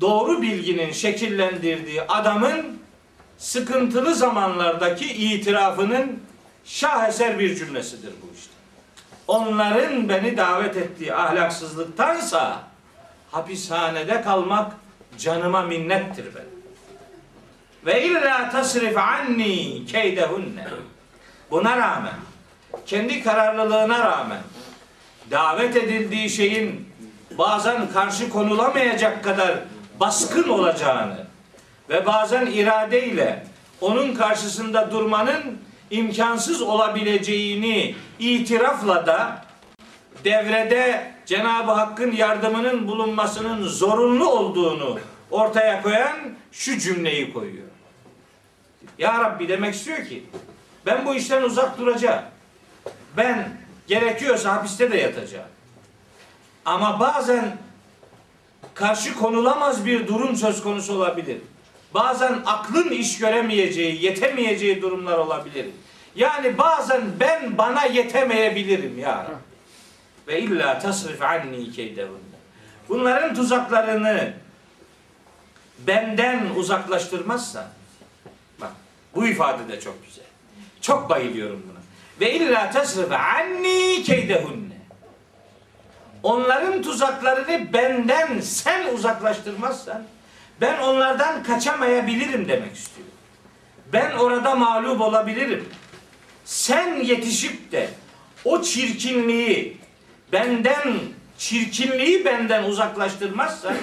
doğru 0.00 0.42
bilginin 0.42 0.92
şekillendirdiği 0.92 2.02
adamın 2.02 2.80
sıkıntılı 3.38 4.14
zamanlardaki 4.14 5.06
itirafının 5.06 6.22
şaheser 6.64 7.38
bir 7.38 7.56
cümlesidir 7.56 8.12
bu 8.22 8.34
işte. 8.34 8.52
Onların 9.26 10.08
beni 10.08 10.36
davet 10.36 10.76
ettiği 10.76 11.14
ahlaksızlıktansa 11.14 12.62
hapishanede 13.30 14.22
kalmak 14.22 14.72
canıma 15.18 15.62
minnettir 15.62 16.26
benim. 16.34 16.60
Ve 17.86 18.06
illa 18.06 18.50
tasrif 18.50 18.98
anni 18.98 19.86
keydehunne. 19.86 20.66
Buna 21.50 21.76
rağmen, 21.76 22.14
kendi 22.86 23.22
kararlılığına 23.22 23.98
rağmen 23.98 24.40
davet 25.30 25.76
edildiği 25.76 26.30
şeyin 26.30 26.88
bazen 27.38 27.92
karşı 27.92 28.30
konulamayacak 28.30 29.24
kadar 29.24 29.58
baskın 30.00 30.48
olacağını 30.48 31.26
ve 31.88 32.06
bazen 32.06 32.46
iradeyle 32.46 33.46
onun 33.80 34.14
karşısında 34.14 34.90
durmanın 34.90 35.58
imkansız 35.90 36.62
olabileceğini 36.62 37.94
itirafla 38.18 39.06
da 39.06 39.44
devrede 40.24 41.12
Cenab-ı 41.26 41.72
Hakk'ın 41.72 42.12
yardımının 42.12 42.88
bulunmasının 42.88 43.68
zorunlu 43.68 44.30
olduğunu 44.30 44.98
ortaya 45.30 45.82
koyan 45.82 46.16
şu 46.52 46.78
cümleyi 46.78 47.32
koyuyor. 47.32 47.66
Ya 48.98 49.20
Rabbi 49.24 49.48
demek 49.48 49.74
istiyor 49.74 50.04
ki 50.06 50.24
ben 50.86 51.06
bu 51.06 51.14
işten 51.14 51.42
uzak 51.42 51.78
duracağım. 51.78 52.22
Ben 53.16 53.48
gerekiyorsa 53.90 54.54
hapiste 54.54 54.90
de 54.90 54.98
yatacağım. 54.98 55.48
Ama 56.64 57.00
bazen 57.00 57.56
karşı 58.74 59.14
konulamaz 59.14 59.86
bir 59.86 60.06
durum 60.06 60.36
söz 60.36 60.62
konusu 60.62 60.94
olabilir. 60.94 61.38
Bazen 61.94 62.42
aklın 62.46 62.90
iş 62.90 63.18
göremeyeceği, 63.18 64.04
yetemeyeceği 64.04 64.82
durumlar 64.82 65.18
olabilir. 65.18 65.66
Yani 66.14 66.58
bazen 66.58 67.02
ben 67.20 67.58
bana 67.58 67.84
yetemeyebilirim 67.84 68.98
ya. 68.98 69.26
Ve 70.28 70.40
illa 70.40 70.78
tasrif 70.78 71.22
anni 71.22 71.72
keydehunne. 71.72 72.38
Bunların 72.88 73.34
tuzaklarını 73.34 74.32
benden 75.78 76.46
uzaklaştırmazsan 76.56 77.66
bak 78.60 78.72
bu 79.14 79.26
ifade 79.26 79.68
de 79.68 79.80
çok 79.80 80.06
güzel. 80.06 80.24
Çok 80.80 81.10
bayılıyorum 81.10 81.62
buna. 81.70 81.79
Ve 82.20 82.34
illa 82.34 82.70
tasrife 82.70 83.16
anni 83.16 84.02
keydehunne. 84.02 84.80
Onların 86.22 86.82
tuzaklarını 86.82 87.72
benden 87.72 88.40
sen 88.40 88.94
uzaklaştırmazsan 88.94 90.02
ben 90.60 90.78
onlardan 90.78 91.42
kaçamayabilirim 91.42 92.48
demek 92.48 92.76
istiyor. 92.76 93.08
Ben 93.92 94.10
orada 94.10 94.54
mağlup 94.54 95.00
olabilirim. 95.00 95.68
Sen 96.44 97.00
yetişip 97.02 97.72
de 97.72 97.88
o 98.44 98.62
çirkinliği 98.62 99.76
benden 100.32 100.98
çirkinliği 101.38 102.24
benden 102.24 102.64
uzaklaştırmazsan 102.64 103.74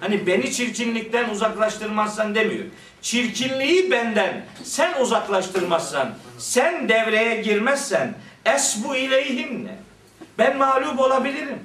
hani 0.00 0.26
beni 0.26 0.52
çirkinlikten 0.52 1.30
uzaklaştırmazsan 1.30 2.34
demiyor. 2.34 2.64
Çirkinliği 3.06 3.90
benden 3.90 4.44
sen 4.64 5.00
uzaklaştırmazsan 5.00 6.14
sen 6.38 6.88
devreye 6.88 7.42
girmezsen 7.42 8.14
esbu 8.44 8.96
ileyhimne 8.96 9.76
ben 10.38 10.56
mağlup 10.56 11.00
olabilirim. 11.00 11.58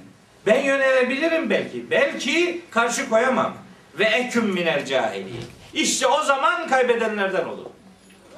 Ben 0.46 0.64
yönelebilirim 0.64 1.50
belki. 1.50 1.92
Belki 1.92 2.62
karşı 2.72 3.10
koyamam. 3.10 3.54
Ve 4.00 4.06
eküm 4.06 4.46
minel 4.46 4.86
cahili. 4.86 5.34
İşte 5.74 6.08
o 6.08 6.24
zaman 6.24 6.68
kaybedenlerden 6.68 7.46
olur. 7.46 7.70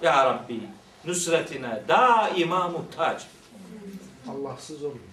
Ya 0.01 0.25
Rabbi 0.25 0.59
nusretine 1.05 1.81
daima 1.87 2.67
muhtaç. 2.67 3.21
Allahsız 4.29 4.83
oluyor. 4.83 5.05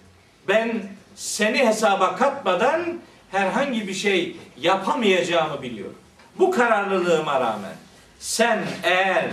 Ben 0.47 0.83
seni 1.15 1.67
hesaba 1.67 2.15
katmadan 2.15 2.99
herhangi 3.31 3.87
bir 3.87 3.93
şey 3.93 4.37
yapamayacağımı 4.57 5.61
biliyorum. 5.61 5.97
Bu 6.39 6.51
kararlılığıma 6.51 7.39
rağmen 7.39 7.80
sen 8.21 8.67
eğer 8.83 9.29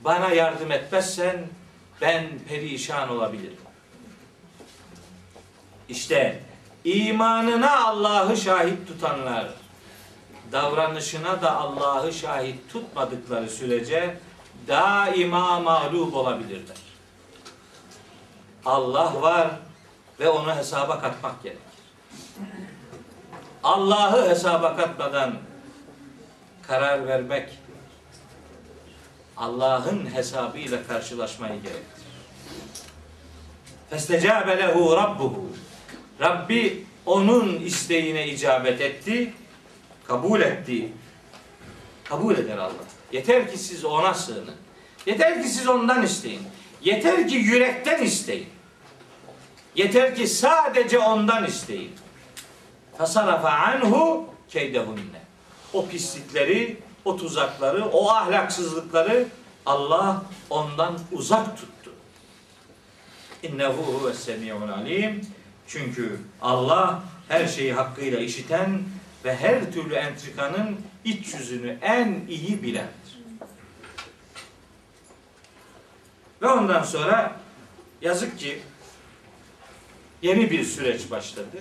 bana 0.00 0.28
yardım 0.28 0.72
etmezsen 0.72 1.36
ben 2.00 2.38
perişan 2.48 3.08
olabilirim. 3.08 3.58
İşte 5.88 6.40
imanına 6.84 7.86
Allah'ı 7.86 8.36
şahit 8.36 8.88
tutanlar 8.88 9.48
davranışına 10.52 11.42
da 11.42 11.56
Allah'ı 11.56 12.12
şahit 12.12 12.72
tutmadıkları 12.72 13.50
sürece 13.50 14.16
daima 14.68 15.60
mağlup 15.60 16.14
olabilirler. 16.14 16.76
Allah 18.64 19.22
var 19.22 19.50
ve 20.20 20.28
onu 20.28 20.56
hesaba 20.56 21.00
katmak 21.00 21.42
gerekir. 21.42 21.62
Allah'ı 23.62 24.28
hesaba 24.30 24.76
katmadan 24.76 25.34
karar 26.62 27.06
vermek 27.06 27.58
Allah'ın 29.38 30.14
hesabıyla 30.14 30.86
karşılaşmayı 30.86 31.62
gerektirir. 31.62 32.08
Festecabe 33.90 34.58
lehu 34.58 34.96
rabbuhu. 34.96 35.46
Rabbi 36.20 36.84
onun 37.06 37.60
isteğine 37.60 38.26
icabet 38.26 38.80
etti, 38.80 39.32
kabul 40.04 40.40
etti. 40.40 40.92
Kabul 42.04 42.38
eder 42.38 42.58
Allah. 42.58 42.84
Yeter 43.12 43.50
ki 43.50 43.58
siz 43.58 43.84
ona 43.84 44.14
sığının. 44.14 44.54
Yeter 45.06 45.42
ki 45.42 45.48
siz 45.48 45.68
ondan 45.68 46.02
isteyin. 46.02 46.42
Yeter 46.82 47.28
ki 47.28 47.34
yürekten 47.34 48.02
isteyin. 48.02 48.48
Yeter 49.74 50.14
ki 50.14 50.26
sadece 50.26 50.98
ondan 50.98 51.44
isteyin. 51.44 51.92
Fasarafa 52.98 53.50
anhu 53.50 54.26
keydehunne. 54.48 55.22
O 55.72 55.86
pislikleri, 55.86 56.76
o 57.08 57.16
tuzakları, 57.16 57.84
o 57.84 58.10
ahlaksızlıkları 58.10 59.26
Allah 59.66 60.22
ondan 60.50 60.98
uzak 61.12 61.56
tuttu. 61.56 61.92
İnnehu 63.42 63.82
huves 63.82 64.18
semi'un 64.18 64.68
alim. 64.68 65.20
Çünkü 65.66 66.20
Allah 66.42 67.02
her 67.28 67.46
şeyi 67.46 67.72
hakkıyla 67.72 68.18
işiten 68.18 68.82
ve 69.24 69.36
her 69.36 69.72
türlü 69.72 69.94
entrikanın 69.94 70.80
iç 71.04 71.34
yüzünü 71.34 71.78
en 71.82 72.20
iyi 72.28 72.62
bilendir. 72.62 73.18
Ve 76.42 76.46
ondan 76.48 76.82
sonra 76.82 77.36
yazık 78.02 78.38
ki 78.38 78.62
yeni 80.22 80.50
bir 80.50 80.64
süreç 80.64 81.10
başladı. 81.10 81.56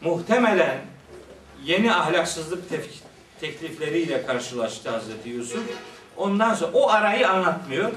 Muhtemelen 0.00 0.78
yeni 1.64 1.94
ahlaksızlık 1.94 2.72
tef- 2.72 3.11
teklifleriyle 3.42 4.26
karşılaştı 4.26 4.90
Hazreti 4.90 5.28
Yusuf. 5.28 5.62
Ondan 6.16 6.54
sonra 6.54 6.72
o 6.72 6.90
arayı 6.90 7.28
anlatmıyor. 7.28 7.90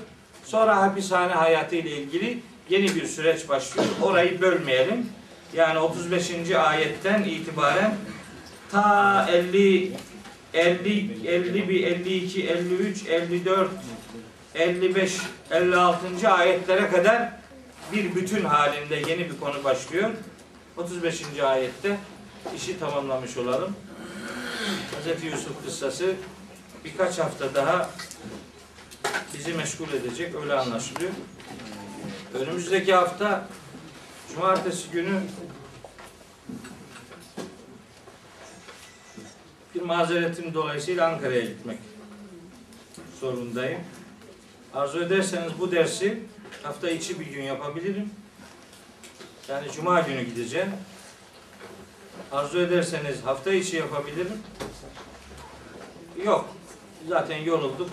Sonra 0.46 0.78
hapishane 0.78 1.34
hayatı 1.34 1.76
ile 1.76 1.92
ilgili 1.92 2.40
yeni 2.70 2.96
bir 2.96 3.06
süreç 3.06 3.50
başlıyor. 3.50 3.88
Orayı 4.02 4.42
bölmeyelim. 4.42 5.10
Yani 5.54 5.80
35. 5.80 6.52
ayetten 6.52 7.24
itibaren 7.24 7.96
ta 8.72 9.28
50 9.32 9.92
50 10.54 11.28
51 11.28 11.84
52 11.84 12.48
53 12.48 13.06
54 13.06 13.70
55 14.56 15.18
56. 15.52 16.30
ayetlere 16.30 16.90
kadar 16.90 17.30
bir 17.94 18.16
bütün 18.16 18.44
halinde 18.44 18.96
yeni 18.96 19.30
bir 19.30 19.40
konu 19.40 19.64
başlıyor. 19.64 20.10
35. 20.78 21.24
ayette 21.44 21.98
işi 22.56 22.80
tamamlamış 22.80 23.38
olalım. 23.38 23.76
Hz. 24.92 25.24
Yusuf 25.24 25.66
kıssası 25.66 26.16
birkaç 26.86 27.20
hafta 27.20 27.56
daha 27.56 27.90
bizi 29.34 29.54
meşgul 29.54 29.90
edecek 29.94 30.36
öyle 30.36 30.54
anlaşılıyor. 30.54 31.12
Önümüzdeki 32.34 32.94
hafta 32.94 33.48
cumartesi 34.34 34.92
günü 34.92 35.22
bir 39.76 39.82
mazeretim 39.82 40.54
dolayısıyla 40.54 41.08
Ankara'ya 41.08 41.42
gitmek 41.42 41.80
zorundayım. 43.20 43.80
Arzu 44.74 45.04
ederseniz 45.04 45.52
bu 45.60 45.72
dersi 45.72 46.20
hafta 46.64 46.90
içi 46.90 47.20
bir 47.20 47.26
gün 47.26 47.44
yapabilirim. 47.44 48.10
Yani 49.50 49.72
cuma 49.72 50.02
günü 50.02 50.24
gideceğim. 50.24 50.72
Arzu 52.32 52.60
ederseniz 52.60 53.26
hafta 53.26 53.54
içi 53.54 53.78
yapabilirim. 53.78 54.38
Yok. 56.26 56.50
Zaten 57.10 57.38
yorulduk. 57.38 57.90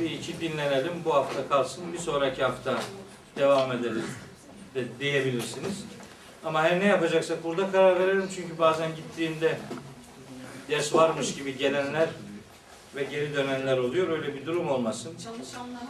Bir 0.00 0.10
iki 0.10 0.40
dinlenelim. 0.40 0.92
Bu 1.04 1.14
hafta 1.14 1.48
kalsın. 1.48 1.92
Bir 1.92 1.98
sonraki 1.98 2.42
hafta 2.42 2.78
devam 3.36 3.72
ederiz 3.72 4.04
de 4.74 4.84
diyebilirsiniz. 5.00 5.84
Ama 6.44 6.62
her 6.62 6.80
ne 6.80 6.84
yapacaksak 6.84 7.44
burada 7.44 7.72
karar 7.72 8.00
verelim. 8.00 8.28
Çünkü 8.36 8.58
bazen 8.58 8.96
gittiğimde 8.96 9.58
ders 10.70 10.94
varmış 10.94 11.34
gibi 11.34 11.58
gelenler 11.58 12.08
ve 12.96 13.04
geri 13.04 13.34
dönenler 13.34 13.78
oluyor. 13.78 14.08
Öyle 14.08 14.34
bir 14.34 14.46
durum 14.46 14.70
olmasın. 14.70 15.12
Çalışanlar 15.24 15.82